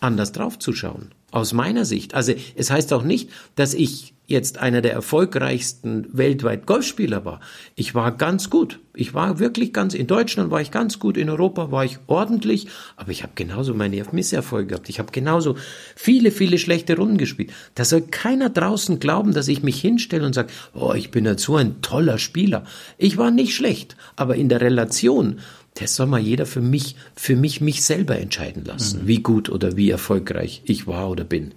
anders 0.00 0.32
draufzuschauen. 0.32 1.10
Aus 1.30 1.52
meiner 1.52 1.84
Sicht. 1.84 2.14
Also 2.14 2.32
es 2.56 2.70
heißt 2.70 2.92
auch 2.94 3.02
nicht, 3.02 3.28
dass 3.54 3.74
ich 3.74 4.14
jetzt 4.28 4.58
einer 4.58 4.82
der 4.82 4.92
erfolgreichsten 4.92 6.06
weltweit 6.12 6.66
Golfspieler 6.66 7.24
war. 7.24 7.40
Ich 7.76 7.94
war 7.94 8.12
ganz 8.12 8.50
gut. 8.50 8.78
Ich 8.94 9.14
war 9.14 9.38
wirklich 9.38 9.72
ganz, 9.72 9.94
in 9.94 10.06
Deutschland 10.06 10.50
war 10.50 10.60
ich 10.60 10.70
ganz 10.70 10.98
gut, 10.98 11.16
in 11.16 11.30
Europa 11.30 11.70
war 11.72 11.84
ich 11.84 11.98
ordentlich, 12.08 12.66
aber 12.96 13.10
ich 13.10 13.22
habe 13.22 13.32
genauso 13.36 13.72
meine 13.72 14.04
Misserfolge 14.12 14.68
gehabt. 14.68 14.90
Ich 14.90 14.98
habe 14.98 15.12
genauso 15.12 15.56
viele, 15.96 16.30
viele 16.30 16.58
schlechte 16.58 16.96
Runden 16.96 17.16
gespielt. 17.16 17.52
Da 17.74 17.86
soll 17.86 18.02
keiner 18.02 18.50
draußen 18.50 19.00
glauben, 19.00 19.32
dass 19.32 19.48
ich 19.48 19.62
mich 19.62 19.80
hinstelle 19.80 20.26
und 20.26 20.34
sage, 20.34 20.52
oh, 20.74 20.92
ich 20.92 21.10
bin 21.10 21.24
jetzt 21.24 21.44
so 21.44 21.56
ein 21.56 21.80
toller 21.80 22.18
Spieler. 22.18 22.64
Ich 22.98 23.16
war 23.16 23.30
nicht 23.30 23.54
schlecht, 23.54 23.96
aber 24.16 24.36
in 24.36 24.50
der 24.50 24.60
Relation 24.60 25.40
das 25.74 25.94
soll 25.94 26.06
mal 26.06 26.18
jeder 26.18 26.44
für 26.44 26.60
mich, 26.60 26.96
für 27.14 27.36
mich, 27.36 27.60
mich 27.60 27.84
selber 27.84 28.18
entscheiden 28.18 28.64
lassen, 28.64 29.02
mhm. 29.02 29.06
wie 29.06 29.22
gut 29.22 29.48
oder 29.48 29.76
wie 29.76 29.90
erfolgreich 29.90 30.62
ich 30.64 30.88
war 30.88 31.08
oder 31.08 31.22
bin. 31.22 31.52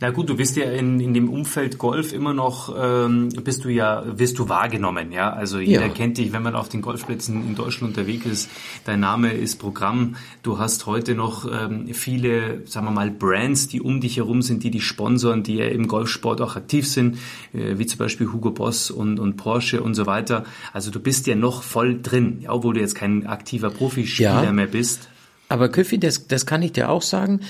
Na 0.00 0.10
gut, 0.10 0.28
du 0.28 0.36
bist 0.36 0.56
ja 0.56 0.64
in, 0.64 0.98
in 1.00 1.14
dem 1.14 1.28
Umfeld 1.28 1.78
Golf 1.78 2.12
immer 2.12 2.34
noch, 2.34 2.74
ähm, 2.76 3.28
bist 3.44 3.64
du 3.64 3.68
ja, 3.68 4.02
wirst 4.18 4.38
du 4.38 4.48
wahrgenommen, 4.48 5.12
ja. 5.12 5.32
Also 5.32 5.60
jeder 5.60 5.86
ja. 5.86 5.92
kennt 5.92 6.18
dich, 6.18 6.32
wenn 6.32 6.42
man 6.42 6.54
auf 6.54 6.68
den 6.68 6.82
Golfplätzen 6.82 7.46
in 7.46 7.54
Deutschland 7.54 7.96
unterwegs 7.96 8.26
ist. 8.26 8.50
Dein 8.84 9.00
Name 9.00 9.32
ist 9.32 9.56
Programm. 9.56 10.16
Du 10.42 10.58
hast 10.58 10.86
heute 10.86 11.14
noch 11.14 11.46
ähm, 11.50 11.88
viele, 11.94 12.66
sagen 12.66 12.86
wir 12.86 12.90
mal, 12.90 13.10
Brands, 13.10 13.68
die 13.68 13.80
um 13.80 14.00
dich 14.00 14.16
herum 14.16 14.42
sind, 14.42 14.64
die 14.64 14.70
dich 14.70 14.84
sponsoren, 14.84 15.42
die 15.42 15.56
ja 15.56 15.66
im 15.66 15.86
Golfsport 15.88 16.40
auch 16.40 16.56
aktiv 16.56 16.88
sind, 16.88 17.18
äh, 17.52 17.78
wie 17.78 17.86
zum 17.86 17.98
Beispiel 17.98 18.32
Hugo 18.32 18.50
Boss 18.50 18.90
und, 18.90 19.20
und 19.20 19.36
Porsche 19.36 19.82
und 19.82 19.94
so 19.94 20.06
weiter. 20.06 20.44
Also 20.72 20.90
du 20.90 21.00
bist 21.00 21.26
ja 21.26 21.36
noch 21.36 21.62
voll 21.62 22.00
drin, 22.02 22.38
ja, 22.40 22.50
obwohl 22.50 22.74
du 22.74 22.80
jetzt 22.80 22.94
kein 22.94 23.26
aktiver 23.26 23.70
Profispieler 23.70 24.44
ja. 24.44 24.52
mehr 24.52 24.66
bist. 24.66 25.08
Aber 25.48 25.68
Köffi, 25.68 25.98
das, 25.98 26.26
das 26.28 26.46
kann 26.46 26.62
ich 26.62 26.72
dir 26.72 26.88
auch 26.88 27.02
sagen. 27.02 27.40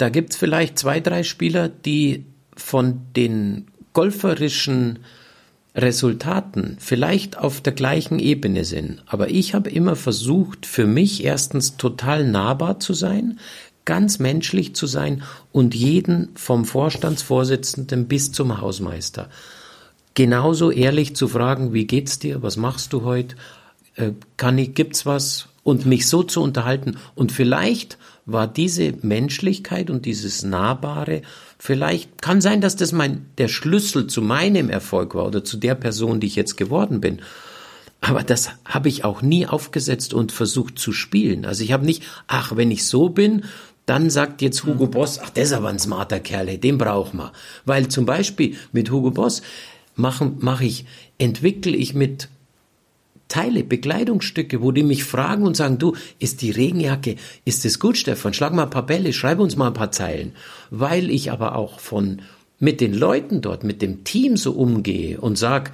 Da 0.00 0.08
gibt's 0.08 0.36
vielleicht 0.36 0.78
zwei, 0.78 1.00
drei 1.00 1.22
Spieler, 1.22 1.68
die 1.68 2.24
von 2.56 3.00
den 3.16 3.66
golferischen 3.92 5.00
Resultaten 5.74 6.76
vielleicht 6.80 7.38
auf 7.38 7.60
der 7.60 7.72
gleichen 7.72 8.18
Ebene 8.18 8.64
sind. 8.64 9.02
Aber 9.06 9.30
ich 9.30 9.54
habe 9.54 9.70
immer 9.70 9.96
versucht, 9.96 10.66
für 10.66 10.86
mich 10.86 11.24
erstens 11.24 11.76
total 11.76 12.26
nahbar 12.26 12.80
zu 12.80 12.92
sein, 12.92 13.38
ganz 13.84 14.18
menschlich 14.18 14.74
zu 14.74 14.86
sein 14.86 15.22
und 15.52 15.74
jeden 15.74 16.30
vom 16.34 16.64
Vorstandsvorsitzenden 16.64 18.08
bis 18.08 18.32
zum 18.32 18.60
Hausmeister 18.60 19.28
genauso 20.14 20.70
ehrlich 20.70 21.16
zu 21.16 21.28
fragen, 21.28 21.72
wie 21.72 21.86
geht's 21.86 22.18
dir, 22.18 22.42
was 22.42 22.56
machst 22.56 22.92
du 22.92 23.04
heute, 23.04 23.36
äh, 23.96 24.10
kann 24.36 24.58
ich, 24.58 24.74
gibt's 24.74 25.06
was 25.06 25.48
und 25.62 25.86
mich 25.86 26.08
so 26.08 26.22
zu 26.22 26.42
unterhalten 26.42 26.96
und 27.14 27.32
vielleicht 27.32 27.98
war 28.26 28.46
diese 28.46 28.92
Menschlichkeit 29.02 29.90
und 29.90 30.06
dieses 30.06 30.42
Nahbare 30.42 31.22
Vielleicht 31.62 32.22
kann 32.22 32.40
sein, 32.40 32.62
dass 32.62 32.74
das 32.74 32.90
mein, 32.90 33.26
der 33.36 33.48
Schlüssel 33.48 34.06
zu 34.06 34.22
meinem 34.22 34.70
Erfolg 34.70 35.14
war 35.14 35.26
oder 35.26 35.44
zu 35.44 35.58
der 35.58 35.74
Person, 35.74 36.18
die 36.18 36.26
ich 36.26 36.34
jetzt 36.34 36.56
geworden 36.56 37.02
bin. 37.02 37.20
Aber 38.00 38.22
das 38.22 38.48
habe 38.64 38.88
ich 38.88 39.04
auch 39.04 39.20
nie 39.20 39.46
aufgesetzt 39.46 40.14
und 40.14 40.32
versucht 40.32 40.78
zu 40.78 40.94
spielen. 40.94 41.44
Also 41.44 41.62
ich 41.62 41.72
habe 41.72 41.84
nicht, 41.84 42.02
ach, 42.28 42.56
wenn 42.56 42.70
ich 42.70 42.86
so 42.86 43.10
bin, 43.10 43.44
dann 43.84 44.08
sagt 44.08 44.40
jetzt 44.40 44.64
Hugo. 44.64 44.86
Boss, 44.86 45.18
ach, 45.18 45.28
das 45.28 45.48
ist 45.48 45.52
aber 45.52 45.68
ein 45.68 45.78
smarter 45.78 46.18
Kerl, 46.18 46.56
den 46.56 46.78
braucht 46.78 47.12
man. 47.12 47.30
Weil 47.66 47.88
zum 47.88 48.06
Beispiel 48.06 48.56
mit 48.72 48.90
Hugo 48.90 49.10
Boss 49.10 49.42
mache 49.96 50.32
mach 50.38 50.62
ich, 50.62 50.86
entwickle 51.18 51.76
ich 51.76 51.92
mit 51.92 52.30
Teile, 53.30 53.64
Bekleidungsstücke, 53.64 54.60
wo 54.60 54.72
die 54.72 54.82
mich 54.82 55.04
fragen 55.04 55.46
und 55.46 55.56
sagen, 55.56 55.78
du, 55.78 55.96
ist 56.18 56.42
die 56.42 56.50
Regenjacke, 56.50 57.16
ist 57.46 57.64
es 57.64 57.78
gut, 57.78 57.96
Stefan? 57.96 58.34
Schlag 58.34 58.52
mal 58.52 58.64
ein 58.64 58.70
paar 58.70 58.84
Bälle, 58.84 59.14
schreib 59.14 59.38
uns 59.38 59.56
mal 59.56 59.68
ein 59.68 59.74
paar 59.74 59.92
Zeilen. 59.92 60.32
Weil 60.68 61.08
ich 61.08 61.32
aber 61.32 61.56
auch 61.56 61.80
von, 61.80 62.20
mit 62.58 62.82
den 62.82 62.92
Leuten 62.92 63.40
dort, 63.40 63.64
mit 63.64 63.80
dem 63.80 64.04
Team 64.04 64.36
so 64.36 64.52
umgehe 64.52 65.18
und 65.18 65.38
sag, 65.38 65.72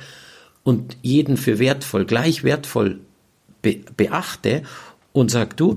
und 0.63 0.97
jeden 1.03 1.37
für 1.37 1.59
wertvoll, 1.61 2.07
gleich 2.07 2.43
wertvoll 2.43 2.99
be 3.63 3.81
beachte 3.97 4.63
und 5.13 5.31
sag, 5.31 5.57
du, 5.57 5.77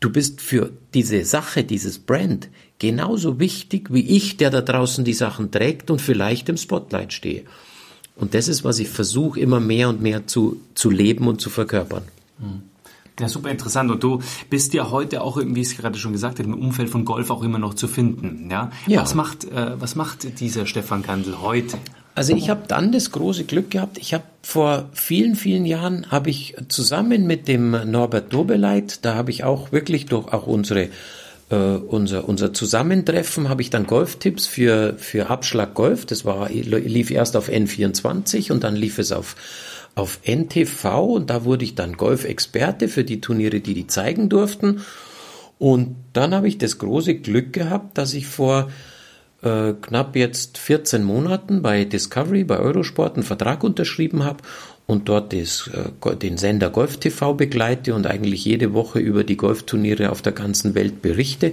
du 0.00 0.10
bist 0.10 0.42
für 0.42 0.70
diese 0.92 1.24
Sache, 1.24 1.64
dieses 1.64 1.98
Brand 1.98 2.50
genauso 2.78 3.40
wichtig 3.40 3.92
wie 3.92 4.06
ich, 4.16 4.36
der 4.36 4.50
da 4.50 4.60
draußen 4.60 5.04
die 5.04 5.14
Sachen 5.14 5.50
trägt 5.50 5.90
und 5.90 6.00
vielleicht 6.00 6.48
im 6.50 6.58
Spotlight 6.58 7.12
stehe. 7.12 7.44
Und 8.18 8.34
das 8.34 8.48
ist, 8.48 8.64
was 8.64 8.78
ich 8.78 8.88
versuche, 8.88 9.40
immer 9.40 9.60
mehr 9.60 9.88
und 9.88 10.02
mehr 10.02 10.26
zu, 10.26 10.60
zu 10.74 10.90
leben 10.90 11.28
und 11.28 11.40
zu 11.40 11.50
verkörpern. 11.50 12.02
Ja, 13.18 13.28
super 13.28 13.50
interessant. 13.50 13.90
Und 13.90 14.02
du 14.02 14.20
bist 14.50 14.74
ja 14.74 14.90
heute 14.90 15.22
auch, 15.22 15.38
wie 15.38 15.60
ich 15.60 15.68
es 15.68 15.76
gerade 15.76 15.98
schon 15.98 16.12
gesagt 16.12 16.38
habe, 16.38 16.48
im 16.48 16.58
Umfeld 16.58 16.90
von 16.90 17.04
Golf 17.04 17.30
auch 17.30 17.42
immer 17.42 17.58
noch 17.58 17.74
zu 17.74 17.88
finden. 17.88 18.48
Ja? 18.50 18.70
ja. 18.86 19.02
Was, 19.02 19.14
macht, 19.14 19.44
äh, 19.44 19.80
was 19.80 19.94
macht 19.94 20.40
dieser 20.40 20.66
Stefan 20.66 21.02
Kandel 21.02 21.40
heute? 21.40 21.78
Also 22.14 22.34
ich 22.34 22.50
habe 22.50 22.62
dann 22.66 22.90
das 22.90 23.12
große 23.12 23.44
Glück 23.44 23.70
gehabt. 23.70 23.96
Ich 23.98 24.12
habe 24.12 24.24
vor 24.42 24.88
vielen, 24.92 25.36
vielen 25.36 25.64
Jahren 25.64 26.10
habe 26.10 26.30
ich 26.30 26.56
zusammen 26.68 27.28
mit 27.28 27.46
dem 27.46 27.70
Norbert 27.88 28.32
Dobeleit, 28.32 29.04
da 29.04 29.14
habe 29.14 29.30
ich 29.30 29.44
auch 29.44 29.70
wirklich 29.70 30.06
durch 30.06 30.32
auch 30.32 30.48
unsere 30.48 30.88
äh, 31.50 31.56
unser, 31.56 32.28
unser 32.28 32.52
Zusammentreffen 32.52 33.48
habe 33.48 33.62
ich 33.62 33.70
dann 33.70 33.86
Golftipps 33.86 34.46
für, 34.46 34.94
für 34.98 35.30
Abschlag 35.30 35.74
Golf. 35.74 36.06
Das 36.06 36.24
war, 36.24 36.50
lief 36.50 37.10
erst 37.10 37.36
auf 37.36 37.48
N24 37.48 38.52
und 38.52 38.64
dann 38.64 38.76
lief 38.76 38.98
es 38.98 39.12
auf, 39.12 39.36
auf 39.94 40.20
NTV 40.26 40.84
und 41.04 41.30
da 41.30 41.44
wurde 41.44 41.64
ich 41.64 41.74
dann 41.74 41.96
Golfexperte 41.96 42.88
für 42.88 43.04
die 43.04 43.20
Turniere, 43.20 43.60
die 43.60 43.74
die 43.74 43.86
zeigen 43.86 44.28
durften. 44.28 44.82
Und 45.58 45.96
dann 46.12 46.34
habe 46.34 46.48
ich 46.48 46.58
das 46.58 46.78
große 46.78 47.16
Glück 47.16 47.52
gehabt, 47.52 47.98
dass 47.98 48.14
ich 48.14 48.26
vor 48.26 48.70
äh, 49.42 49.72
knapp 49.80 50.16
jetzt 50.16 50.58
14 50.58 51.02
Monaten 51.02 51.62
bei 51.62 51.84
Discovery, 51.84 52.44
bei 52.44 52.58
Eurosport 52.58 53.14
einen 53.14 53.24
Vertrag 53.24 53.64
unterschrieben 53.64 54.24
habe 54.24 54.42
und 54.88 55.10
dort 55.10 55.32
des, 55.32 55.68
äh, 55.68 56.16
den 56.16 56.38
Sender 56.38 56.70
Golf 56.70 56.96
TV 56.96 57.34
begleite 57.34 57.94
und 57.94 58.06
eigentlich 58.06 58.46
jede 58.46 58.72
Woche 58.72 58.98
über 58.98 59.22
die 59.22 59.36
Golfturniere 59.36 60.10
auf 60.10 60.22
der 60.22 60.32
ganzen 60.32 60.74
Welt 60.74 61.02
berichte. 61.02 61.52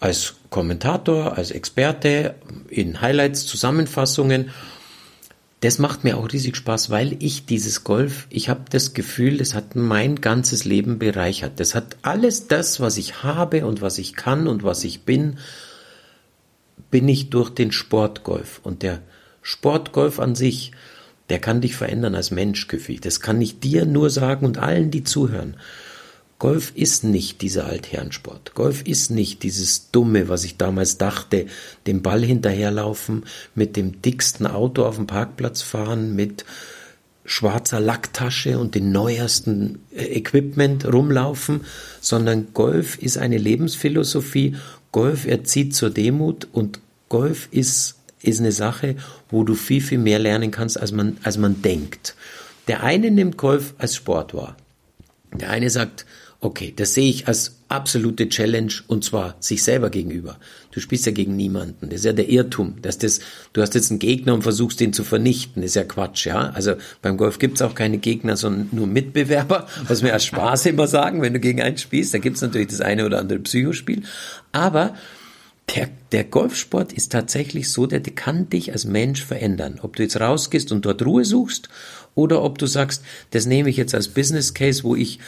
Als 0.00 0.34
Kommentator, 0.50 1.38
als 1.38 1.50
Experte, 1.50 2.34
in 2.68 3.00
Highlights, 3.00 3.46
Zusammenfassungen. 3.46 4.50
Das 5.60 5.78
macht 5.78 6.04
mir 6.04 6.18
auch 6.18 6.30
riesig 6.30 6.56
Spaß, 6.56 6.90
weil 6.90 7.16
ich 7.20 7.46
dieses 7.46 7.84
Golf, 7.84 8.26
ich 8.28 8.50
habe 8.50 8.64
das 8.68 8.92
Gefühl, 8.92 9.38
das 9.38 9.54
hat 9.54 9.74
mein 9.74 10.20
ganzes 10.20 10.66
Leben 10.66 10.98
bereichert. 10.98 11.58
Das 11.58 11.74
hat 11.74 11.96
alles 12.02 12.48
das, 12.48 12.80
was 12.80 12.98
ich 12.98 13.22
habe 13.22 13.64
und 13.64 13.80
was 13.80 13.96
ich 13.96 14.14
kann 14.14 14.46
und 14.46 14.62
was 14.62 14.84
ich 14.84 15.04
bin, 15.04 15.38
bin 16.90 17.08
ich 17.08 17.30
durch 17.30 17.48
den 17.48 17.72
Sportgolf. 17.72 18.60
Und 18.62 18.82
der 18.82 19.00
Sportgolf 19.40 20.20
an 20.20 20.34
sich, 20.34 20.72
der 21.28 21.38
kann 21.38 21.60
dich 21.60 21.76
verändern 21.76 22.14
als 22.14 22.30
Mensch, 22.30 22.68
Küffi. 22.68 23.00
Das 23.00 23.20
kann 23.20 23.40
ich 23.40 23.60
dir 23.60 23.84
nur 23.84 24.10
sagen 24.10 24.46
und 24.46 24.58
allen, 24.58 24.90
die 24.90 25.04
zuhören. 25.04 25.56
Golf 26.38 26.72
ist 26.74 27.02
nicht 27.02 27.40
dieser 27.40 27.66
Altherrensport. 27.66 28.54
Golf 28.54 28.82
ist 28.82 29.10
nicht 29.10 29.42
dieses 29.42 29.90
Dumme, 29.90 30.28
was 30.28 30.44
ich 30.44 30.58
damals 30.58 30.98
dachte, 30.98 31.46
dem 31.86 32.02
Ball 32.02 32.22
hinterherlaufen, 32.22 33.24
mit 33.54 33.76
dem 33.76 34.02
dicksten 34.02 34.46
Auto 34.46 34.84
auf 34.84 34.96
dem 34.96 35.06
Parkplatz 35.06 35.62
fahren, 35.62 36.14
mit 36.14 36.44
schwarzer 37.24 37.80
Lacktasche 37.80 38.58
und 38.58 38.74
den 38.74 38.92
neuesten 38.92 39.80
äh, 39.94 40.04
Equipment 40.04 40.90
rumlaufen, 40.90 41.62
sondern 42.00 42.48
Golf 42.52 42.98
ist 42.98 43.18
eine 43.18 43.38
Lebensphilosophie. 43.38 44.56
Golf 44.92 45.26
erzieht 45.26 45.74
zur 45.74 45.90
Demut 45.90 46.46
und 46.52 46.80
Golf 47.08 47.48
ist 47.50 47.95
ist 48.26 48.40
eine 48.40 48.52
Sache, 48.52 48.96
wo 49.30 49.44
du 49.44 49.54
viel, 49.54 49.80
viel 49.80 49.98
mehr 49.98 50.18
lernen 50.18 50.50
kannst, 50.50 50.80
als 50.80 50.92
man, 50.92 51.18
als 51.22 51.38
man 51.38 51.62
denkt. 51.62 52.14
Der 52.68 52.82
eine 52.82 53.10
nimmt 53.10 53.36
Golf 53.36 53.74
als 53.78 53.94
Sport 53.94 54.34
wahr. 54.34 54.56
Der 55.32 55.50
eine 55.50 55.70
sagt, 55.70 56.06
okay, 56.40 56.72
das 56.74 56.94
sehe 56.94 57.08
ich 57.08 57.28
als 57.28 57.56
absolute 57.68 58.28
Challenge 58.28 58.72
und 58.86 59.04
zwar 59.04 59.36
sich 59.40 59.62
selber 59.62 59.90
gegenüber. 59.90 60.38
Du 60.70 60.80
spielst 60.80 61.06
ja 61.06 61.12
gegen 61.12 61.34
niemanden. 61.34 61.88
Das 61.88 62.00
ist 62.00 62.04
ja 62.04 62.12
der 62.12 62.28
Irrtum, 62.28 62.76
dass 62.82 62.98
das, 62.98 63.20
du 63.52 63.62
hast 63.62 63.74
jetzt 63.74 63.90
einen 63.90 63.98
Gegner 63.98 64.34
und 64.34 64.42
versuchst 64.42 64.78
den 64.78 64.92
zu 64.92 65.02
vernichten. 65.02 65.62
Das 65.62 65.70
ist 65.72 65.74
ja 65.74 65.84
Quatsch, 65.84 66.26
ja. 66.26 66.50
Also 66.50 66.74
beim 67.02 67.16
Golf 67.16 67.38
gibt's 67.38 67.62
auch 67.62 67.74
keine 67.74 67.98
Gegner, 67.98 68.36
sondern 68.36 68.68
nur 68.72 68.86
Mitbewerber, 68.86 69.66
was 69.88 70.02
wir 70.02 70.12
als 70.12 70.26
Spaß 70.26 70.66
immer 70.66 70.86
sagen, 70.86 71.22
wenn 71.22 71.32
du 71.32 71.40
gegen 71.40 71.62
einen 71.62 71.78
spielst. 71.78 72.14
Da 72.14 72.18
gibt's 72.18 72.42
natürlich 72.42 72.68
das 72.68 72.80
eine 72.80 73.06
oder 73.06 73.18
andere 73.18 73.38
Psychospiel. 73.40 74.02
Aber 74.52 74.94
der, 75.74 75.88
der 76.12 76.24
Golfsport 76.24 76.92
ist 76.92 77.12
tatsächlich 77.12 77.70
so, 77.70 77.86
der, 77.86 78.00
der 78.00 78.14
kann 78.14 78.48
dich 78.48 78.72
als 78.72 78.84
Mensch 78.84 79.24
verändern. 79.24 79.80
Ob 79.82 79.96
du 79.96 80.02
jetzt 80.02 80.20
rausgehst 80.20 80.70
und 80.72 80.84
dort 80.84 81.04
Ruhe 81.04 81.24
suchst 81.24 81.68
oder 82.14 82.42
ob 82.42 82.58
du 82.58 82.66
sagst, 82.66 83.02
das 83.30 83.46
nehme 83.46 83.68
ich 83.68 83.76
jetzt 83.76 83.94
als 83.94 84.08
Business 84.08 84.54
Case, 84.54 84.84
wo 84.84 84.94
ich 84.94 85.18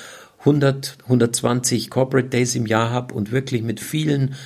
100, 0.41 0.99
120 1.05 1.91
Corporate 1.91 2.29
Days 2.29 2.55
im 2.55 2.67
Jahr 2.67 2.91
habe 2.91 3.15
und 3.15 3.33
wirklich 3.33 3.63
mit 3.63 3.81
vielen 3.81 4.37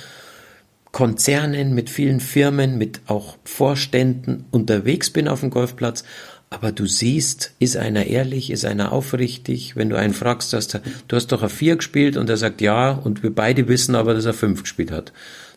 Konzernen, 0.91 1.73
mit 1.73 1.89
vielen 1.89 2.19
Firmen, 2.19 2.77
mit 2.77 3.01
auch 3.07 3.37
Vorständen 3.43 4.45
unterwegs 4.51 5.09
bin 5.09 5.27
auf 5.27 5.41
dem 5.41 5.49
Golfplatz. 5.49 6.03
Aber 6.49 6.71
du 6.71 6.85
siehst, 6.85 7.53
ist 7.57 7.77
einer 7.77 8.05
ehrlich, 8.05 8.51
ist 8.51 8.65
einer 8.65 8.91
aufrichtig? 8.91 9.75
Wenn 9.75 9.89
du 9.89 9.97
einen 9.97 10.13
fragst, 10.13 10.53
hast, 10.53 10.79
du 11.07 11.15
hast 11.15 11.31
doch 11.31 11.41
ein 11.41 11.49
Vier 11.49 11.77
gespielt 11.77 12.15
und 12.15 12.29
er 12.29 12.37
sagt 12.37 12.61
ja 12.61 12.91
und 12.91 13.23
wir 13.23 13.33
beide 13.33 13.67
wissen 13.67 13.95
aber, 13.95 14.13
dass 14.13 14.25
er 14.25 14.33
Fünf 14.33 14.63
gespielt 14.63 14.91
hat 14.91 15.13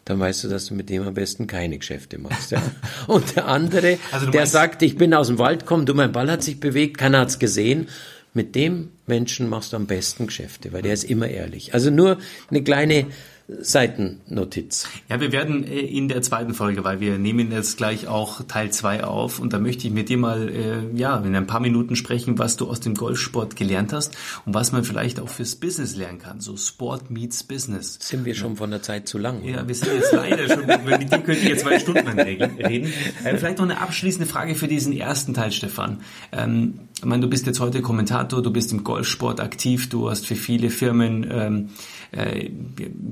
dann 0.07 0.21
weißt 0.21 0.45
du, 0.45 0.49
dass 0.49 0.67
du 0.67 0.75
mit 0.75 0.89
dem 0.89 1.03
am 1.03 1.15
besten 1.15 1.49
keine 1.49 1.79
Geschäfte 1.79 2.19
machst. 2.19 2.53
Ja? 2.53 2.63
Und 3.09 3.35
der 3.35 3.49
andere, 3.49 3.99
also 4.13 4.31
der 4.31 4.47
sagt, 4.47 4.83
ich 4.83 4.97
bin 4.97 5.13
aus 5.13 5.27
dem 5.27 5.39
Wald 5.39 5.61
gekommen, 5.61 5.85
du, 5.85 5.95
mein 5.95 6.13
Ball 6.13 6.31
hat 6.31 6.45
sich 6.45 6.61
bewegt, 6.61 6.97
keiner 6.97 7.19
hat's 7.21 7.41
gesehen. 7.41 7.89
Mit 8.33 8.55
dem 8.55 8.91
Menschen 9.07 9.49
machst 9.49 9.73
du 9.73 9.77
am 9.77 9.87
besten 9.87 10.27
Geschäfte, 10.27 10.73
weil 10.73 10.83
der 10.83 10.95
ist 10.95 11.05
immer 11.05 11.29
ehrlich. 11.29 11.75
Also 11.75 11.91
nur 11.91 12.19
eine 12.51 12.63
kleine 12.63 13.07
Seitennotiz. 13.49 14.89
Ja, 15.09 15.21
wir 15.21 15.31
werden 15.31 15.63
äh, 15.63 15.79
in 15.79 16.09
der 16.09 16.21
zweiten 16.23 16.53
Folge, 16.53 16.83
weil 16.83 16.99
wir 16.99 17.17
nehmen 17.17 17.53
jetzt 17.53 17.77
gleich 17.77 18.09
auch 18.09 18.43
Teil 18.43 18.73
2 18.73 19.05
auf 19.05 19.39
und 19.39 19.53
da 19.53 19.61
möchte 19.61 19.87
ich 19.87 19.93
mit 19.93 20.09
dir 20.09 20.19
mal 20.19 20.49
äh, 20.49 20.97
ja, 20.97 21.17
in 21.19 21.35
ein 21.37 21.47
paar 21.47 21.61
Minuten 21.61 21.95
sprechen, 21.95 22.39
was 22.39 22.57
du 22.57 22.69
aus 22.69 22.81
dem 22.81 22.95
Golfsport 22.95 23.55
gelernt 23.55 23.93
hast 23.93 24.17
und 24.47 24.55
was 24.55 24.73
man 24.73 24.83
vielleicht 24.83 25.21
auch 25.21 25.29
fürs 25.29 25.55
Business 25.55 25.95
lernen 25.95 26.19
kann. 26.19 26.41
So 26.41 26.57
Sport 26.57 27.11
meets 27.11 27.45
Business. 27.45 27.99
Sind 28.01 28.25
wir 28.25 28.35
schon 28.35 28.57
von 28.57 28.71
der 28.71 28.83
Zeit 28.83 29.07
zu 29.07 29.17
lang? 29.17 29.45
Ja, 29.45 29.67
wir 29.67 29.75
sind 29.77 29.95
jetzt 29.95 30.13
leider 30.13 30.49
schon, 30.49 30.67
mit 30.67 31.13
dem 31.13 31.23
könnte 31.23 31.33
ich 31.33 31.49
jetzt 31.49 31.63
zwei 31.63 31.79
Stunden 31.79 32.19
reden. 32.19 32.59
Äh, 32.59 33.37
vielleicht 33.37 33.59
noch 33.59 33.65
eine 33.65 33.81
abschließende 33.81 34.27
Frage 34.27 34.57
für 34.57 34.67
diesen 34.67 34.93
ersten 34.93 35.35
Teil, 35.35 35.53
Stefan. 35.53 36.01
Ähm, 36.33 36.81
ich 36.99 37.05
meine, 37.05 37.23
du 37.23 37.29
bist 37.29 37.47
jetzt 37.47 37.61
heute 37.61 37.81
Kommentator, 37.81 38.43
du 38.43 38.51
bist 38.51 38.73
im 38.73 38.83
Golfsport 38.83 39.41
aktiv, 39.41 39.89
du 39.89 40.11
hast 40.11 40.27
für 40.27 40.35
viele 40.35 40.71
Firmen 40.71 41.27
ähm, 41.31 41.69
äh, 42.11 42.51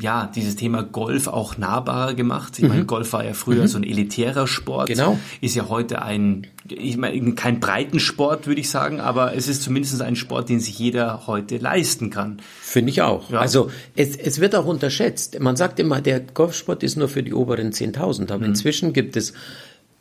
ja 0.00 0.23
dieses 0.26 0.56
Thema 0.56 0.82
Golf 0.82 1.26
auch 1.26 1.56
nahbarer 1.58 2.14
gemacht. 2.14 2.54
Ich 2.58 2.64
mhm. 2.64 2.68
meine, 2.68 2.84
Golf 2.84 3.12
war 3.12 3.24
ja 3.24 3.34
früher 3.34 3.62
mhm. 3.62 3.66
so 3.66 3.78
ein 3.78 3.84
elitärer 3.84 4.46
Sport. 4.46 4.88
Genau. 4.88 5.18
Ist 5.40 5.54
ja 5.54 5.68
heute 5.68 6.02
ein, 6.02 6.46
ich 6.68 6.96
meine, 6.96 7.34
kein 7.34 7.60
Breitensport, 7.60 8.46
würde 8.46 8.60
ich 8.60 8.70
sagen, 8.70 9.00
aber 9.00 9.34
es 9.34 9.48
ist 9.48 9.62
zumindest 9.62 10.00
ein 10.02 10.16
Sport, 10.16 10.48
den 10.48 10.60
sich 10.60 10.78
jeder 10.78 11.26
heute 11.26 11.58
leisten 11.58 12.10
kann. 12.10 12.38
Finde 12.60 12.90
ich 12.90 13.02
auch. 13.02 13.30
Ja. 13.30 13.40
Also 13.40 13.70
es, 13.96 14.16
es 14.16 14.40
wird 14.40 14.54
auch 14.54 14.66
unterschätzt. 14.66 15.38
Man 15.40 15.56
sagt 15.56 15.78
immer, 15.80 16.00
der 16.00 16.20
Golfsport 16.20 16.82
ist 16.82 16.96
nur 16.96 17.08
für 17.08 17.22
die 17.22 17.34
oberen 17.34 17.72
10.000, 17.72 18.30
aber 18.30 18.38
mhm. 18.38 18.44
inzwischen 18.50 18.92
gibt 18.92 19.16
es 19.16 19.32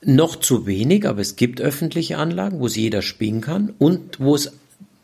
noch 0.06 0.36
zu 0.36 0.66
wenig, 0.66 1.08
aber 1.08 1.22
es 1.22 1.36
gibt 1.36 1.62
öffentliche 1.62 2.18
Anlagen, 2.18 2.60
wo 2.60 2.68
es 2.68 2.76
jeder 2.76 3.02
spielen 3.02 3.42
kann 3.42 3.74
und 3.78 4.20
wo 4.20 4.36
es, 4.36 4.52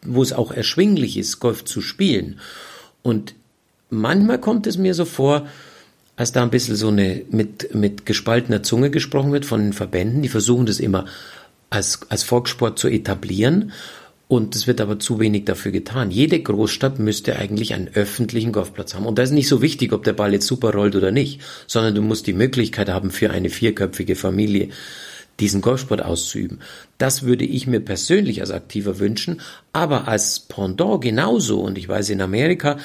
wo 0.03 0.21
es 0.21 0.33
auch 0.33 0.51
erschwinglich 0.51 1.17
ist, 1.17 1.39
Golf 1.39 1.65
zu 1.65 1.81
spielen. 1.81 2.39
Und 3.01 3.35
manchmal 3.89 4.39
kommt 4.39 4.67
es 4.67 4.77
mir 4.77 4.93
so 4.93 5.05
vor, 5.05 5.47
als 6.15 6.31
da 6.31 6.43
ein 6.43 6.49
bisschen 6.49 6.75
so 6.75 6.89
eine 6.89 7.21
mit, 7.31 7.73
mit 7.73 8.05
gespaltener 8.05 8.61
Zunge 8.61 8.89
gesprochen 8.89 9.31
wird 9.31 9.45
von 9.45 9.61
den 9.61 9.73
Verbänden, 9.73 10.21
die 10.21 10.29
versuchen 10.29 10.65
das 10.65 10.79
immer 10.79 11.05
als, 11.69 12.01
als 12.09 12.23
Volkssport 12.23 12.77
zu 12.77 12.87
etablieren. 12.87 13.71
Und 14.27 14.55
es 14.55 14.67
wird 14.67 14.79
aber 14.79 14.99
zu 14.99 15.19
wenig 15.19 15.45
dafür 15.45 15.71
getan. 15.71 16.11
Jede 16.11 16.39
Großstadt 16.39 16.99
müsste 16.99 17.37
eigentlich 17.37 17.73
einen 17.73 17.87
öffentlichen 17.87 18.51
Golfplatz 18.51 18.93
haben. 18.93 19.07
Und 19.07 19.17
da 19.17 19.23
ist 19.23 19.31
nicht 19.31 19.47
so 19.47 19.63
wichtig, 19.63 19.91
ob 19.91 20.03
der 20.03 20.13
Ball 20.13 20.33
jetzt 20.33 20.45
super 20.45 20.71
rollt 20.71 20.95
oder 20.95 21.09
nicht, 21.09 21.41
sondern 21.65 21.95
du 21.95 22.03
musst 22.03 22.27
die 22.27 22.33
Möglichkeit 22.33 22.89
haben, 22.89 23.09
für 23.09 23.31
eine 23.31 23.49
vierköpfige 23.49 24.15
Familie 24.15 24.69
diesen 25.39 25.61
Golfsport 25.61 26.03
auszuüben. 26.03 26.59
Das 26.99 27.23
würde 27.23 27.45
ich 27.45 27.65
mir 27.65 27.79
persönlich 27.79 28.41
als 28.41 28.51
Aktiver 28.51 28.99
wünschen, 28.99 29.41
aber 29.73 30.07
als 30.07 30.41
Pendant 30.41 31.01
genauso. 31.01 31.61
Und 31.61 31.77
ich 31.79 31.87
weiß, 31.87 32.11
in 32.11 32.21
Amerika 32.21 32.77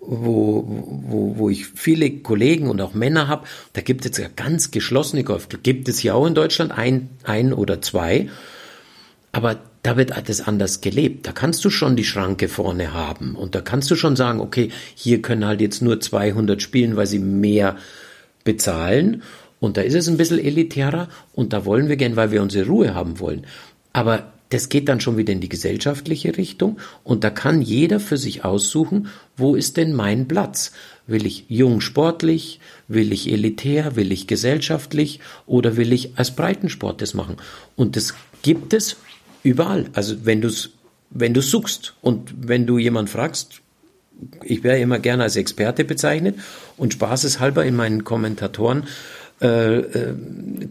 wo, 0.00 0.64
wo, 0.66 1.38
wo 1.38 1.50
ich 1.50 1.66
viele 1.66 2.10
Kollegen 2.10 2.68
und 2.68 2.80
auch 2.80 2.94
Männer 2.94 3.28
habe, 3.28 3.46
da 3.72 3.80
gibt 3.80 4.06
es 4.06 4.16
ja 4.18 4.28
ganz 4.34 4.70
geschlossene 4.70 5.24
Golfclubs. 5.24 5.62
Gibt 5.62 5.88
es 5.88 6.02
ja 6.02 6.14
auch 6.14 6.26
in 6.26 6.34
Deutschland 6.34 6.72
ein, 6.72 7.10
ein 7.24 7.52
oder 7.52 7.82
zwei. 7.82 8.28
Aber 9.32 9.60
da 9.82 9.96
wird 9.96 10.12
das 10.28 10.40
anders 10.40 10.80
gelebt. 10.80 11.26
Da 11.26 11.32
kannst 11.32 11.64
du 11.64 11.70
schon 11.70 11.96
die 11.96 12.04
Schranke 12.04 12.48
vorne 12.48 12.92
haben 12.92 13.34
und 13.36 13.54
da 13.54 13.60
kannst 13.60 13.90
du 13.90 13.96
schon 13.96 14.16
sagen, 14.16 14.40
okay, 14.40 14.70
hier 14.94 15.22
können 15.22 15.44
halt 15.44 15.60
jetzt 15.60 15.82
nur 15.82 16.00
200 16.00 16.60
spielen, 16.60 16.96
weil 16.96 17.06
sie 17.06 17.18
mehr 17.18 17.76
bezahlen 18.44 19.22
und 19.60 19.76
da 19.76 19.82
ist 19.82 19.94
es 19.94 20.08
ein 20.08 20.16
bisschen 20.16 20.38
elitärer 20.38 21.08
und 21.34 21.52
da 21.52 21.64
wollen 21.64 21.88
wir 21.88 21.96
gern, 21.96 22.16
weil 22.16 22.30
wir 22.30 22.42
unsere 22.42 22.66
Ruhe 22.66 22.94
haben 22.94 23.18
wollen. 23.20 23.46
Aber 23.92 24.32
das 24.50 24.68
geht 24.68 24.88
dann 24.88 25.00
schon 25.00 25.16
wieder 25.16 25.32
in 25.32 25.40
die 25.40 25.48
gesellschaftliche 25.48 26.36
Richtung 26.36 26.78
und 27.04 27.24
da 27.24 27.30
kann 27.30 27.60
jeder 27.60 28.00
für 28.00 28.16
sich 28.16 28.44
aussuchen, 28.44 29.08
wo 29.36 29.54
ist 29.54 29.76
denn 29.76 29.94
mein 29.94 30.26
Platz? 30.26 30.72
Will 31.06 31.26
ich 31.26 31.44
jung 31.48 31.80
sportlich? 31.80 32.60
Will 32.86 33.12
ich 33.12 33.30
elitär? 33.30 33.96
Will 33.96 34.12
ich 34.12 34.26
gesellschaftlich? 34.26 35.20
Oder 35.46 35.76
will 35.76 35.92
ich 35.92 36.18
als 36.18 36.34
Breitensport 36.34 37.00
das 37.00 37.14
machen? 37.14 37.36
Und 37.76 37.96
das 37.96 38.14
gibt 38.42 38.74
es 38.74 38.96
überall. 39.42 39.86
Also 39.94 40.24
wenn 40.24 40.40
du 40.40 40.48
es 40.48 40.70
wenn 41.10 41.34
du 41.34 41.40
suchst 41.40 41.94
und 42.02 42.34
wenn 42.36 42.66
du 42.66 42.78
jemand 42.78 43.10
fragst, 43.10 43.62
ich 44.42 44.64
wäre 44.64 44.78
immer 44.78 44.98
gerne 44.98 45.22
als 45.22 45.36
Experte 45.36 45.84
bezeichnet 45.84 46.38
und 46.76 46.92
spaßeshalber 46.92 47.64
in 47.64 47.76
meinen 47.76 48.04
Kommentatoren 48.04 48.84
äh, 49.40 49.78
äh, 49.78 50.14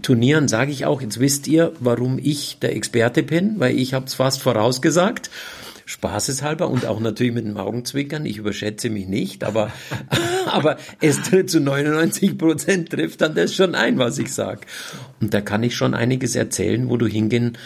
Turnieren 0.01 0.47
sage 0.47 0.71
ich 0.71 0.85
auch, 0.85 1.01
jetzt 1.01 1.19
wisst 1.19 1.47
ihr, 1.47 1.73
warum 1.79 2.19
ich 2.21 2.59
der 2.59 2.75
Experte 2.75 3.23
bin, 3.23 3.59
weil 3.59 3.77
ich 3.77 3.93
habe 3.93 4.05
es 4.05 4.15
fast 4.15 4.41
vorausgesagt. 4.41 5.29
Spaßeshalber 5.85 6.67
und 6.67 6.85
auch 6.85 6.99
natürlich 6.99 7.33
mit 7.33 7.45
dem 7.45 7.55
Augenzwinkern. 7.55 8.25
Ich 8.25 8.37
überschätze 8.37 8.89
mich 8.89 9.07
nicht, 9.07 9.45
aber, 9.45 9.71
aber 10.47 10.77
es 10.99 11.21
zu 11.23 11.61
99 11.61 12.37
Prozent 12.37 12.89
trifft 12.89 13.21
dann 13.21 13.35
das 13.35 13.55
schon 13.55 13.73
ein, 13.73 13.97
was 13.97 14.19
ich 14.19 14.33
sag. 14.33 14.67
Und 15.21 15.33
da 15.33 15.39
kann 15.39 15.63
ich 15.63 15.77
schon 15.77 15.93
einiges 15.93 16.35
erzählen, 16.35 16.89
wo 16.89 16.97
du 16.97 17.07
hingehen 17.07 17.57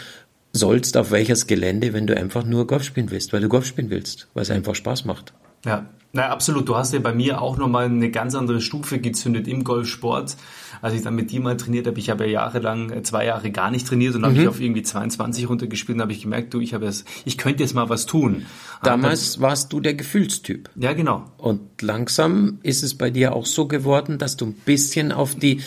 sollst, 0.52 0.96
auf 0.96 1.10
welches 1.10 1.48
Gelände, 1.48 1.92
wenn 1.94 2.06
du 2.06 2.16
einfach 2.16 2.44
nur 2.44 2.68
Golf 2.68 2.84
spielen 2.84 3.10
willst, 3.10 3.32
weil 3.32 3.40
du 3.40 3.48
Golf 3.48 3.66
spielen 3.66 3.90
willst, 3.90 4.28
weil 4.34 4.44
es 4.44 4.50
einfach 4.50 4.76
Spaß 4.76 5.04
macht. 5.04 5.32
Ja, 5.64 5.86
na 6.12 6.28
absolut. 6.28 6.68
Du 6.68 6.76
hast 6.76 6.92
ja 6.92 7.00
bei 7.00 7.14
mir 7.14 7.40
auch 7.40 7.56
nochmal 7.56 7.86
eine 7.86 8.10
ganz 8.10 8.34
andere 8.34 8.60
Stufe 8.60 8.98
gezündet 8.98 9.48
im 9.48 9.64
Golfsport. 9.64 10.36
Als 10.82 10.94
ich 10.94 11.02
dann 11.02 11.14
mit 11.14 11.30
dir 11.30 11.40
mal 11.40 11.56
trainiert 11.56 11.86
habe, 11.86 11.98
ich 11.98 12.10
habe 12.10 12.24
ja 12.24 12.32
jahrelang, 12.32 12.90
äh, 12.90 13.02
zwei 13.02 13.24
Jahre 13.24 13.50
gar 13.50 13.70
nicht 13.70 13.86
trainiert 13.86 14.14
und 14.14 14.22
mhm. 14.22 14.26
habe 14.26 14.42
ich 14.42 14.48
auf 14.48 14.60
irgendwie 14.60 14.82
22 14.82 15.48
runtergespielt 15.48 15.96
und 15.96 16.02
habe 16.02 16.12
ich 16.12 16.22
gemerkt, 16.22 16.52
du, 16.52 16.60
ich 16.60 16.74
habe 16.74 16.86
es, 16.86 17.04
ich 17.24 17.38
könnte 17.38 17.62
jetzt 17.62 17.74
mal 17.74 17.88
was 17.88 18.04
tun. 18.04 18.44
Damals 18.82 19.34
dann, 19.34 19.42
warst 19.42 19.72
du 19.72 19.80
der 19.80 19.94
Gefühlstyp. 19.94 20.68
Ja, 20.74 20.92
genau. 20.92 21.24
Und 21.38 21.80
langsam 21.80 22.58
ist 22.62 22.82
es 22.82 22.98
bei 22.98 23.10
dir 23.10 23.34
auch 23.34 23.46
so 23.46 23.66
geworden, 23.66 24.18
dass 24.18 24.36
du 24.36 24.46
ein 24.46 24.54
bisschen 24.54 25.12
auf 25.12 25.34
die 25.34 25.60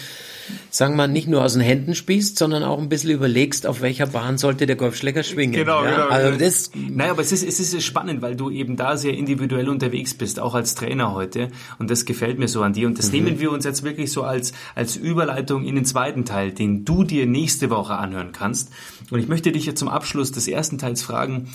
sagen 0.70 0.96
wir, 0.96 1.08
nicht 1.08 1.28
nur 1.28 1.44
aus 1.44 1.54
den 1.54 1.62
Händen 1.62 1.96
spießt, 1.96 2.38
sondern 2.38 2.64
auch 2.64 2.80
ein 2.80 2.90
bisschen 2.90 3.12
überlegst, 3.12 3.66
auf 3.68 3.82
welcher 3.82 4.08
Bahn 4.08 4.38
sollte 4.38 4.66
der 4.66 4.76
Golfschläger 4.76 5.24
schwingen. 5.24 5.54
Genau, 5.54 5.84
ja? 5.84 5.92
genau. 5.92 6.08
Also 6.08 6.38
das 6.38 6.72
naja, 6.76 7.12
aber 7.12 7.22
es 7.22 7.32
ist, 7.32 7.44
es 7.44 7.60
ist 7.60 7.84
spannend, 7.84 8.22
weil 8.22 8.36
du 8.36 8.50
eben 8.50 8.76
da 8.76 8.98
sehr 8.98 9.14
individuell 9.14 9.70
unterwegs 9.70 10.14
bist, 10.14 10.40
auch 10.40 10.56
als 10.56 10.76
Trainer 10.76 11.14
heute. 11.14 11.50
Und 11.80 11.90
das 11.90 12.06
gefällt 12.06 12.40
mir 12.40 12.48
so 12.48 12.62
an 12.62 12.74
dir. 12.74 12.88
Und 12.88 12.98
das 12.98 13.08
mhm. 13.12 13.24
nehmen 13.24 13.40
wir 13.40 13.52
uns 13.52 13.66
jetzt 13.66 13.84
wirklich 13.84 14.12
so 14.12 14.24
als, 14.24 14.54
als 14.76 14.96
Überleitung 14.96 15.66
in 15.66 15.76
den 15.76 15.86
zweiten 15.86 16.26
Teil, 16.26 16.52
den 16.52 16.86
du 16.86 17.04
dir 17.04 17.26
nächste 17.26 17.70
Woche 17.70 17.96
anhören 17.96 18.32
kannst. 18.32 18.72
Und 19.12 19.20
ich 19.20 19.28
möchte 19.28 19.52
dich 19.52 19.66
jetzt 19.66 19.80
zum 19.80 19.90
Abschluss 19.90 20.32
des 20.32 20.48
ersten 20.48 20.78
Teils 20.78 21.02
fragen, 21.02 21.50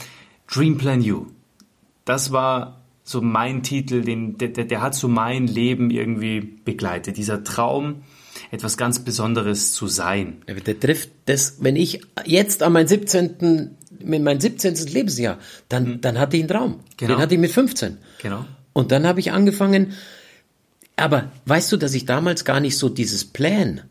Dream 0.53 0.79
Plan 0.79 1.03
You. 1.03 1.27
Das 2.05 2.33
war 2.33 2.81
so 3.05 3.21
mein 3.21 3.63
Titel, 3.63 4.03
den, 4.03 4.39
der, 4.39 4.49
der 4.49 4.83
hat 4.83 4.95
so 4.95 5.09
mein 5.09 5.47
Leben 5.47 5.91
irgendwie 5.91 6.41
begleitet. 6.41 7.17
Dieser 7.17 7.45
Traum, 7.45 8.03
etwas 8.51 8.77
ganz 8.77 9.01
Besonderes 9.01 9.73
zu 9.73 9.87
sein. 9.87 10.43
Der 10.67 10.79
trifft 10.79 11.11
das, 11.27 11.57
wenn 11.61 11.77
ich 11.77 12.01
jetzt 12.25 12.63
an 12.63 12.73
mein 12.73 12.87
17. 12.87 13.77
mit 14.03 14.23
meinem 14.23 14.41
17. 14.41 14.75
Lebensjahr, 14.87 15.39
dann, 15.69 15.85
mhm. 15.85 16.01
dann 16.01 16.19
hatte 16.19 16.37
ich 16.37 16.43
einen 16.43 16.49
Traum. 16.49 16.81
Genau. 16.97 17.15
Den 17.15 17.23
hatte 17.23 17.35
ich 17.35 17.41
mit 17.41 17.51
15. 17.51 17.99
Genau. 18.23 18.45
Und 18.73 18.93
dann 18.93 19.07
habe 19.07 19.21
ich 19.21 19.33
angefangen, 19.33 19.93
aber 20.97 21.31
weißt 21.47 21.73
du, 21.73 21.77
dass 21.77 21.95
ich 21.95 22.05
damals 22.05 22.45
gar 22.45 22.61
nicht 22.61 22.77
so 22.77 22.89
dieses 22.89 23.25
Plan, 23.25 23.83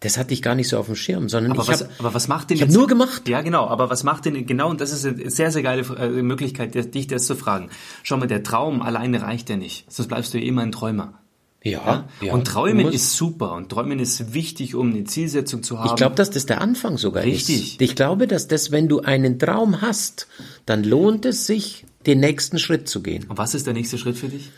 das 0.00 0.16
hatte 0.16 0.32
ich 0.32 0.40
gar 0.40 0.54
nicht 0.54 0.68
so 0.68 0.78
auf 0.78 0.86
dem 0.86 0.96
Schirm, 0.96 1.28
sondern 1.28 1.52
aber 1.52 1.62
ich 1.62 1.68
habe 1.68 1.88
aber 1.98 2.14
was 2.14 2.26
macht 2.26 2.50
denn 2.50 2.56
ich 2.56 2.62
jetzt, 2.62 2.72
nur 2.72 2.86
gemacht. 2.86 3.28
Ja, 3.28 3.42
genau, 3.42 3.66
aber 3.66 3.90
was 3.90 4.02
macht 4.02 4.24
denn 4.24 4.46
genau 4.46 4.70
und 4.70 4.80
das 4.80 4.92
ist 4.92 5.04
eine 5.04 5.30
sehr 5.30 5.52
sehr 5.52 5.62
geile 5.62 5.82
äh, 5.96 6.22
Möglichkeit, 6.22 6.74
dich 6.94 7.06
das 7.06 7.26
zu 7.26 7.36
fragen. 7.36 7.68
Schau 8.02 8.16
mal, 8.16 8.26
der 8.26 8.42
Traum 8.42 8.80
alleine 8.80 9.22
reicht 9.22 9.50
ja 9.50 9.56
nicht, 9.56 9.90
sonst 9.92 10.08
bleibst 10.08 10.32
du 10.32 10.38
ja 10.38 10.44
immer 10.44 10.62
ein 10.62 10.72
Träumer. 10.72 11.20
Ja, 11.62 12.08
ja. 12.22 12.32
Und 12.32 12.46
Träumen 12.46 12.90
ist 12.90 13.16
super 13.16 13.52
und 13.52 13.68
Träumen 13.68 13.98
ist 13.98 14.32
wichtig, 14.32 14.74
um 14.74 14.90
eine 14.90 15.04
Zielsetzung 15.04 15.62
zu 15.62 15.78
haben. 15.78 15.88
Ich 15.88 15.96
glaube, 15.96 16.14
dass 16.14 16.30
das 16.30 16.46
der 16.46 16.60
Anfang 16.60 16.96
sogar 16.96 17.24
Richtig. 17.24 17.74
ist. 17.74 17.82
Ich 17.82 17.94
glaube, 17.94 18.26
dass 18.26 18.48
das, 18.48 18.70
wenn 18.70 18.88
du 18.88 19.00
einen 19.00 19.38
Traum 19.38 19.82
hast, 19.82 20.26
dann 20.64 20.84
lohnt 20.84 21.26
es 21.26 21.46
sich, 21.46 21.84
den 22.06 22.20
nächsten 22.20 22.58
Schritt 22.58 22.88
zu 22.88 23.02
gehen. 23.02 23.26
Und 23.28 23.36
was 23.36 23.54
ist 23.54 23.66
der 23.66 23.74
nächste 23.74 23.98
Schritt 23.98 24.16
für 24.16 24.28
dich? 24.28 24.48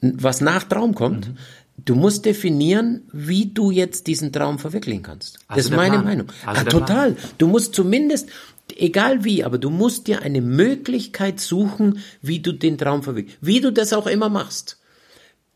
Was 0.00 0.40
nach 0.40 0.64
Traum 0.64 0.94
kommt, 0.94 1.28
mhm. 1.28 1.36
du 1.84 1.94
musst 1.94 2.24
definieren, 2.24 3.02
wie 3.12 3.46
du 3.52 3.70
jetzt 3.70 4.06
diesen 4.06 4.32
Traum 4.32 4.58
verwirklichen 4.58 5.02
kannst. 5.02 5.40
Also 5.48 5.56
das 5.58 5.64
ist 5.66 5.76
meine 5.76 5.96
Plan. 5.96 6.04
Meinung. 6.04 6.26
Also 6.46 6.62
ah, 6.62 6.64
total. 6.64 7.12
Plan. 7.12 7.30
Du 7.36 7.46
musst 7.46 7.74
zumindest, 7.74 8.30
egal 8.74 9.22
wie, 9.22 9.44
aber 9.44 9.58
du 9.58 9.68
musst 9.68 10.06
dir 10.06 10.22
eine 10.22 10.40
Möglichkeit 10.40 11.40
suchen, 11.40 11.98
wie 12.22 12.40
du 12.40 12.52
den 12.52 12.78
Traum 12.78 13.02
verwirklichst. 13.02 13.38
Wie 13.42 13.60
du 13.60 13.70
das 13.70 13.92
auch 13.92 14.06
immer 14.06 14.30
machst 14.30 14.77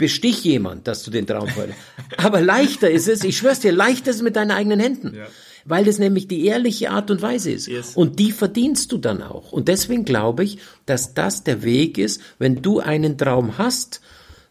bestich 0.03 0.43
jemand, 0.43 0.89
dass 0.89 1.05
du 1.05 1.13
den 1.13 1.29
Traum 1.29 1.47
verletzt. 1.47 1.79
Aber 2.17 2.41
leichter 2.41 2.91
ist 2.91 3.07
es, 3.07 3.23
ich 3.23 3.37
schwör's 3.37 3.61
dir, 3.61 3.71
leichter 3.71 4.11
ist 4.11 4.17
es 4.17 4.23
mit 4.23 4.35
deinen 4.35 4.51
eigenen 4.51 4.81
Händen. 4.81 5.15
Ja. 5.15 5.27
Weil 5.65 5.85
das 5.85 6.01
nämlich 6.01 6.27
die 6.27 6.45
ehrliche 6.45 6.91
Art 6.91 7.13
und 7.13 7.23
Weise 7.23 7.53
ist. 7.53 7.69
Yes. 7.69 7.93
Und 7.95 8.19
die 8.19 8.33
verdienst 8.33 8.91
du 8.91 8.99
dann 8.99 9.23
auch. 9.23 9.53
Und 9.53 9.69
deswegen 9.69 10.05
glaube 10.05 10.43
ich, 10.43 10.59
dass 10.87 11.15
das 11.15 11.45
der 11.45 11.63
Weg 11.63 11.99
ist, 11.99 12.21
wenn 12.41 12.63
du 12.63 12.81
einen 12.81 13.17
Traum 13.17 13.59
hast, 13.59 14.01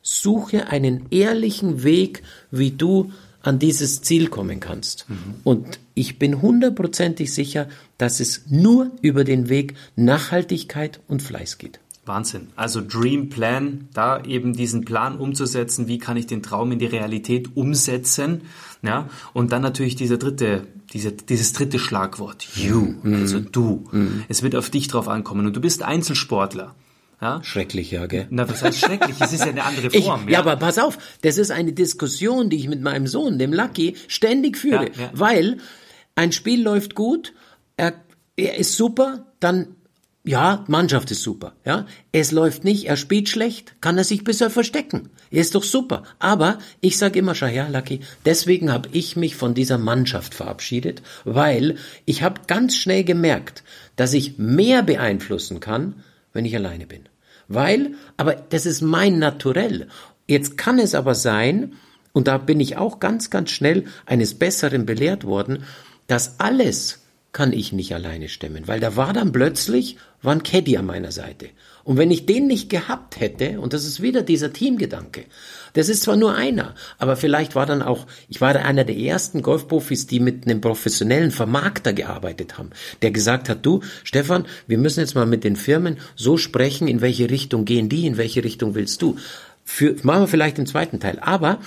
suche 0.02 0.68
einen 0.68 1.08
ehrlichen 1.12 1.84
Weg, 1.84 2.24
wie 2.50 2.72
du 2.72 3.12
an 3.42 3.60
dieses 3.60 4.02
Ziel 4.02 4.30
kommen 4.30 4.62
kannst. 4.62 5.10
Mhm. 5.10 5.18
Und 5.44 5.80
ich 5.96 6.18
bin 6.18 6.42
hundertprozentig 6.42 7.34
sicher, 7.34 7.68
dass 7.98 8.22
es 8.22 8.44
nur 8.48 8.92
über 9.02 9.26
den 9.26 9.50
Weg 9.50 9.74
Nachhaltigkeit 9.98 11.02
und 11.10 11.22
Fleiß 11.22 11.58
geht. 11.58 11.82
Wahnsinn. 12.12 12.48
Also 12.58 12.82
Dream 12.82 13.30
Plan, 13.30 13.88
da 13.94 14.22
eben 14.24 14.52
diesen 14.52 14.84
Plan 14.84 15.18
umzusetzen, 15.18 15.88
wie 15.88 15.98
kann 15.98 16.18
ich 16.18 16.28
den 16.28 16.44
Traum 16.44 16.72
in 16.74 16.80
die 16.80 16.86
Realität 16.86 17.56
umsetzen, 17.56 18.42
ja, 18.84 19.08
und 19.34 19.52
dann 19.52 19.62
natürlich 19.62 19.96
dieser 19.96 20.18
dritte, 20.18 20.68
diese, 20.92 21.14
dieses 21.14 21.54
dritte 21.54 21.80
Schlagwort, 21.80 22.48
you, 22.56 22.96
mhm. 23.02 23.16
also 23.16 23.40
du. 23.40 23.88
Mhm. 23.92 24.26
Es 24.28 24.44
wird 24.44 24.56
auf 24.56 24.70
dich 24.70 24.88
drauf 24.90 25.08
ankommen 25.08 25.46
und 25.46 25.56
du 25.56 25.62
bist 25.62 25.84
Einzelsportler. 25.84 26.76
Ja? 27.22 27.42
Schrecklich, 27.44 27.92
ja, 27.92 28.08
gell? 28.08 28.28
Na, 28.30 28.50
was 28.50 28.62
heißt 28.64 28.80
schrecklich? 28.80 29.16
Es 29.20 29.32
ist 29.32 29.42
ja 29.42 29.52
eine 29.52 29.64
andere 29.64 29.90
Form. 30.02 30.24
Ich, 30.24 30.32
ja. 30.32 30.34
ja, 30.34 30.40
aber 30.40 30.58
pass 30.58 30.80
auf, 30.80 30.98
das 31.22 31.38
ist 31.38 31.52
eine 31.52 31.72
Diskussion, 31.72 32.50
die 32.50 32.58
ich 32.58 32.68
mit 32.68 32.82
meinem 32.82 33.08
Sohn, 33.08 33.40
dem 33.40 33.54
Lucky, 33.54 33.96
ständig 34.08 34.58
führe, 34.58 34.88
ja, 34.88 35.04
ja. 35.04 35.10
weil 35.14 35.60
ein 36.16 36.34
Spiel 36.34 36.62
läuft 36.62 36.96
gut, 36.96 37.34
er, 37.78 37.94
er 38.36 38.58
ist 38.58 38.76
super, 38.76 39.28
dann 39.40 39.76
ja, 40.24 40.64
Mannschaft 40.68 41.10
ist 41.10 41.24
super, 41.24 41.54
ja. 41.66 41.88
Es 42.12 42.32
läuft 42.32 42.64
nicht, 42.64 42.86
er 42.86 42.96
spielt 42.96 43.28
schlecht, 43.28 43.82
kann 43.82 43.98
er 43.98 44.04
sich 44.04 44.24
bisher 44.24 44.52
verstecken. 44.52 45.10
Er 45.32 45.42
ist 45.42 45.56
doch 45.56 45.64
super. 45.64 46.04
Aber 46.20 46.60
ich 46.80 47.00
sage 47.00 47.18
immer 47.18 47.34
schon, 47.34 47.54
ja, 47.54 47.68
Lucky, 47.68 48.02
deswegen 48.24 48.72
habe 48.72 48.90
ich 48.92 49.16
mich 49.16 49.36
von 49.36 49.56
dieser 49.56 49.80
Mannschaft 49.80 50.36
verabschiedet, 50.36 51.02
weil 51.24 51.78
ich 52.06 52.22
habe 52.22 52.42
ganz 52.46 52.76
schnell 52.76 53.04
gemerkt, 53.04 53.64
dass 53.96 54.14
ich 54.14 54.38
mehr 54.38 54.84
beeinflussen 54.84 55.60
kann, 55.60 56.04
wenn 56.34 56.46
ich 56.46 56.56
alleine 56.56 56.86
bin. 56.86 57.10
Weil, 57.48 57.96
aber 58.16 58.36
das 58.36 58.68
ist 58.68 58.82
mein 58.82 59.18
Naturell. 59.18 59.88
Jetzt 60.28 60.56
kann 60.56 60.78
es 60.78 60.94
aber 60.94 61.16
sein, 61.16 61.74
und 62.14 62.28
da 62.28 62.38
bin 62.38 62.60
ich 62.60 62.78
auch 62.78 63.00
ganz, 63.00 63.32
ganz 63.32 63.50
schnell 63.50 63.86
eines 64.06 64.36
Besseren 64.36 64.86
belehrt 64.86 65.24
worden, 65.24 65.64
dass 66.08 66.40
alles 66.40 67.00
kann 67.32 67.54
ich 67.54 67.72
nicht 67.72 67.94
alleine 67.94 68.28
stemmen, 68.28 68.68
weil 68.68 68.80
da 68.80 68.96
war 68.96 69.14
dann 69.14 69.32
plötzlich 69.32 69.98
war 70.22 70.34
ein 70.34 70.44
Caddy 70.44 70.78
an 70.78 70.86
meiner 70.86 71.12
Seite. 71.12 71.50
Und 71.84 71.98
wenn 71.98 72.12
ich 72.12 72.26
den 72.26 72.48
nicht 72.48 72.70
gehabt 72.70 73.20
hätte, 73.20 73.60
und 73.60 73.74
das 73.74 73.86
ist 73.86 74.02
wieder 74.02 74.22
dieser 74.22 74.54
Teamgedanke, 74.54 75.26
das 75.74 75.90
ist 75.90 76.04
zwar 76.04 76.16
nur 76.16 76.36
einer, 76.36 76.76
aber 77.00 77.16
vielleicht 77.16 77.56
war 77.56 77.66
dann 77.66 77.82
auch, 77.82 78.06
ich 78.30 78.40
war 78.40 78.56
einer 78.56 78.84
der 78.84 78.98
ersten 78.98 79.42
Golfprofis, 79.42 80.06
die 80.06 80.20
mit 80.20 80.46
einem 80.46 80.62
professionellen 80.62 81.32
Vermarkter 81.32 81.94
gearbeitet 81.94 82.58
haben, 82.58 82.70
der 83.02 83.12
gesagt 83.12 83.50
hat, 83.50 83.66
du, 83.66 83.82
Stefan, 84.04 84.46
wir 84.68 84.78
müssen 84.78 85.00
jetzt 85.00 85.16
mal 85.16 85.26
mit 85.26 85.44
den 85.44 85.56
Firmen 85.56 85.98
so 86.16 86.38
sprechen, 86.38 86.88
in 86.88 87.02
welche 87.02 87.30
Richtung 87.30 87.66
gehen 87.66 87.90
die, 87.90 88.06
in 88.06 88.18
welche 88.18 88.44
Richtung 88.44 88.76
willst 88.76 89.02
du. 89.02 89.18
Für, 89.64 89.96
machen 90.04 90.24
wir 90.24 90.28
vielleicht 90.28 90.60
im 90.60 90.66
zweiten 90.66 91.00
Teil. 91.00 91.20
Aber 91.20 91.60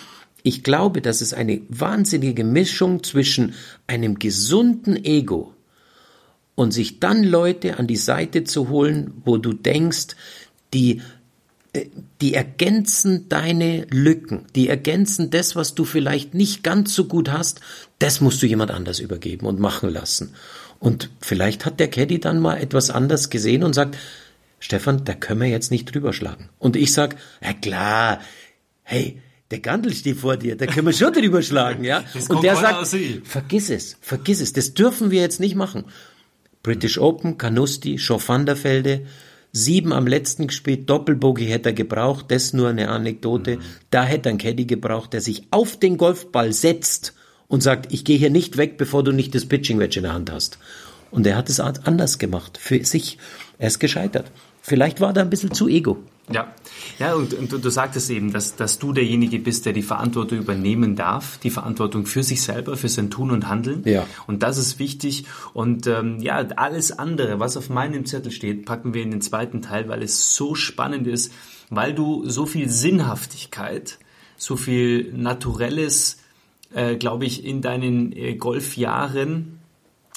ich 0.42 0.62
glaube, 0.62 1.00
dass 1.00 1.22
es 1.22 1.32
eine 1.32 1.62
wahnsinnige 1.68 2.44
Mischung 2.44 3.02
zwischen 3.02 3.54
einem 3.86 4.18
gesunden 4.18 5.02
Ego 5.02 5.53
und 6.54 6.72
sich 6.72 7.00
dann 7.00 7.24
Leute 7.24 7.78
an 7.78 7.86
die 7.86 7.96
Seite 7.96 8.44
zu 8.44 8.68
holen, 8.68 9.22
wo 9.24 9.38
du 9.38 9.52
denkst, 9.52 10.16
die 10.72 11.02
äh, 11.72 11.86
die 12.20 12.34
ergänzen 12.34 13.28
deine 13.28 13.86
Lücken, 13.90 14.46
die 14.54 14.68
ergänzen 14.68 15.30
das, 15.30 15.56
was 15.56 15.74
du 15.74 15.84
vielleicht 15.84 16.32
nicht 16.34 16.62
ganz 16.62 16.94
so 16.94 17.06
gut 17.06 17.30
hast, 17.30 17.60
das 17.98 18.20
musst 18.20 18.42
du 18.42 18.46
jemand 18.46 18.70
anders 18.70 19.00
übergeben 19.00 19.46
und 19.46 19.60
machen 19.60 19.90
lassen. 19.90 20.34
Und 20.78 21.10
vielleicht 21.20 21.66
hat 21.66 21.80
der 21.80 21.88
Caddy 21.88 22.20
dann 22.20 22.40
mal 22.40 22.56
etwas 22.56 22.90
anders 22.90 23.30
gesehen 23.30 23.62
und 23.62 23.74
sagt, 23.74 23.96
Stefan, 24.58 25.04
da 25.04 25.14
können 25.14 25.40
wir 25.40 25.48
jetzt 25.48 25.70
nicht 25.70 25.94
drüber 25.94 26.12
schlagen. 26.12 26.48
Und 26.58 26.76
ich 26.76 26.92
sag, 26.92 27.16
ja 27.42 27.52
klar, 27.52 28.20
hey, 28.82 29.20
der 29.50 29.60
Gandel 29.60 29.92
steht 29.92 30.16
vor 30.18 30.36
dir, 30.36 30.56
da 30.56 30.66
können 30.66 30.86
wir 30.86 30.92
schon 30.92 31.12
drüber 31.12 31.42
schlagen, 31.42 31.84
ja. 31.84 32.02
Und 32.28 32.42
der 32.42 32.56
sagt, 32.56 32.96
vergiss 33.24 33.68
es, 33.68 33.96
vergiss 34.00 34.40
es, 34.40 34.52
das 34.52 34.74
dürfen 34.74 35.10
wir 35.10 35.20
jetzt 35.20 35.38
nicht 35.38 35.54
machen. 35.54 35.84
British 36.64 36.98
Open, 36.98 37.38
Canusti, 37.38 37.98
Schoff 37.98 38.28
van 38.28 38.46
der 38.46 38.56
Velde, 38.56 39.02
sieben 39.52 39.92
am 39.92 40.08
letzten 40.08 40.48
gespielt, 40.48 40.90
Doppelbogie 40.90 41.44
hätte 41.44 41.68
er 41.68 41.74
gebraucht, 41.74 42.26
das 42.30 42.52
nur 42.52 42.68
eine 42.68 42.88
Anekdote. 42.88 43.58
Mhm. 43.58 43.60
Da 43.90 44.02
hätte 44.02 44.28
er 44.28 44.30
einen 44.30 44.38
Caddy 44.38 44.64
gebraucht, 44.64 45.12
der 45.12 45.20
sich 45.20 45.46
auf 45.52 45.78
den 45.78 45.96
Golfball 45.96 46.52
setzt 46.52 47.14
und 47.46 47.62
sagt, 47.62 47.92
ich 47.92 48.04
gehe 48.04 48.18
hier 48.18 48.30
nicht 48.30 48.56
weg, 48.56 48.78
bevor 48.78 49.04
du 49.04 49.12
nicht 49.12 49.34
das 49.34 49.46
Pitching 49.46 49.78
Wedge 49.78 50.00
in 50.00 50.04
der 50.04 50.14
Hand 50.14 50.32
hast. 50.32 50.58
Und 51.12 51.26
er 51.26 51.36
hat 51.36 51.48
es 51.48 51.60
anders 51.60 52.18
gemacht, 52.18 52.58
für 52.58 52.84
sich. 52.84 53.18
Er 53.58 53.68
ist 53.68 53.78
gescheitert. 53.78 54.32
Vielleicht 54.60 55.00
war 55.00 55.14
er 55.14 55.22
ein 55.22 55.30
bisschen 55.30 55.52
zu 55.52 55.68
ego. 55.68 56.02
Ja, 56.32 56.54
ja 56.98 57.14
und, 57.14 57.34
und 57.34 57.52
du 57.52 57.70
sagtest 57.70 58.10
eben, 58.10 58.32
dass, 58.32 58.56
dass 58.56 58.78
du 58.78 58.92
derjenige 58.92 59.38
bist, 59.38 59.66
der 59.66 59.72
die 59.72 59.82
Verantwortung 59.82 60.38
übernehmen 60.38 60.96
darf, 60.96 61.38
die 61.38 61.50
Verantwortung 61.50 62.06
für 62.06 62.22
sich 62.22 62.42
selber, 62.42 62.76
für 62.76 62.88
sein 62.88 63.10
Tun 63.10 63.30
und 63.30 63.48
Handeln. 63.48 63.82
Ja. 63.84 64.06
Und 64.26 64.42
das 64.42 64.56
ist 64.56 64.78
wichtig. 64.78 65.26
Und 65.52 65.86
ähm, 65.86 66.20
ja, 66.20 66.36
alles 66.56 66.98
andere, 66.98 67.40
was 67.40 67.56
auf 67.56 67.68
meinem 67.68 68.06
Zettel 68.06 68.32
steht, 68.32 68.64
packen 68.64 68.94
wir 68.94 69.02
in 69.02 69.10
den 69.10 69.20
zweiten 69.20 69.60
Teil, 69.60 69.88
weil 69.88 70.02
es 70.02 70.34
so 70.34 70.54
spannend 70.54 71.06
ist, 71.06 71.32
weil 71.70 71.94
du 71.94 72.28
so 72.28 72.46
viel 72.46 72.70
Sinnhaftigkeit, 72.70 73.98
so 74.36 74.56
viel 74.56 75.12
Naturelles, 75.12 76.18
äh, 76.72 76.96
glaube 76.96 77.26
ich, 77.26 77.44
in 77.44 77.60
deinen 77.60 78.12
äh, 78.12 78.34
Golfjahren 78.34 79.58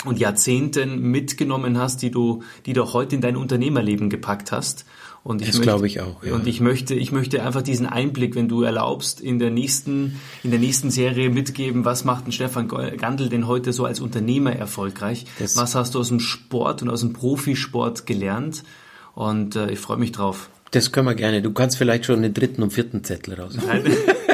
und 0.06 0.20
Jahrzehnten 0.20 1.02
mitgenommen 1.02 1.78
hast, 1.78 2.02
die 2.02 2.12
du, 2.12 2.44
die 2.66 2.74
du 2.74 2.94
heute 2.94 3.16
in 3.16 3.22
dein 3.22 3.36
Unternehmerleben 3.36 4.10
gepackt 4.10 4.52
hast. 4.52 4.86
Und 5.28 5.42
ich 5.42 5.50
das 5.50 5.60
glaube 5.60 5.88
ich 5.88 6.00
auch. 6.00 6.24
Ja. 6.24 6.36
Und 6.36 6.48
ich 6.48 6.62
möchte, 6.62 6.96
ich 6.96 7.12
möchte 7.12 7.44
einfach 7.44 7.62
diesen 7.62 7.86
Einblick, 7.86 8.36
wenn 8.36 8.48
du 8.48 8.62
erlaubst, 8.62 9.20
in 9.20 9.40
der 9.40 9.52
nächsten, 9.52 10.22
in 10.42 10.52
der 10.52 10.60
nächsten 10.62 10.90
Serie 10.90 11.30
mitgeben, 11.30 11.84
was 11.84 12.06
macht 12.06 12.28
ein 12.28 12.32
Stefan 12.32 12.70
Gandl 12.70 13.28
denn 13.28 13.46
heute 13.46 13.74
so 13.74 13.84
als 13.84 14.00
Unternehmer 14.00 14.54
erfolgreich? 14.54 15.26
Das 15.38 15.58
was 15.58 15.76
hast 15.76 15.96
du 15.96 16.00
aus 16.00 16.08
dem 16.08 16.22
Sport 16.22 16.82
und 16.82 16.90
aus 16.90 17.02
dem 17.02 17.12
Profisport 17.12 18.06
gelernt? 18.06 18.64
Und 19.16 19.58
äh, 19.58 19.70
ich 19.70 19.80
freue 19.80 19.98
mich 19.98 20.14
drauf. 20.14 20.50
Das 20.72 20.94
können 20.94 21.08
wir 21.08 21.16
gerne. 21.16 21.42
Du 21.42 21.52
kannst 21.52 21.78
vielleicht 21.78 22.06
schon 22.06 22.22
den 22.22 22.34
dritten 22.34 22.64
und 22.64 22.72
vierten 22.72 23.04
Zettel 23.04 23.34
raus. 23.34 23.58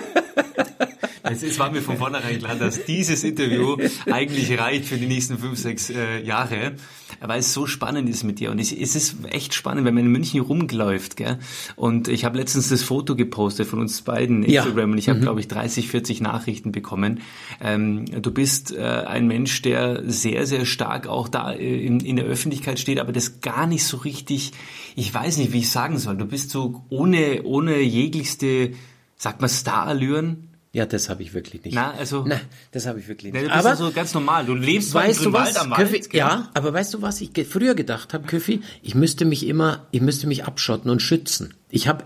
Es, 1.34 1.44
es 1.44 1.60
war 1.60 1.72
mir 1.72 1.82
von 1.82 1.98
vornherein 1.98 2.38
klar, 2.38 2.56
dass 2.56 2.86
dieses 2.86 3.24
Interview 3.24 3.78
eigentlich 4.12 4.58
reicht 4.58 4.86
für 4.86 4.98
die 4.98 5.08
nächsten 5.08 5.38
fünf, 5.38 5.58
sechs 5.58 5.90
äh, 5.90 6.22
Jahre, 6.24 6.74
weil 7.20 7.40
es 7.40 7.54
so 7.54 7.66
spannend 7.66 8.10
ist 8.10 8.24
mit 8.24 8.40
dir. 8.40 8.52
Und 8.52 8.60
es, 8.60 8.72
es 8.72 8.96
ist 8.96 9.16
echt 9.30 9.54
spannend, 9.54 9.86
wenn 9.86 9.96
man 9.96 10.06
in 10.06 10.12
München 10.12 10.42
rumläuft. 10.42 11.18
Gell? 11.18 11.40
Und 11.76 12.08
ich 12.08 12.26
habe 12.26 12.38
letztens 12.38 12.70
das 12.70 12.84
Foto 12.84 13.16
gepostet 13.16 13.68
von 13.68 13.80
uns 13.80 14.02
beiden 14.02 14.44
Instagram 14.44 14.90
ja. 14.90 14.94
und 14.94 14.98
ich 14.98 15.10
habe, 15.10 15.20
mhm. 15.20 15.24
glaube 15.24 15.40
ich, 15.40 15.48
30, 15.48 15.88
40 15.88 16.22
Nachrichten 16.22 16.72
bekommen. 16.72 17.22
Ähm, 17.62 18.06
du 18.06 18.32
bist 18.32 18.76
äh, 18.76 18.82
ein 18.82 19.28
Mensch, 19.28 19.62
der 19.62 20.04
sehr, 20.06 20.46
sehr 20.46 20.66
stark 20.66 21.08
auch 21.08 21.28
da 21.28 21.52
äh, 21.52 21.86
in, 21.86 22.00
in 22.00 22.18
der 22.18 22.26
Öffentlichkeit 22.26 22.80
steht, 22.80 23.00
aber 23.00 23.12
das 23.12 23.42
gar 23.42 23.66
nicht 23.66 23.86
so 23.86 23.98
richtig, 23.98 24.52
ich 24.96 25.14
weiß 25.14 25.38
nicht, 25.38 25.54
wie 25.54 25.60
ich 25.60 25.72
sagen 25.72 25.98
soll. 25.98 26.18
Du 26.18 26.26
bist 26.26 26.52
so 26.52 26.84
ohne, 26.90 27.44
ohne 27.44 27.80
jeglichste, 27.80 28.72
sagt 29.18 29.42
man, 29.42 29.50
Starallüren, 29.50 30.53
ja, 30.74 30.88
das 30.88 31.08
habe 31.08 31.22
ich 31.22 31.36
wirklich 31.36 31.64
nicht. 31.64 31.76
Na, 31.76 31.92
also, 31.92 32.26
Na, 32.28 32.42
das 32.72 32.88
habe 32.88 33.00
ich 33.00 33.08
wirklich 33.08 33.32
nicht. 33.32 33.48
aber 33.52 33.70
ja 33.70 33.76
so 33.76 33.92
ganz 33.92 34.12
normal. 34.16 34.44
Du 34.44 34.56
lebst 34.56 34.92
weißt 34.92 35.24
du 35.24 35.32
was, 35.32 35.56
am 35.56 35.70
Wald, 35.70 35.80
Köffi, 35.80 36.18
Ja, 36.18 36.50
aber 36.56 36.74
weißt 36.74 36.96
du 36.96 37.04
was 37.04 37.22
ich 37.22 37.30
früher 37.48 37.76
gedacht 37.76 38.16
habe, 38.16 38.26
Köffi? 38.26 38.62
Ich 38.82 38.96
müsste 38.96 39.24
mich 39.26 39.46
immer, 39.46 39.86
ich 39.92 40.02
müsste 40.02 40.26
mich 40.26 40.46
abschotten 40.46 40.90
und 40.90 41.00
schützen. 41.00 41.54
Ich 41.70 41.88
habe 41.88 42.06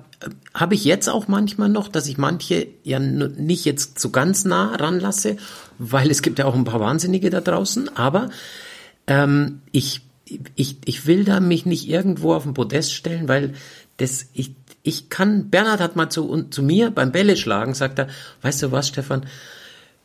habe 0.54 0.76
ich 0.76 0.84
jetzt 0.84 1.08
auch 1.08 1.30
manchmal 1.30 1.70
noch, 1.70 1.88
dass 1.88 2.08
ich 2.08 2.18
manche 2.18 2.68
ja 2.84 3.00
nicht 3.00 3.64
jetzt 3.64 4.00
so 4.00 4.10
ganz 4.10 4.44
nah 4.44 4.76
ranlasse, 4.76 5.38
weil 5.78 6.12
es 6.12 6.22
gibt 6.22 6.38
ja 6.38 6.46
auch 6.46 6.56
ein 6.56 6.66
paar 6.66 6.82
Wahnsinnige 6.82 7.30
da 7.30 7.40
draußen. 7.40 7.96
Aber 7.96 8.30
ähm, 9.08 9.62
ich 9.72 10.02
ich 10.56 10.78
ich 10.84 11.08
will 11.08 11.24
da 11.24 11.40
mich 11.40 11.66
nicht 11.66 11.88
irgendwo 11.88 12.34
auf 12.34 12.44
den 12.44 12.54
Podest 12.54 12.94
stellen, 12.94 13.30
weil 13.30 13.54
das 13.96 14.26
ich 14.34 14.56
ich 14.88 15.10
kann, 15.10 15.50
Bernhard 15.50 15.82
hat 15.82 15.96
mal 15.96 16.10
zu, 16.10 16.44
zu 16.44 16.64
mir 16.64 16.92
beim 16.92 17.12
Bälle 17.12 17.36
schlagen, 17.36 17.74
sagt 17.74 18.00
er, 18.00 18.08
weißt 18.42 18.64
du 18.64 18.72
was, 18.72 18.88
Stefan, 18.88 19.26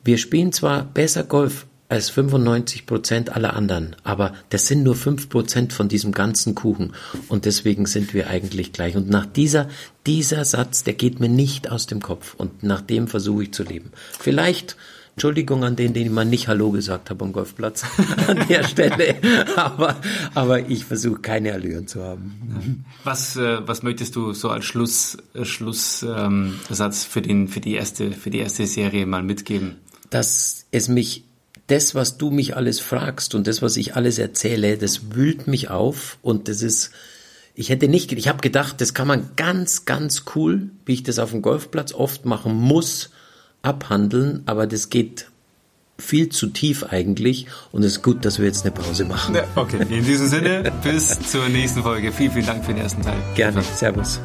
wir 0.02 0.18
spielen 0.18 0.52
zwar 0.52 0.84
besser 0.84 1.22
Golf 1.22 1.66
als 1.88 2.10
95 2.10 2.86
Prozent 2.86 3.36
aller 3.36 3.54
anderen, 3.54 3.94
aber 4.02 4.32
das 4.48 4.66
sind 4.66 4.82
nur 4.82 4.96
5 4.96 5.28
Prozent 5.28 5.72
von 5.72 5.88
diesem 5.88 6.12
ganzen 6.12 6.54
Kuchen 6.54 6.94
und 7.28 7.44
deswegen 7.44 7.86
sind 7.86 8.14
wir 8.14 8.28
eigentlich 8.28 8.72
gleich. 8.72 8.96
Und 8.96 9.08
nach 9.08 9.26
dieser, 9.26 9.68
dieser 10.06 10.44
Satz, 10.44 10.84
der 10.84 10.94
geht 10.94 11.20
mir 11.20 11.28
nicht 11.28 11.70
aus 11.70 11.86
dem 11.86 12.00
Kopf 12.00 12.34
und 12.36 12.62
nach 12.62 12.80
dem 12.80 13.08
versuche 13.08 13.44
ich 13.44 13.52
zu 13.52 13.62
leben. 13.62 13.92
Vielleicht 14.18 14.76
Entschuldigung 15.14 15.62
an 15.62 15.76
den, 15.76 15.92
denen 15.92 16.14
man 16.14 16.30
nicht 16.30 16.48
Hallo 16.48 16.70
gesagt 16.70 17.10
hat 17.10 17.20
am 17.20 17.32
Golfplatz 17.32 17.84
an 18.26 18.46
der 18.48 18.64
Stelle. 18.64 19.16
Aber, 19.56 19.96
aber 20.34 20.70
ich 20.70 20.86
versuche 20.86 21.20
keine 21.20 21.52
Allüren 21.52 21.86
zu 21.86 22.02
haben. 22.02 22.84
Was, 23.04 23.36
äh, 23.36 23.66
was 23.66 23.82
möchtest 23.82 24.16
du 24.16 24.32
so 24.32 24.48
als 24.48 24.64
Schluss, 24.64 25.18
äh, 25.34 25.44
Schlusssatz 25.44 27.04
ähm, 27.04 27.10
für, 27.10 27.20
den, 27.20 27.48
für, 27.48 27.60
die 27.60 27.74
erste, 27.74 28.12
für 28.12 28.30
die 28.30 28.38
erste 28.38 28.66
Serie 28.66 29.04
mal 29.04 29.22
mitgeben? 29.22 29.76
Dass 30.08 30.66
es 30.70 30.88
mich, 30.88 31.24
das, 31.66 31.94
was 31.94 32.16
du 32.16 32.30
mich 32.30 32.56
alles 32.56 32.80
fragst 32.80 33.34
und 33.34 33.46
das, 33.46 33.60
was 33.60 33.76
ich 33.76 33.94
alles 33.94 34.18
erzähle, 34.18 34.78
das 34.78 35.14
wühlt 35.14 35.46
mich 35.46 35.68
auf 35.68 36.18
und 36.22 36.48
das 36.48 36.62
ist, 36.62 36.90
ich 37.54 37.68
hätte 37.68 37.86
nicht, 37.86 38.12
ich 38.12 38.28
habe 38.28 38.40
gedacht, 38.40 38.80
das 38.80 38.94
kann 38.94 39.08
man 39.08 39.30
ganz, 39.36 39.84
ganz 39.84 40.24
cool, 40.34 40.70
wie 40.86 40.94
ich 40.94 41.02
das 41.02 41.18
auf 41.18 41.32
dem 41.32 41.42
Golfplatz 41.42 41.92
oft 41.92 42.24
machen 42.24 42.54
muss, 42.54 43.10
abhandeln, 43.62 44.42
aber 44.46 44.66
das 44.66 44.90
geht 44.90 45.26
viel 45.98 46.28
zu 46.28 46.48
tief 46.48 46.84
eigentlich 46.84 47.46
und 47.70 47.84
es 47.84 47.92
ist 47.92 48.02
gut, 48.02 48.24
dass 48.24 48.38
wir 48.38 48.46
jetzt 48.46 48.64
eine 48.64 48.72
Pause 48.72 49.04
machen. 49.04 49.34
Ja, 49.34 49.44
okay, 49.54 49.86
in 49.88 50.04
diesem 50.04 50.26
Sinne, 50.26 50.72
bis 50.82 51.18
zur 51.30 51.48
nächsten 51.48 51.82
Folge. 51.82 52.12
Vielen, 52.12 52.32
vielen 52.32 52.46
Dank 52.46 52.64
für 52.64 52.72
den 52.74 52.82
ersten 52.82 53.02
Teil. 53.02 53.18
Gerne, 53.34 53.62
Servus. 53.62 54.20